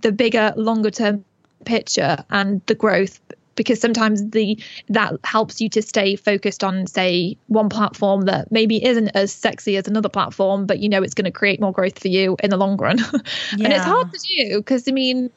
the 0.00 0.12
bigger, 0.12 0.54
longer 0.56 0.90
term 0.90 1.26
picture 1.64 2.24
and 2.30 2.60
the 2.66 2.74
growth 2.74 3.20
because 3.56 3.80
sometimes 3.80 4.30
the 4.30 4.58
that 4.88 5.14
helps 5.24 5.60
you 5.60 5.68
to 5.68 5.82
stay 5.82 6.16
focused 6.16 6.64
on 6.64 6.86
say 6.86 7.36
one 7.46 7.68
platform 7.68 8.22
that 8.22 8.50
maybe 8.50 8.84
isn't 8.84 9.08
as 9.08 9.32
sexy 9.32 9.76
as 9.76 9.86
another 9.86 10.08
platform 10.08 10.66
but 10.66 10.78
you 10.78 10.88
know 10.88 11.02
it's 11.02 11.14
going 11.14 11.24
to 11.24 11.30
create 11.30 11.60
more 11.60 11.72
growth 11.72 11.98
for 11.98 12.08
you 12.08 12.36
in 12.42 12.50
the 12.50 12.56
long 12.56 12.76
run 12.76 12.98
yeah. 12.98 13.04
and 13.52 13.72
it's 13.72 13.84
hard 13.84 14.12
to 14.12 14.18
do 14.18 14.58
because 14.58 14.88
i 14.88 14.92
mean 14.92 15.30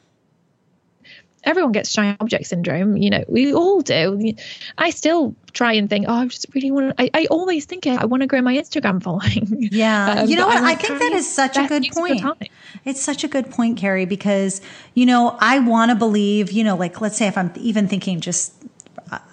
everyone 1.48 1.72
gets 1.72 1.90
shiny 1.90 2.16
object 2.20 2.46
syndrome. 2.46 2.96
You 2.96 3.10
know, 3.10 3.24
we 3.28 3.52
all 3.54 3.80
do. 3.80 4.34
I 4.76 4.90
still 4.90 5.34
try 5.52 5.72
and 5.72 5.88
think, 5.88 6.06
oh, 6.08 6.14
I 6.14 6.26
just 6.26 6.46
really 6.54 6.70
want 6.70 6.96
to. 6.96 7.02
I, 7.02 7.10
I 7.14 7.26
always 7.26 7.64
think 7.64 7.86
I 7.86 8.04
want 8.04 8.20
to 8.20 8.26
grow 8.26 8.42
my 8.42 8.54
Instagram 8.54 9.02
following. 9.08 9.68
Yeah, 9.72 10.20
um, 10.20 10.28
you 10.28 10.36
know 10.36 10.46
what? 10.46 10.62
I, 10.62 10.72
I 10.72 10.74
think 10.74 10.98
that 10.98 11.12
is 11.12 11.30
such 11.30 11.56
a 11.56 11.66
good 11.66 11.84
point. 11.92 12.22
It's 12.84 13.00
such 13.00 13.24
a 13.24 13.28
good 13.28 13.50
point, 13.50 13.78
Carrie, 13.78 14.06
because 14.06 14.60
you 14.94 15.06
know 15.06 15.36
I 15.40 15.58
want 15.58 15.90
to 15.90 15.94
believe. 15.94 16.52
You 16.52 16.64
know, 16.64 16.76
like 16.76 17.00
let's 17.00 17.16
say 17.16 17.26
if 17.26 17.38
I'm 17.38 17.52
even 17.56 17.88
thinking 17.88 18.20
just 18.20 18.52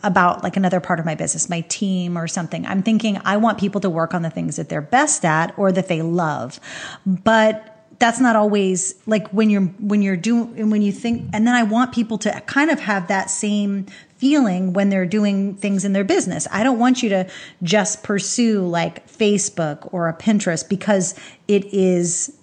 about 0.04 0.42
like 0.44 0.56
another 0.56 0.80
part 0.80 1.00
of 1.00 1.06
my 1.06 1.16
business, 1.16 1.50
my 1.50 1.62
team 1.62 2.18
or 2.18 2.28
something. 2.28 2.66
I'm 2.66 2.82
thinking 2.82 3.20
I 3.26 3.36
want 3.36 3.60
people 3.60 3.82
to 3.82 3.90
work 3.90 4.14
on 4.14 4.22
the 4.22 4.30
things 4.30 4.56
that 4.56 4.70
they're 4.70 4.82
best 4.82 5.26
at 5.26 5.54
or 5.58 5.72
that 5.74 5.90
they 5.90 6.02
love. 6.02 6.60
But 7.06 7.75
that's 8.00 8.20
not 8.20 8.36
always 8.36 8.96
like 9.06 9.28
when 9.30 9.50
you're 9.50 9.64
when 9.80 10.02
you're 10.02 10.18
doing 10.18 10.54
and 10.58 10.72
when 10.72 10.82
you 10.82 10.92
think 10.92 11.30
and 11.34 11.48
then 11.48 11.56
I 11.56 11.64
want 11.64 11.94
people 11.94 12.18
to 12.20 12.42
kind 12.42 12.70
of 12.70 12.80
have 12.80 13.08
that 13.08 13.30
same 13.30 13.86
feeling 14.18 14.74
when 14.74 14.90
they're 14.90 15.06
doing 15.06 15.56
things 15.56 15.86
in 15.86 15.94
their 15.94 16.04
business. 16.04 16.48
I 16.52 16.64
don't 16.64 16.80
want 16.80 17.04
you 17.04 17.10
to 17.10 17.28
just 17.64 18.04
pursue 18.04 18.66
like 18.66 19.08
Facebook 19.08 19.90
or 19.94 20.10
a 20.10 20.14
Pinterest 20.14 20.68
because 20.68 21.16
it 21.48 21.66
is 21.74 22.36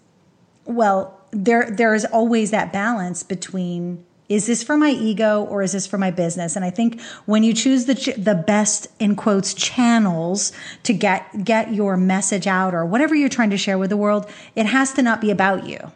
well 0.65 1.19
there 1.33 1.71
there 1.71 1.95
is 1.95 2.05
always 2.05 2.51
that 2.51 2.73
balance 2.73 3.23
between 3.23 4.05
is 4.33 4.47
this 4.47 4.63
for 4.63 4.77
my 4.79 4.91
ego 4.91 5.45
or 5.45 5.63
is 5.63 5.73
this 5.73 5.87
for 5.87 5.99
my 5.99 6.11
business? 6.11 6.57
And 6.57 6.65
i 6.65 6.71
think 6.71 7.01
when 7.27 7.43
you 7.43 7.53
choose 7.53 7.85
the 7.85 7.95
ch- 7.95 8.17
the 8.17 8.35
best 8.35 8.87
in 8.99 9.15
quotes 9.15 9.53
channels 9.53 10.53
to 10.85 10.93
get 10.93 11.45
get 11.45 11.75
your 11.75 11.97
message 11.97 12.47
out 12.47 12.75
or 12.75 12.87
whatever 12.87 13.15
you're 13.15 13.29
trying 13.29 13.51
to 13.51 13.59
share 13.59 13.79
with 13.79 13.91
the 13.91 13.97
world 13.97 14.29
it 14.57 14.67
has 14.67 14.93
to 14.95 15.03
not 15.03 15.21
be 15.21 15.31
about 15.31 15.67
you. 15.67 15.93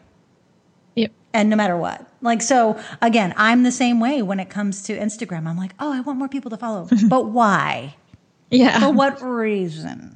Yep. 0.94 1.12
And 1.32 1.50
no 1.50 1.56
matter 1.56 1.76
what. 1.76 2.06
Like 2.20 2.42
so 2.42 2.78
again 3.00 3.32
i'm 3.36 3.62
the 3.62 3.72
same 3.72 4.00
way 4.00 4.22
when 4.22 4.38
it 4.40 4.50
comes 4.50 4.82
to 4.84 4.98
instagram. 4.98 5.46
I'm 5.46 5.56
like 5.56 5.72
oh 5.80 5.92
i 5.92 6.00
want 6.00 6.18
more 6.18 6.28
people 6.28 6.50
to 6.50 6.56
follow. 6.56 6.88
But 7.08 7.26
why? 7.26 7.96
Yeah. 8.50 8.80
For 8.80 8.92
what 8.92 9.20
reason 9.22 10.15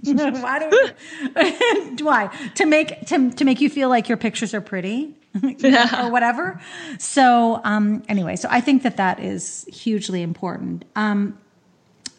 why 0.04 0.58
do 0.58 2.04
why? 2.04 2.30
To 2.56 2.66
make 2.66 3.06
to, 3.06 3.30
to 3.30 3.44
make 3.44 3.60
you 3.60 3.70
feel 3.70 3.88
like 3.88 4.08
your 4.08 4.18
pictures 4.18 4.54
are 4.54 4.60
pretty 4.60 5.14
or 5.42 6.10
whatever. 6.10 6.60
So 6.98 7.60
um 7.64 8.02
anyway 8.08 8.36
so 8.36 8.48
i 8.50 8.60
think 8.60 8.82
that 8.82 8.96
that 8.96 9.20
is 9.20 9.66
hugely 9.72 10.22
important. 10.22 10.84
Um 10.96 11.38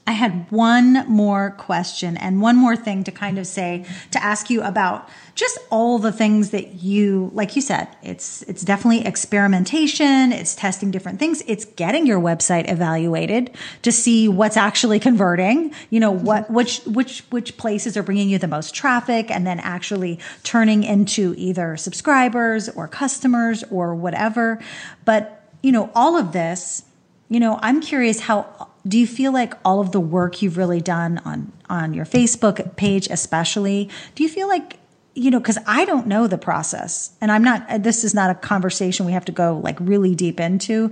I 0.09 0.13
had 0.13 0.51
one 0.51 1.05
more 1.07 1.51
question 1.51 2.17
and 2.17 2.41
one 2.41 2.55
more 2.55 2.75
thing 2.75 3.03
to 3.03 3.11
kind 3.11 3.37
of 3.37 3.45
say 3.45 3.85
to 4.09 4.23
ask 4.23 4.49
you 4.49 4.63
about 4.63 5.07
just 5.35 5.59
all 5.69 5.99
the 5.99 6.11
things 6.11 6.49
that 6.49 6.81
you 6.81 7.29
like 7.35 7.55
you 7.55 7.61
said 7.61 7.87
it's 8.01 8.41
it's 8.43 8.63
definitely 8.63 9.05
experimentation 9.05 10.31
it's 10.31 10.55
testing 10.55 10.89
different 10.89 11.19
things 11.19 11.43
it's 11.45 11.63
getting 11.63 12.07
your 12.07 12.19
website 12.19 12.67
evaluated 12.71 13.51
to 13.83 13.91
see 13.91 14.27
what's 14.27 14.57
actually 14.57 14.99
converting 14.99 15.71
you 15.91 15.99
know 15.99 16.09
what 16.09 16.45
mm-hmm. 16.45 16.55
which 16.55 16.79
which 16.85 17.23
which 17.29 17.55
places 17.57 17.95
are 17.95 18.01
bringing 18.01 18.29
you 18.29 18.39
the 18.39 18.47
most 18.47 18.73
traffic 18.73 19.29
and 19.29 19.45
then 19.45 19.59
actually 19.59 20.17
turning 20.41 20.81
into 20.81 21.35
either 21.37 21.77
subscribers 21.77 22.67
or 22.69 22.87
customers 22.87 23.63
or 23.69 23.93
whatever. 23.93 24.59
But 25.05 25.47
you 25.61 25.71
know 25.71 25.91
all 25.93 26.17
of 26.17 26.31
this 26.31 26.83
you 27.29 27.39
know 27.39 27.59
i'm 27.61 27.79
curious 27.79 28.19
how 28.19 28.69
do 28.89 28.97
you 28.97 29.07
feel 29.07 29.31
like 29.31 29.53
all 29.63 29.79
of 29.79 29.91
the 29.91 29.99
work 29.99 30.41
you've 30.41 30.57
really 30.57 30.81
done 30.81 31.19
on 31.23 31.51
on 31.69 31.93
your 31.93 32.05
Facebook 32.05 32.75
page 32.75 33.07
especially 33.09 33.89
do 34.15 34.23
you 34.23 34.29
feel 34.29 34.47
like 34.47 34.79
you 35.13 35.31
know 35.31 35.39
cuz 35.39 35.57
I 35.65 35.85
don't 35.85 36.07
know 36.07 36.27
the 36.27 36.37
process 36.37 37.11
and 37.21 37.31
I'm 37.31 37.43
not 37.43 37.83
this 37.83 38.03
is 38.03 38.13
not 38.13 38.29
a 38.29 38.35
conversation 38.35 39.05
we 39.05 39.13
have 39.13 39.25
to 39.25 39.31
go 39.31 39.59
like 39.63 39.77
really 39.79 40.15
deep 40.15 40.39
into 40.39 40.91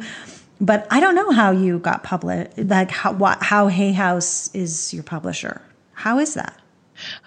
but 0.59 0.87
I 0.89 0.99
don't 0.99 1.15
know 1.15 1.31
how 1.31 1.51
you 1.51 1.79
got 1.79 2.03
published 2.03 2.57
like 2.57 2.91
how 2.91 3.13
what, 3.13 3.43
how 3.43 3.67
Hay 3.67 3.91
House 3.91 4.49
is 4.53 4.93
your 4.93 5.03
publisher. 5.03 5.61
How 5.93 6.19
is 6.19 6.33
that? 6.33 6.59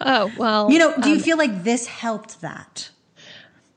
Oh 0.00 0.30
well 0.37 0.70
you 0.70 0.78
know 0.78 0.94
do 1.00 1.11
you 1.11 1.16
um, 1.16 1.22
feel 1.22 1.38
like 1.38 1.64
this 1.64 1.87
helped 1.87 2.40
that 2.40 2.90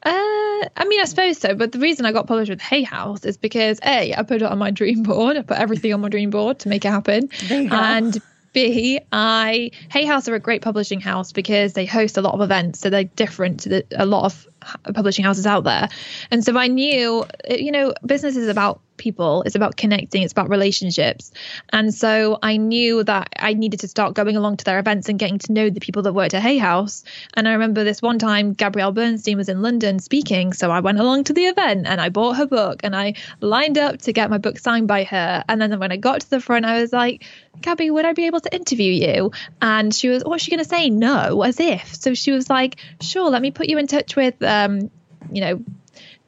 uh, 0.05 0.67
I 0.75 0.85
mean, 0.87 0.99
I 0.99 1.05
suppose 1.05 1.37
so. 1.37 1.55
But 1.55 1.71
the 1.71 1.79
reason 1.79 2.05
I 2.05 2.11
got 2.11 2.27
published 2.27 2.49
with 2.49 2.61
Hay 2.61 2.83
House 2.83 3.25
is 3.25 3.37
because 3.37 3.79
A, 3.83 4.13
I 4.13 4.23
put 4.23 4.41
it 4.41 4.43
on 4.43 4.57
my 4.57 4.71
dream 4.71 5.03
board. 5.03 5.37
I 5.37 5.41
put 5.41 5.57
everything 5.57 5.93
on 5.93 6.01
my 6.01 6.09
dream 6.09 6.29
board 6.29 6.59
to 6.59 6.69
make 6.69 6.85
it 6.85 6.89
happen. 6.89 7.29
And 7.49 8.21
B, 8.53 8.99
I 9.11 9.71
Hay 9.89 10.05
House 10.05 10.27
are 10.27 10.35
a 10.35 10.39
great 10.39 10.61
publishing 10.61 11.01
house 11.01 11.31
because 11.31 11.73
they 11.73 11.85
host 11.85 12.17
a 12.17 12.21
lot 12.21 12.35
of 12.35 12.41
events, 12.41 12.79
so 12.79 12.89
they're 12.89 13.03
different 13.03 13.61
to 13.61 13.69
the, 13.69 13.85
a 13.95 14.05
lot 14.05 14.25
of 14.25 14.47
publishing 14.93 15.25
houses 15.25 15.45
out 15.45 15.63
there. 15.63 15.89
And 16.31 16.43
so 16.43 16.57
I 16.57 16.67
knew, 16.67 17.25
you 17.49 17.71
know, 17.71 17.93
business 18.05 18.35
is 18.35 18.47
about 18.47 18.81
people, 18.97 19.41
it's 19.43 19.55
about 19.55 19.75
connecting, 19.75 20.21
it's 20.21 20.31
about 20.31 20.49
relationships. 20.49 21.31
And 21.71 21.93
so 21.93 22.37
I 22.41 22.57
knew 22.57 23.03
that 23.03 23.29
I 23.37 23.53
needed 23.53 23.81
to 23.81 23.87
start 23.87 24.13
going 24.13 24.37
along 24.37 24.57
to 24.57 24.65
their 24.65 24.79
events 24.79 25.09
and 25.09 25.17
getting 25.17 25.39
to 25.39 25.51
know 25.51 25.69
the 25.69 25.79
people 25.79 26.03
that 26.03 26.13
worked 26.13 26.33
at 26.33 26.41
Hay 26.41 26.57
House. 26.57 27.03
And 27.33 27.47
I 27.47 27.53
remember 27.53 27.83
this 27.83 28.01
one 28.01 28.19
time 28.19 28.53
Gabrielle 28.53 28.91
Bernstein 28.91 29.37
was 29.37 29.49
in 29.49 29.61
London 29.61 29.99
speaking. 29.99 30.53
So 30.53 30.71
I 30.71 30.79
went 30.79 30.99
along 30.99 31.25
to 31.25 31.33
the 31.33 31.45
event 31.45 31.87
and 31.87 31.99
I 31.99 32.09
bought 32.09 32.37
her 32.37 32.45
book 32.45 32.81
and 32.83 32.95
I 32.95 33.15
lined 33.41 33.77
up 33.77 33.99
to 34.03 34.13
get 34.13 34.29
my 34.29 34.37
book 34.37 34.59
signed 34.59 34.87
by 34.87 35.03
her. 35.05 35.43
And 35.49 35.61
then 35.61 35.79
when 35.79 35.91
I 35.91 35.97
got 35.97 36.21
to 36.21 36.29
the 36.29 36.39
front, 36.39 36.65
I 36.65 36.81
was 36.81 36.93
like, 36.93 37.25
Gabby, 37.61 37.89
would 37.91 38.05
I 38.05 38.13
be 38.13 38.25
able 38.27 38.41
to 38.41 38.55
interview 38.55 38.91
you? 38.91 39.31
And 39.61 39.93
she 39.93 40.09
was, 40.09 40.23
what's 40.23 40.43
she 40.43 40.51
going 40.51 40.63
to 40.63 40.69
say? 40.69 40.89
No, 40.89 41.41
as 41.41 41.59
if. 41.59 41.95
So 41.95 42.13
she 42.13 42.31
was 42.31 42.49
like, 42.49 42.77
sure, 43.01 43.29
let 43.29 43.41
me 43.41 43.51
put 43.51 43.67
you 43.67 43.77
in 43.77 43.87
touch 43.87 44.15
with, 44.15 44.41
um, 44.53 44.91
you 45.31 45.41
know, 45.41 45.63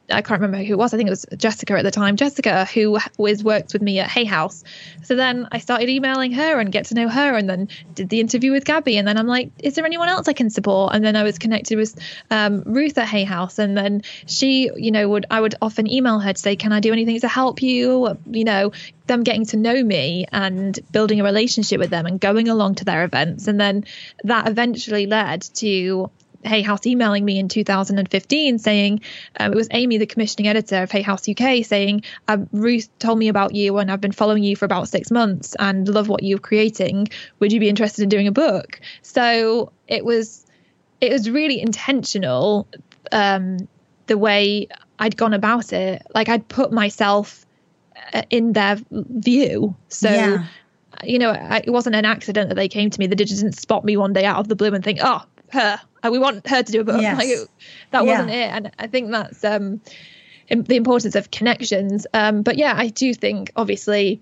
I 0.08 0.22
can't 0.22 0.40
remember 0.40 0.64
who 0.64 0.74
it 0.74 0.78
was. 0.78 0.94
I 0.94 0.96
think 0.96 1.08
it 1.08 1.10
was 1.10 1.26
Jessica 1.36 1.74
at 1.74 1.82
the 1.82 1.90
time. 1.90 2.16
Jessica, 2.16 2.64
who 2.64 2.98
was 3.18 3.42
worked 3.42 3.72
with 3.72 3.82
me 3.82 3.98
at 3.98 4.08
Hay 4.08 4.24
House. 4.24 4.62
So 5.02 5.16
then 5.16 5.48
I 5.50 5.58
started 5.58 5.88
emailing 5.88 6.32
her 6.32 6.60
and 6.60 6.70
get 6.70 6.86
to 6.86 6.94
know 6.94 7.08
her, 7.08 7.34
and 7.34 7.48
then 7.48 7.68
did 7.94 8.08
the 8.08 8.20
interview 8.20 8.52
with 8.52 8.64
Gabby. 8.64 8.98
And 8.98 9.08
then 9.08 9.18
I'm 9.18 9.26
like, 9.26 9.50
is 9.58 9.74
there 9.74 9.84
anyone 9.84 10.08
else 10.08 10.28
I 10.28 10.32
can 10.32 10.50
support? 10.50 10.94
And 10.94 11.04
then 11.04 11.16
I 11.16 11.24
was 11.24 11.38
connected 11.38 11.76
with 11.76 11.98
um, 12.30 12.62
Ruth 12.64 12.96
at 12.98 13.08
Hay 13.08 13.24
House, 13.24 13.58
and 13.58 13.76
then 13.76 14.02
she, 14.26 14.70
you 14.76 14.92
know, 14.92 15.08
would 15.08 15.26
I 15.30 15.40
would 15.40 15.56
often 15.60 15.90
email 15.90 16.20
her 16.20 16.32
to 16.32 16.40
say, 16.40 16.56
can 16.56 16.72
I 16.72 16.80
do 16.80 16.92
anything 16.92 17.20
to 17.20 17.28
help 17.28 17.62
you? 17.62 18.16
You 18.30 18.44
know, 18.44 18.72
them 19.06 19.24
getting 19.24 19.46
to 19.46 19.56
know 19.56 19.82
me 19.82 20.26
and 20.30 20.78
building 20.92 21.20
a 21.20 21.24
relationship 21.24 21.80
with 21.80 21.90
them 21.90 22.06
and 22.06 22.20
going 22.20 22.48
along 22.48 22.76
to 22.76 22.84
their 22.84 23.02
events, 23.02 23.48
and 23.48 23.60
then 23.60 23.84
that 24.22 24.48
eventually 24.48 25.06
led 25.06 25.42
to 25.42 26.10
Hay 26.46 26.62
House 26.62 26.86
emailing 26.86 27.24
me 27.24 27.38
in 27.38 27.48
2015 27.48 28.58
saying 28.58 29.00
um, 29.38 29.52
it 29.52 29.56
was 29.56 29.68
Amy, 29.70 29.98
the 29.98 30.06
commissioning 30.06 30.48
editor 30.48 30.82
of 30.82 30.90
Hay 30.90 31.02
House 31.02 31.28
UK, 31.28 31.64
saying 31.64 32.02
um, 32.28 32.48
Ruth 32.52 32.88
told 32.98 33.18
me 33.18 33.28
about 33.28 33.54
you 33.54 33.78
and 33.78 33.90
I've 33.90 34.00
been 34.00 34.12
following 34.12 34.42
you 34.42 34.56
for 34.56 34.64
about 34.64 34.88
six 34.88 35.10
months 35.10 35.54
and 35.58 35.88
love 35.88 36.08
what 36.08 36.22
you're 36.22 36.38
creating. 36.38 37.08
Would 37.40 37.52
you 37.52 37.60
be 37.60 37.68
interested 37.68 38.02
in 38.02 38.08
doing 38.08 38.26
a 38.26 38.32
book? 38.32 38.80
So 39.02 39.72
it 39.88 40.04
was 40.04 40.44
it 41.00 41.12
was 41.12 41.28
really 41.28 41.60
intentional 41.60 42.66
um, 43.12 43.68
the 44.06 44.16
way 44.16 44.68
I'd 44.98 45.16
gone 45.16 45.34
about 45.34 45.72
it. 45.72 46.02
Like 46.14 46.28
I'd 46.28 46.48
put 46.48 46.72
myself 46.72 47.44
uh, 48.14 48.22
in 48.30 48.52
their 48.52 48.78
view. 48.90 49.76
So. 49.88 50.10
Yeah 50.10 50.46
you 51.04 51.18
know, 51.18 51.32
it 51.32 51.70
wasn't 51.70 51.94
an 51.94 52.06
accident 52.06 52.48
that 52.48 52.54
they 52.54 52.68
came 52.68 52.88
to 52.88 52.98
me. 52.98 53.06
They 53.06 53.16
didn't 53.16 53.52
spot 53.52 53.84
me 53.84 53.98
one 53.98 54.12
day 54.12 54.24
out 54.24 54.38
of 54.38 54.48
the 54.48 54.56
blue 54.56 54.72
and 54.72 54.82
think, 54.82 54.98
"Oh, 55.02 55.22
her. 55.50 55.80
Uh, 56.06 56.10
we 56.10 56.18
want 56.18 56.46
her 56.46 56.62
to 56.62 56.72
do 56.72 56.80
a 56.80 56.84
book. 56.84 57.00
Yes. 57.00 57.16
Like 57.18 57.28
it, 57.28 57.48
that 57.90 58.04
yeah. 58.04 58.10
wasn't 58.10 58.30
it. 58.30 58.50
And 58.50 58.72
I 58.78 58.86
think 58.86 59.10
that's 59.10 59.44
um, 59.44 59.80
the 60.48 60.76
importance 60.76 61.14
of 61.14 61.30
connections. 61.30 62.06
Um, 62.12 62.42
but 62.42 62.56
yeah, 62.56 62.74
I 62.76 62.88
do 62.88 63.14
think 63.14 63.50
obviously 63.56 64.20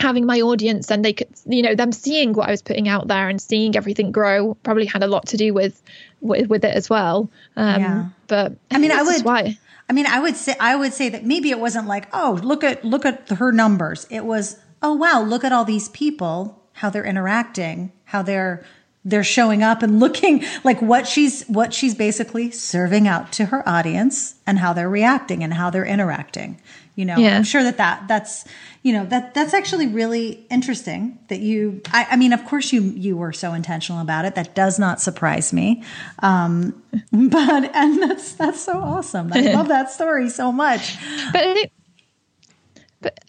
having 0.00 0.26
my 0.26 0.40
audience 0.40 0.90
and 0.90 1.04
they 1.04 1.12
could, 1.12 1.28
you 1.46 1.62
know, 1.62 1.74
them 1.74 1.92
seeing 1.92 2.32
what 2.32 2.48
I 2.48 2.50
was 2.50 2.62
putting 2.62 2.88
out 2.88 3.08
there 3.08 3.28
and 3.28 3.40
seeing 3.40 3.76
everything 3.76 4.12
grow 4.12 4.54
probably 4.62 4.86
had 4.86 5.02
a 5.02 5.06
lot 5.06 5.26
to 5.28 5.36
do 5.36 5.54
with 5.54 5.82
with, 6.20 6.48
with 6.48 6.64
it 6.64 6.74
as 6.74 6.90
well. 6.90 7.30
Um, 7.56 7.80
yeah. 7.80 8.08
But 8.26 8.52
I, 8.70 8.76
I 8.76 8.78
mean, 8.78 8.92
I 8.92 9.02
would. 9.02 9.24
Why. 9.24 9.58
I 9.88 9.92
mean, 9.92 10.06
I 10.06 10.18
would 10.18 10.36
say 10.36 10.54
I 10.58 10.76
would 10.76 10.92
say 10.92 11.08
that 11.10 11.24
maybe 11.24 11.50
it 11.50 11.60
wasn't 11.60 11.86
like, 11.86 12.08
oh, 12.12 12.40
look 12.42 12.64
at 12.64 12.84
look 12.84 13.04
at 13.04 13.28
her 13.30 13.52
numbers. 13.52 14.06
It 14.10 14.24
was, 14.24 14.58
oh 14.82 14.94
wow, 14.94 15.22
look 15.22 15.44
at 15.44 15.52
all 15.52 15.64
these 15.64 15.88
people, 15.90 16.62
how 16.74 16.90
they're 16.90 17.04
interacting, 17.04 17.92
how 18.04 18.22
they're 18.22 18.64
they're 19.06 19.24
showing 19.24 19.62
up 19.62 19.82
and 19.82 20.00
looking 20.00 20.44
like 20.64 20.82
what 20.82 21.06
she's 21.06 21.44
what 21.44 21.72
she's 21.72 21.94
basically 21.94 22.50
serving 22.50 23.06
out 23.06 23.32
to 23.32 23.46
her 23.46 23.66
audience 23.66 24.34
and 24.46 24.58
how 24.58 24.72
they're 24.72 24.90
reacting 24.90 25.44
and 25.44 25.54
how 25.54 25.70
they're 25.70 25.86
interacting. 25.86 26.60
You 26.96 27.04
know 27.04 27.18
yeah. 27.18 27.36
i'm 27.36 27.44
sure 27.44 27.62
that 27.62 27.76
that 27.76 28.08
that's 28.08 28.46
you 28.82 28.94
know 28.94 29.04
that 29.04 29.34
that's 29.34 29.52
actually 29.52 29.86
really 29.86 30.46
interesting 30.48 31.18
that 31.28 31.40
you 31.40 31.82
I, 31.92 32.06
I, 32.12 32.16
mean 32.16 32.32
of 32.32 32.42
course 32.46 32.72
you 32.72 32.80
you 32.80 33.18
were 33.18 33.34
so 33.34 33.52
intentional 33.52 34.00
about 34.00 34.24
it. 34.24 34.34
That 34.34 34.54
does 34.54 34.78
not 34.78 34.98
surprise 35.02 35.52
me. 35.52 35.82
Um 36.20 36.82
but 37.12 37.74
and 37.76 38.02
that's 38.02 38.32
that's 38.32 38.62
so 38.62 38.80
awesome. 38.80 39.30
I 39.30 39.40
love 39.52 39.68
that 39.68 39.90
story 39.90 40.30
so 40.30 40.50
much. 40.50 40.96
But 41.32 41.42
it, 41.44 41.72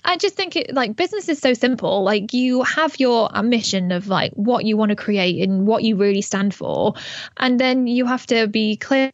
I 0.03 0.17
just 0.17 0.35
think 0.35 0.55
it 0.55 0.73
like 0.73 0.95
business 0.95 1.29
is 1.29 1.39
so 1.39 1.53
simple. 1.53 2.03
Like 2.03 2.33
you 2.33 2.63
have 2.63 2.99
your 2.99 3.29
uh, 3.35 3.43
mission 3.43 3.91
of 3.91 4.07
like 4.07 4.33
what 4.33 4.65
you 4.65 4.77
want 4.77 4.89
to 4.89 4.95
create 4.95 5.41
and 5.47 5.65
what 5.67 5.83
you 5.83 5.95
really 5.95 6.21
stand 6.21 6.53
for, 6.53 6.93
and 7.37 7.59
then 7.59 7.87
you 7.87 8.05
have 8.05 8.25
to 8.27 8.47
be 8.47 8.77
clear 8.77 9.11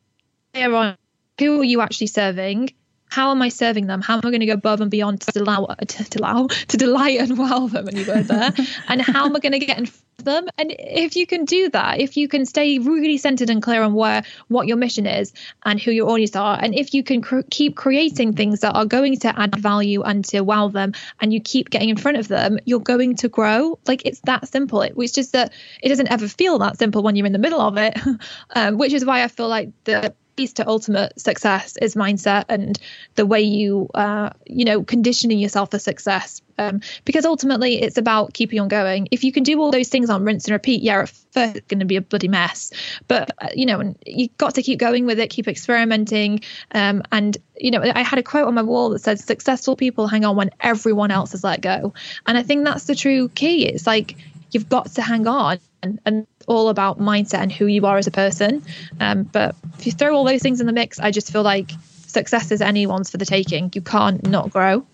on 0.55 0.97
who 1.39 1.61
are 1.61 1.63
you 1.63 1.81
actually 1.81 2.07
serving, 2.07 2.69
how 3.13 3.29
am 3.29 3.43
I 3.43 3.49
serving 3.49 3.85
them? 3.85 4.01
How 4.01 4.15
am 4.15 4.21
I 4.23 4.31
going 4.31 4.39
to 4.39 4.47
go 4.47 4.53
above 4.53 4.81
and 4.81 4.89
beyond 4.89 5.21
to 5.21 5.39
allow 5.39 5.65
to, 5.65 6.03
to 6.03 6.19
allow 6.19 6.47
to 6.47 6.77
delight 6.77 7.19
and 7.19 7.37
wow 7.37 7.67
them? 7.67 7.87
And 7.87 7.95
you 7.95 8.07
were 8.07 8.23
there, 8.23 8.51
and 8.87 9.03
how 9.03 9.25
am 9.25 9.35
I 9.35 9.39
going 9.39 9.51
to 9.51 9.59
get 9.59 9.77
in 9.77 9.85
front 9.85 10.05
of 10.17 10.25
them? 10.25 10.47
And 10.57 10.73
if 10.79 11.15
you 11.15 11.27
can 11.27 11.45
do 11.45 11.69
that, 11.69 11.99
if 11.99 12.17
you 12.17 12.27
can 12.27 12.47
stay 12.47 12.79
really 12.79 13.17
centered 13.17 13.51
and 13.51 13.61
clear 13.61 13.83
on 13.83 13.93
where 13.93 14.23
what 14.47 14.65
your 14.65 14.77
mission 14.77 15.05
is 15.05 15.31
and 15.63 15.79
who 15.79 15.91
your 15.91 16.09
audience 16.09 16.35
are, 16.35 16.57
and 16.59 16.73
if 16.73 16.95
you 16.95 17.03
can 17.03 17.21
cr- 17.21 17.41
keep 17.51 17.75
creating 17.75 18.33
things 18.33 18.61
that 18.61 18.73
are 18.73 18.85
going 18.85 19.19
to 19.19 19.39
add 19.39 19.55
value 19.57 20.01
and 20.01 20.25
to 20.25 20.41
wow 20.41 20.69
them, 20.69 20.93
and 21.21 21.31
you 21.31 21.39
keep 21.39 21.69
getting 21.69 21.89
in 21.89 21.97
front 21.97 22.17
of 22.17 22.27
them, 22.27 22.57
you're 22.65 22.79
going 22.79 23.15
to 23.17 23.29
grow. 23.29 23.77
Like 23.85 24.07
it's 24.07 24.21
that 24.21 24.47
simple. 24.47 24.81
It, 24.81 24.95
it's 24.97 25.13
just 25.13 25.33
that 25.33 25.53
it 25.83 25.89
doesn't 25.89 26.11
ever 26.11 26.27
feel 26.27 26.57
that 26.57 26.79
simple 26.79 27.03
when 27.03 27.15
you're 27.15 27.27
in 27.27 27.33
the 27.33 27.37
middle 27.37 27.61
of 27.61 27.77
it, 27.77 27.95
um, 28.55 28.79
which 28.79 28.91
is 28.91 29.05
why 29.05 29.21
I 29.21 29.27
feel 29.27 29.49
like 29.49 29.69
the 29.83 30.15
keys 30.35 30.53
to 30.53 30.67
ultimate 30.67 31.19
success 31.19 31.77
is 31.77 31.95
mindset 31.95 32.45
and 32.49 32.79
the 33.15 33.25
way 33.25 33.41
you 33.41 33.89
uh, 33.93 34.29
you 34.45 34.65
know 34.65 34.83
conditioning 34.83 35.39
yourself 35.39 35.71
for 35.71 35.79
success. 35.79 36.41
Um, 36.59 36.81
because 37.03 37.25
ultimately 37.25 37.81
it's 37.81 37.97
about 37.97 38.33
keeping 38.33 38.59
on 38.59 38.67
going. 38.67 39.07
If 39.09 39.23
you 39.23 39.31
can 39.31 39.41
do 39.41 39.59
all 39.59 39.71
those 39.71 39.89
things 39.89 40.11
on 40.11 40.23
rinse 40.23 40.45
and 40.45 40.53
repeat 40.53 40.83
yeah 40.83 41.01
at 41.01 41.09
first 41.09 41.55
it's 41.55 41.67
going 41.67 41.79
to 41.79 41.85
be 41.85 41.95
a 41.95 42.01
bloody 42.01 42.27
mess. 42.27 42.71
But 43.07 43.31
uh, 43.39 43.49
you 43.55 43.65
know 43.65 43.95
you've 44.05 44.37
got 44.37 44.55
to 44.55 44.61
keep 44.61 44.79
going 44.79 45.05
with 45.05 45.19
it 45.19 45.29
keep 45.29 45.47
experimenting. 45.47 46.41
Um, 46.71 47.03
and 47.11 47.37
you 47.57 47.71
know 47.71 47.81
i 47.81 48.01
had 48.01 48.19
a 48.19 48.23
quote 48.23 48.47
on 48.47 48.53
my 48.53 48.61
wall 48.61 48.89
that 48.89 48.99
says 48.99 49.23
successful 49.23 49.75
people 49.75 50.07
hang 50.07 50.25
on 50.25 50.35
when 50.35 50.51
everyone 50.59 51.11
else 51.11 51.31
has 51.31 51.43
let 51.43 51.61
go. 51.61 51.93
And 52.25 52.37
i 52.37 52.43
think 52.43 52.65
that's 52.65 52.85
the 52.85 52.95
true 52.95 53.29
key. 53.29 53.65
It's 53.65 53.87
like 53.87 54.15
you've 54.51 54.69
got 54.69 54.93
to 54.93 55.01
hang 55.01 55.27
on 55.27 55.59
and, 55.81 55.99
and 56.05 56.27
all 56.47 56.69
about 56.69 56.99
mindset 56.99 57.39
and 57.39 57.51
who 57.51 57.65
you 57.65 57.85
are 57.85 57.97
as 57.97 58.07
a 58.07 58.11
person. 58.11 58.63
Um, 58.99 59.23
but 59.23 59.55
if 59.77 59.85
you 59.85 59.91
throw 59.91 60.15
all 60.15 60.23
those 60.23 60.41
things 60.41 60.61
in 60.61 60.67
the 60.67 60.73
mix, 60.73 60.99
I 60.99 61.11
just 61.11 61.31
feel 61.31 61.43
like 61.43 61.71
success 62.07 62.51
is 62.51 62.61
anyone's 62.61 63.09
for 63.09 63.17
the 63.17 63.25
taking. 63.25 63.71
You 63.73 63.81
can't 63.81 64.25
not 64.27 64.49
grow. 64.49 64.85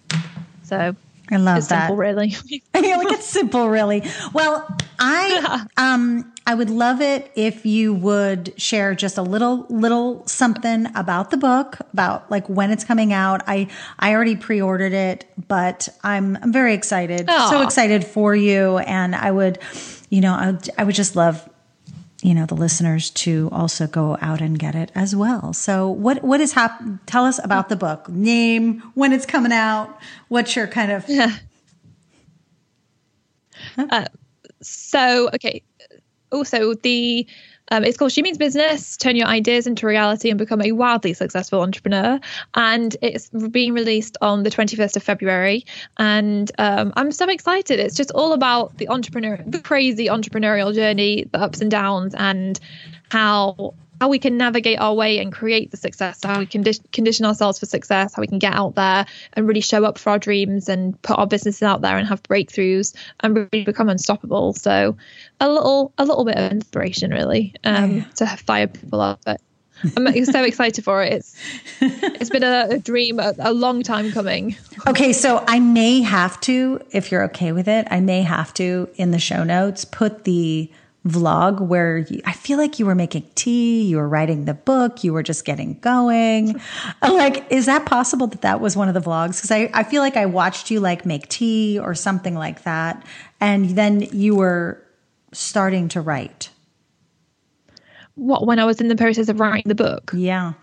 So 0.63 0.95
I 1.31 1.35
love 1.37 1.57
it's 1.57 1.67
that. 1.67 1.87
Simple, 1.87 1.95
really. 1.97 2.35
yeah, 2.75 2.97
like 2.97 3.11
it's 3.11 3.27
simple, 3.27 3.69
really. 3.69 4.03
Well, 4.33 4.67
I 4.99 5.65
um 5.77 6.31
I 6.49 6.55
would 6.55 6.71
love 6.71 6.99
it 6.99 7.31
if 7.35 7.63
you 7.63 7.93
would 7.93 8.59
share 8.59 8.95
just 8.95 9.19
a 9.19 9.21
little 9.21 9.67
little 9.69 10.25
something 10.25 10.87
about 10.95 11.29
the 11.29 11.37
book, 11.37 11.77
about 11.93 12.31
like 12.31 12.49
when 12.49 12.71
it's 12.71 12.83
coming 12.83 13.13
out. 13.13 13.43
I 13.45 13.67
I 13.99 14.15
already 14.15 14.35
pre-ordered 14.35 14.93
it, 14.93 15.25
but 15.47 15.87
I'm 16.03 16.39
I'm 16.41 16.51
very 16.51 16.73
excited. 16.73 17.27
Aww. 17.27 17.51
So 17.51 17.61
excited 17.61 18.03
for 18.03 18.35
you 18.35 18.79
and 18.79 19.15
I 19.15 19.29
would 19.29 19.59
you 20.09 20.21
know, 20.21 20.33
I, 20.33 20.57
I 20.75 20.85
would 20.85 20.95
just 20.95 21.15
love 21.15 21.47
you 22.23 22.33
know 22.33 22.47
the 22.47 22.55
listeners 22.55 23.11
to 23.11 23.49
also 23.51 23.85
go 23.85 24.17
out 24.19 24.41
and 24.41 24.57
get 24.57 24.73
it 24.73 24.91
as 24.95 25.15
well. 25.15 25.53
So 25.53 25.87
what 25.87 26.23
what 26.23 26.41
is 26.41 26.53
hap- 26.53 26.81
tell 27.05 27.25
us 27.25 27.39
about 27.43 27.69
the 27.69 27.75
book. 27.75 28.09
Name, 28.09 28.81
when 28.95 29.13
it's 29.13 29.27
coming 29.27 29.51
out, 29.51 29.95
what's 30.29 30.55
your 30.55 30.65
kind 30.65 30.91
of 30.91 31.05
yeah. 31.07 31.37
Uh, 33.77 34.05
so 34.61 35.29
okay. 35.35 35.61
Also 36.31 36.73
the 36.75 37.27
um, 37.71 37.83
it's 37.83 37.97
called 37.97 38.11
She 38.11 38.21
Means 38.21 38.37
Business 38.37 38.97
Turn 38.97 39.15
Your 39.15 39.27
Ideas 39.27 39.67
into 39.67 39.85
Reality 39.85 40.29
and 40.29 40.37
Become 40.37 40.61
a 40.61 40.71
Wildly 40.71 41.13
Successful 41.13 41.61
Entrepreneur. 41.61 42.19
And 42.55 42.97
it's 43.01 43.29
being 43.29 43.73
released 43.73 44.17
on 44.21 44.43
the 44.43 44.49
21st 44.49 44.95
of 44.95 45.03
February. 45.03 45.65
And 45.97 46.51
um, 46.57 46.93
I'm 46.95 47.11
so 47.11 47.29
excited. 47.29 47.79
It's 47.79 47.95
just 47.95 48.11
all 48.11 48.33
about 48.33 48.77
the 48.77 48.89
entrepreneur, 48.89 49.39
the 49.45 49.59
crazy 49.59 50.07
entrepreneurial 50.07 50.73
journey, 50.73 51.27
the 51.31 51.39
ups 51.39 51.61
and 51.61 51.69
downs, 51.69 52.15
and 52.17 52.59
how 53.09 53.75
how 53.99 54.07
we 54.07 54.19
can 54.19 54.37
navigate 54.37 54.79
our 54.79 54.93
way 54.93 55.19
and 55.19 55.31
create 55.31 55.71
the 55.71 55.77
success, 55.77 56.19
how 56.23 56.39
we 56.39 56.45
can 56.45 56.63
condition 56.91 57.25
ourselves 57.25 57.59
for 57.59 57.65
success, 57.65 58.13
how 58.13 58.21
we 58.21 58.27
can 58.27 58.39
get 58.39 58.53
out 58.53 58.75
there 58.75 59.05
and 59.33 59.47
really 59.47 59.61
show 59.61 59.83
up 59.83 59.97
for 59.97 60.11
our 60.11 60.19
dreams 60.19 60.69
and 60.69 60.99
put 61.01 61.17
our 61.17 61.27
businesses 61.27 61.63
out 61.63 61.81
there 61.81 61.97
and 61.97 62.07
have 62.07 62.23
breakthroughs 62.23 62.95
and 63.19 63.35
really 63.35 63.65
become 63.65 63.89
unstoppable. 63.89 64.53
So 64.53 64.95
a 65.39 65.49
little 65.49 65.93
a 65.97 66.05
little 66.05 66.25
bit 66.25 66.37
of 66.37 66.51
inspiration 66.51 67.11
really 67.11 67.53
um, 67.63 67.97
yeah. 67.97 68.03
to 68.15 68.25
fire 68.37 68.67
people 68.67 69.01
up. 69.01 69.19
But 69.25 69.41
I'm 69.97 70.25
so 70.25 70.43
excited 70.43 70.83
for 70.83 71.03
it. 71.03 71.13
It's 71.13 71.35
it's 71.81 72.29
been 72.29 72.43
a, 72.43 72.67
a 72.71 72.77
dream, 72.79 73.19
a, 73.19 73.33
a, 73.39 73.53
long 73.53 73.83
time 73.83 74.11
coming. 74.11 74.55
Okay, 74.87 75.13
so 75.13 75.43
I 75.47 75.59
may 75.59 76.01
have 76.01 76.39
to, 76.41 76.81
if 76.91 77.11
you're 77.11 77.23
okay 77.25 77.51
with 77.51 77.67
it, 77.67 77.87
I 77.89 77.99
may 77.99 78.23
have 78.23 78.53
to 78.55 78.89
in 78.95 79.11
the 79.11 79.19
show 79.19 79.43
notes 79.43 79.85
put 79.85 80.23
the 80.25 80.69
vlog 81.07 81.61
where 81.61 81.99
you, 81.99 82.21
I 82.25 82.33
feel 82.33 82.57
like 82.57 82.77
you 82.77 82.85
were 82.85 82.95
making 82.95 83.29
tea, 83.35 83.83
you 83.83 83.97
were 83.97 84.07
writing 84.07 84.45
the 84.45 84.53
book, 84.53 85.03
you 85.03 85.13
were 85.13 85.23
just 85.23 85.45
getting 85.45 85.79
going. 85.79 86.59
like, 87.01 87.45
is 87.49 87.65
that 87.67 87.85
possible 87.85 88.27
that 88.27 88.41
that 88.41 88.59
was 88.59 88.75
one 88.75 88.87
of 88.87 88.93
the 88.93 88.99
vlogs? 88.99 89.37
Because 89.37 89.51
I, 89.51 89.69
I 89.73 89.83
feel 89.83 90.01
like 90.01 90.17
I 90.17 90.25
watched 90.25 90.69
you 90.69 90.79
like 90.79 91.05
make 91.05 91.29
tea 91.29 91.79
or 91.79 91.95
something 91.95 92.35
like 92.35 92.63
that. 92.63 93.05
And 93.39 93.71
then 93.71 94.01
you 94.01 94.35
were 94.35 94.83
starting 95.31 95.87
to 95.89 96.01
write. 96.01 96.49
What, 98.15 98.45
when 98.45 98.59
I 98.59 98.65
was 98.65 98.81
in 98.81 98.89
the 98.89 98.97
process 98.97 99.29
of 99.29 99.39
writing 99.39 99.63
the 99.67 99.75
book? 99.75 100.11
Yeah. 100.13 100.53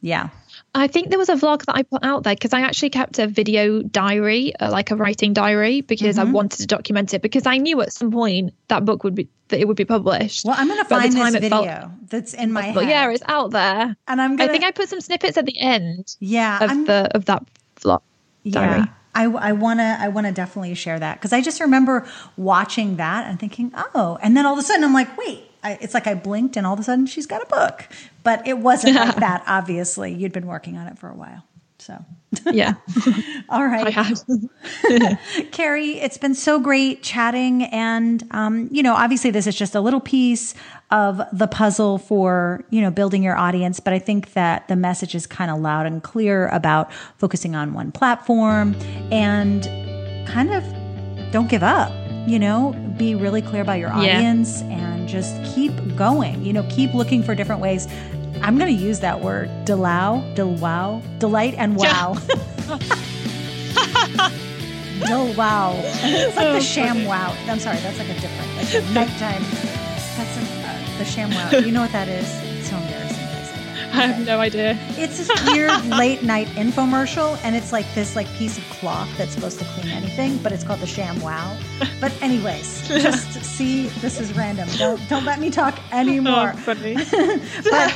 Yeah. 0.00 0.28
I 0.74 0.86
think 0.86 1.10
there 1.10 1.18
was 1.18 1.28
a 1.28 1.34
vlog 1.34 1.66
that 1.66 1.76
I 1.76 1.82
put 1.82 2.02
out 2.02 2.22
there 2.22 2.34
because 2.34 2.54
I 2.54 2.62
actually 2.62 2.90
kept 2.90 3.18
a 3.18 3.26
video 3.26 3.82
diary, 3.82 4.56
uh, 4.56 4.70
like 4.70 4.90
a 4.90 4.96
writing 4.96 5.34
diary, 5.34 5.82
because 5.82 6.16
mm-hmm. 6.16 6.28
I 6.28 6.32
wanted 6.32 6.60
to 6.60 6.66
document 6.66 7.12
it 7.12 7.20
because 7.20 7.46
I 7.46 7.58
knew 7.58 7.82
at 7.82 7.92
some 7.92 8.10
point 8.10 8.54
that 8.68 8.84
book 8.84 9.04
would 9.04 9.14
be 9.14 9.28
that 9.48 9.60
it 9.60 9.68
would 9.68 9.76
be 9.76 9.84
published. 9.84 10.46
Well, 10.46 10.54
I'm 10.58 10.68
going 10.68 10.78
to 10.78 10.86
find 10.86 11.12
this 11.12 11.34
video 11.36 11.92
that's 12.08 12.32
in 12.32 12.52
my 12.52 12.62
head. 12.62 12.88
Yeah, 12.88 13.10
it's 13.10 13.22
out 13.26 13.50
there, 13.50 13.96
and 14.08 14.22
I'm. 14.22 14.36
Gonna, 14.36 14.48
I 14.48 14.52
think 14.52 14.64
I 14.64 14.70
put 14.70 14.88
some 14.88 15.02
snippets 15.02 15.36
at 15.36 15.44
the 15.44 15.58
end. 15.58 16.16
Yeah, 16.20 16.64
of 16.64 16.70
I'm, 16.70 16.84
the 16.86 17.10
of 17.14 17.26
that 17.26 17.44
vlog 17.80 18.00
diary. 18.48 18.80
Yeah. 18.80 18.86
I, 19.14 19.24
I 19.24 19.52
want 19.52 19.80
to 19.80 19.96
I 20.00 20.08
want 20.08 20.26
to 20.26 20.32
definitely 20.32 20.74
share 20.74 20.98
that 20.98 21.18
because 21.18 21.34
I 21.34 21.42
just 21.42 21.60
remember 21.60 22.06
watching 22.38 22.96
that 22.96 23.26
and 23.26 23.38
thinking 23.38 23.70
oh 23.94 24.18
and 24.22 24.34
then 24.34 24.46
all 24.46 24.54
of 24.54 24.58
a 24.58 24.62
sudden 24.62 24.84
I'm 24.84 24.94
like 24.94 25.18
wait 25.18 25.50
I, 25.62 25.78
it's 25.80 25.94
like 25.94 26.06
I 26.06 26.14
blinked 26.14 26.56
and 26.56 26.66
all 26.66 26.74
of 26.74 26.80
a 26.80 26.82
sudden 26.82 27.06
she's 27.06 27.26
got 27.26 27.42
a 27.42 27.46
book. 27.46 27.88
But 28.22 28.46
it 28.46 28.58
wasn't 28.58 28.96
like 28.96 29.16
that, 29.16 29.42
obviously. 29.46 30.12
You'd 30.12 30.32
been 30.32 30.46
working 30.46 30.76
on 30.76 30.86
it 30.86 30.98
for 30.98 31.08
a 31.08 31.14
while. 31.14 31.44
So, 31.78 31.98
yeah. 32.52 32.74
all 33.48 33.66
right. 33.66 33.92
Carrie, 35.50 35.98
it's 35.98 36.16
been 36.16 36.34
so 36.34 36.60
great 36.60 37.02
chatting. 37.02 37.64
And, 37.64 38.22
um, 38.30 38.68
you 38.70 38.82
know, 38.82 38.94
obviously 38.94 39.30
this 39.30 39.48
is 39.48 39.56
just 39.56 39.74
a 39.74 39.80
little 39.80 40.00
piece 40.00 40.54
of 40.92 41.22
the 41.32 41.48
puzzle 41.48 41.98
for, 41.98 42.64
you 42.70 42.80
know, 42.80 42.90
building 42.90 43.22
your 43.22 43.36
audience. 43.36 43.80
But 43.80 43.94
I 43.94 43.98
think 43.98 44.34
that 44.34 44.68
the 44.68 44.76
message 44.76 45.14
is 45.14 45.26
kind 45.26 45.50
of 45.50 45.58
loud 45.58 45.86
and 45.86 46.02
clear 46.02 46.48
about 46.48 46.92
focusing 47.18 47.56
on 47.56 47.74
one 47.74 47.90
platform 47.90 48.76
and 49.10 49.64
kind 50.28 50.52
of 50.52 50.64
don't 51.32 51.50
give 51.50 51.64
up 51.64 51.92
you 52.26 52.38
know, 52.38 52.72
be 52.96 53.14
really 53.14 53.42
clear 53.42 53.62
about 53.62 53.78
your 53.78 53.92
audience 53.92 54.62
yeah. 54.62 54.78
and 54.78 55.08
just 55.08 55.42
keep 55.54 55.72
going. 55.96 56.44
You 56.44 56.52
know, 56.52 56.66
keep 56.70 56.94
looking 56.94 57.22
for 57.22 57.34
different 57.34 57.60
ways. 57.60 57.88
I'm 58.42 58.58
going 58.58 58.74
to 58.76 58.82
use 58.82 59.00
that 59.00 59.20
word, 59.20 59.48
delow, 59.64 60.58
wow, 60.58 61.02
delight 61.18 61.54
and 61.56 61.76
wow. 61.76 62.16
Del 65.06 65.34
wow. 65.34 65.72
It's 65.74 66.36
like 66.36 66.46
oh, 66.46 66.52
the 66.54 66.60
sham 66.60 67.04
wow. 67.04 67.36
I'm 67.46 67.58
sorry, 67.58 67.78
that's 67.78 67.98
like 67.98 68.08
a 68.08 68.14
different, 68.14 68.56
like 68.56 68.72
nighttime. 68.94 69.42
That's 70.16 70.36
a, 70.36 70.42
uh, 70.42 70.98
the 70.98 71.04
sham 71.04 71.30
wow. 71.30 71.50
You 71.50 71.72
know 71.72 71.82
what 71.82 71.92
that 71.92 72.08
is? 72.08 72.51
It's 73.92 74.00
so 74.00 74.00
embarrassing. 74.00 74.00
I 74.00 74.06
have 74.06 74.26
no 74.26 74.40
idea. 74.40 74.78
It's 75.02 75.18
this 75.18 75.46
weird 75.46 75.84
late 75.98 76.22
night 76.22 76.46
infomercial, 76.48 77.38
and 77.44 77.54
it's 77.54 77.72
like 77.72 77.86
this 77.94 78.16
like 78.16 78.28
piece 78.34 78.58
of 78.58 78.64
cloth 78.64 79.08
that's 79.18 79.32
supposed 79.32 79.58
to 79.58 79.64
clean 79.66 79.88
anything, 79.88 80.38
but 80.38 80.52
it's 80.52 80.64
called 80.64 80.80
the 80.80 80.86
Sham 80.86 81.20
Wow. 81.20 81.56
But 82.00 82.12
anyways, 82.22 82.86
just 82.88 83.32
see 83.42 83.88
this 84.00 84.20
is 84.20 84.36
random. 84.36 84.68
Don't 84.78 85.00
don't 85.08 85.24
let 85.24 85.40
me 85.40 85.50
talk 85.50 85.78
anymore. 85.92 86.52
Oh, 86.54 86.58
funny. 86.58 86.94
but 87.70 87.94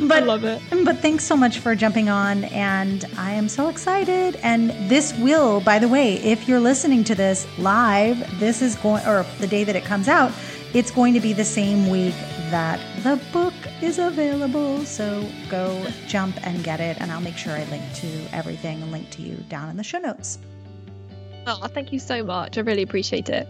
but 0.00 0.22
I 0.22 0.26
love 0.26 0.44
it. 0.44 0.60
But 0.84 0.98
thanks 0.98 1.24
so 1.24 1.36
much 1.36 1.58
for 1.58 1.74
jumping 1.74 2.08
on, 2.08 2.44
and 2.44 3.04
I 3.16 3.32
am 3.32 3.48
so 3.48 3.68
excited. 3.68 4.36
And 4.42 4.70
this 4.90 5.16
will, 5.18 5.60
by 5.60 5.78
the 5.78 5.88
way, 5.88 6.14
if 6.14 6.48
you're 6.48 6.60
listening 6.60 7.04
to 7.04 7.14
this 7.14 7.46
live, 7.58 8.38
this 8.38 8.62
is 8.62 8.76
going 8.76 9.04
or 9.06 9.24
the 9.38 9.46
day 9.46 9.64
that 9.64 9.76
it 9.76 9.84
comes 9.84 10.08
out, 10.08 10.32
it's 10.74 10.90
going 10.90 11.14
to 11.14 11.20
be 11.20 11.32
the 11.32 11.44
same 11.44 11.88
week 11.88 12.14
that 12.54 12.78
the 13.02 13.20
book 13.32 13.52
is 13.82 13.98
available. 13.98 14.84
So 14.84 15.28
go 15.48 15.84
jump 16.06 16.36
and 16.46 16.62
get 16.62 16.78
it. 16.78 16.96
And 17.00 17.10
I'll 17.10 17.20
make 17.20 17.36
sure 17.36 17.52
I 17.52 17.64
link 17.64 17.82
to 17.94 18.06
everything 18.32 18.80
and 18.80 18.92
link 18.92 19.10
to 19.10 19.22
you 19.22 19.34
down 19.48 19.70
in 19.70 19.76
the 19.76 19.82
show 19.82 19.98
notes. 19.98 20.38
Oh, 21.48 21.66
thank 21.66 21.92
you 21.92 21.98
so 21.98 22.22
much. 22.22 22.56
I 22.56 22.60
really 22.60 22.82
appreciate 22.82 23.28
it. 23.28 23.48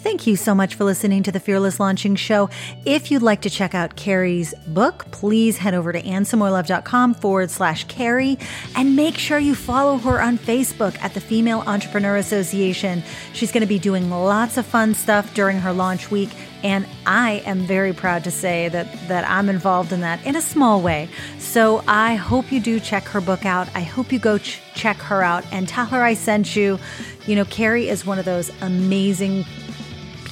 Thank 0.00 0.26
you 0.26 0.36
so 0.36 0.54
much 0.54 0.74
for 0.74 0.84
listening 0.84 1.22
to 1.24 1.32
the 1.32 1.40
Fearless 1.40 1.80
Launching 1.80 2.14
Show. 2.16 2.50
If 2.84 3.10
you'd 3.10 3.22
like 3.22 3.40
to 3.42 3.50
check 3.50 3.74
out 3.74 3.96
Carrie's 3.96 4.54
book, 4.68 5.10
please 5.10 5.58
head 5.58 5.74
over 5.74 5.90
to 5.90 6.00
annesamoilov.com 6.00 7.14
forward 7.14 7.50
slash 7.50 7.84
Carrie 7.84 8.38
and 8.76 8.94
make 8.94 9.16
sure 9.16 9.38
you 9.38 9.54
follow 9.54 9.96
her 9.96 10.20
on 10.20 10.38
Facebook 10.38 10.96
at 11.00 11.14
the 11.14 11.20
Female 11.20 11.64
Entrepreneur 11.66 12.16
Association. 12.16 13.02
She's 13.32 13.50
going 13.50 13.62
to 13.62 13.66
be 13.66 13.78
doing 13.78 14.08
lots 14.08 14.56
of 14.56 14.66
fun 14.66 14.94
stuff 14.94 15.34
during 15.34 15.58
her 15.58 15.72
launch 15.72 16.10
week 16.10 16.30
And 16.62 16.86
I 17.06 17.42
am 17.46 17.60
very 17.60 17.92
proud 17.92 18.24
to 18.24 18.30
say 18.30 18.68
that, 18.68 19.08
that 19.08 19.28
I'm 19.28 19.48
involved 19.48 19.92
in 19.92 20.00
that 20.00 20.24
in 20.26 20.36
a 20.36 20.42
small 20.42 20.82
way. 20.82 21.08
So 21.38 21.84
I 21.86 22.16
hope 22.16 22.50
you 22.50 22.60
do 22.60 22.80
check 22.80 23.04
her 23.04 23.20
book 23.20 23.46
out. 23.46 23.68
I 23.74 23.80
hope 23.80 24.12
you 24.12 24.18
go 24.18 24.38
ch- 24.38 24.60
check 24.74 24.96
her 24.98 25.22
out 25.22 25.44
and 25.52 25.68
tell 25.68 25.86
her 25.86 26.02
I 26.02 26.14
sent 26.14 26.56
you. 26.56 26.78
You 27.26 27.36
know, 27.36 27.44
Carrie 27.44 27.88
is 27.88 28.04
one 28.04 28.18
of 28.18 28.24
those 28.24 28.50
amazing 28.60 29.44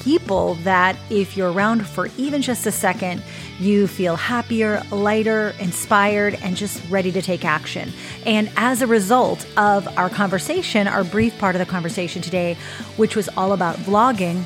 people 0.07 0.55
that 0.63 0.97
if 1.11 1.37
you're 1.37 1.51
around 1.51 1.85
for 1.85 2.09
even 2.17 2.41
just 2.41 2.65
a 2.65 2.71
second, 2.71 3.21
you 3.59 3.89
feel 3.89 4.15
happier, 4.15 4.81
lighter, 4.93 5.53
inspired, 5.59 6.39
and 6.43 6.57
just 6.57 6.81
ready 6.89 7.11
to 7.11 7.21
take 7.21 7.45
action. 7.45 7.93
And 8.25 8.49
as 8.57 8.83
a 8.83 8.87
result 8.87 9.45
of 9.57 9.89
our 9.99 10.09
conversation, 10.09 10.87
our 10.87 11.03
brief 11.03 11.37
part 11.39 11.57
of 11.57 11.59
the 11.59 11.67
conversation 11.67 12.23
today, 12.23 12.57
which 12.97 13.17
was 13.17 13.29
all 13.37 13.53
about 13.53 13.77
vlogging, 13.79 14.45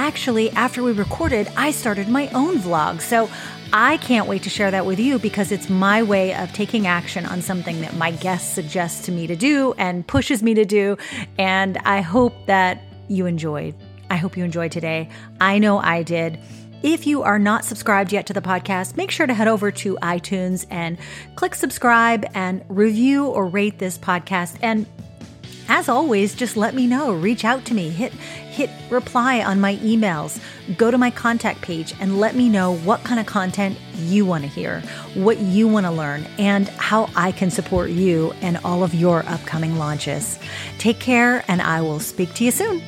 actually, 0.00 0.50
after 0.52 0.82
we 0.82 0.92
recorded, 0.92 1.46
I 1.58 1.72
started 1.72 2.08
my 2.08 2.28
own 2.28 2.56
vlog. 2.56 3.02
So 3.02 3.28
I 3.70 3.98
can't 3.98 4.26
wait 4.26 4.42
to 4.44 4.50
share 4.50 4.70
that 4.70 4.86
with 4.86 4.98
you 4.98 5.18
because 5.18 5.52
it's 5.52 5.68
my 5.68 6.02
way 6.02 6.34
of 6.34 6.50
taking 6.54 6.86
action 6.86 7.26
on 7.26 7.42
something 7.42 7.82
that 7.82 7.94
my 7.96 8.10
guest 8.10 8.54
suggests 8.54 9.04
to 9.06 9.12
me 9.12 9.26
to 9.26 9.36
do 9.36 9.74
and 9.76 10.06
pushes 10.06 10.42
me 10.42 10.54
to 10.54 10.64
do. 10.64 10.96
And 11.38 11.76
I 11.84 12.00
hope 12.00 12.34
that 12.46 12.82
you 13.08 13.26
enjoyed. 13.26 13.74
I 14.08 14.16
hope 14.16 14.38
you 14.38 14.44
enjoyed 14.44 14.72
today. 14.72 15.10
I 15.38 15.58
know 15.58 15.78
I 15.78 16.02
did. 16.02 16.40
If 16.82 17.06
you 17.06 17.22
are 17.22 17.38
not 17.38 17.66
subscribed 17.66 18.10
yet 18.10 18.24
to 18.26 18.32
the 18.32 18.40
podcast, 18.40 18.96
make 18.96 19.10
sure 19.10 19.26
to 19.26 19.34
head 19.34 19.48
over 19.48 19.70
to 19.70 19.96
iTunes 19.96 20.66
and 20.70 20.96
click 21.36 21.54
subscribe 21.54 22.24
and 22.32 22.64
review 22.68 23.26
or 23.26 23.46
rate 23.46 23.78
this 23.78 23.98
podcast. 23.98 24.56
And 24.62 24.86
as 25.68 25.88
always, 25.88 26.34
just 26.34 26.56
let 26.56 26.74
me 26.74 26.86
know. 26.86 27.12
Reach 27.12 27.44
out 27.44 27.64
to 27.66 27.74
me. 27.74 27.90
Hit 27.90 28.12
hit 28.12 28.70
reply 28.90 29.42
on 29.42 29.60
my 29.60 29.76
emails. 29.76 30.42
Go 30.76 30.90
to 30.90 30.98
my 30.98 31.10
contact 31.10 31.62
page 31.62 31.94
and 32.00 32.18
let 32.18 32.34
me 32.34 32.48
know 32.48 32.74
what 32.78 33.04
kind 33.04 33.20
of 33.20 33.26
content 33.26 33.78
you 33.96 34.26
want 34.26 34.42
to 34.42 34.50
hear, 34.50 34.80
what 35.14 35.38
you 35.38 35.68
want 35.68 35.86
to 35.86 35.92
learn, 35.92 36.26
and 36.38 36.68
how 36.70 37.08
I 37.14 37.30
can 37.32 37.50
support 37.50 37.90
you 37.90 38.32
and 38.40 38.58
all 38.64 38.82
of 38.82 38.94
your 38.94 39.24
upcoming 39.28 39.78
launches. 39.78 40.38
Take 40.78 40.98
care, 40.98 41.44
and 41.46 41.62
I 41.62 41.80
will 41.80 42.00
speak 42.00 42.34
to 42.34 42.44
you 42.44 42.50
soon. 42.50 42.82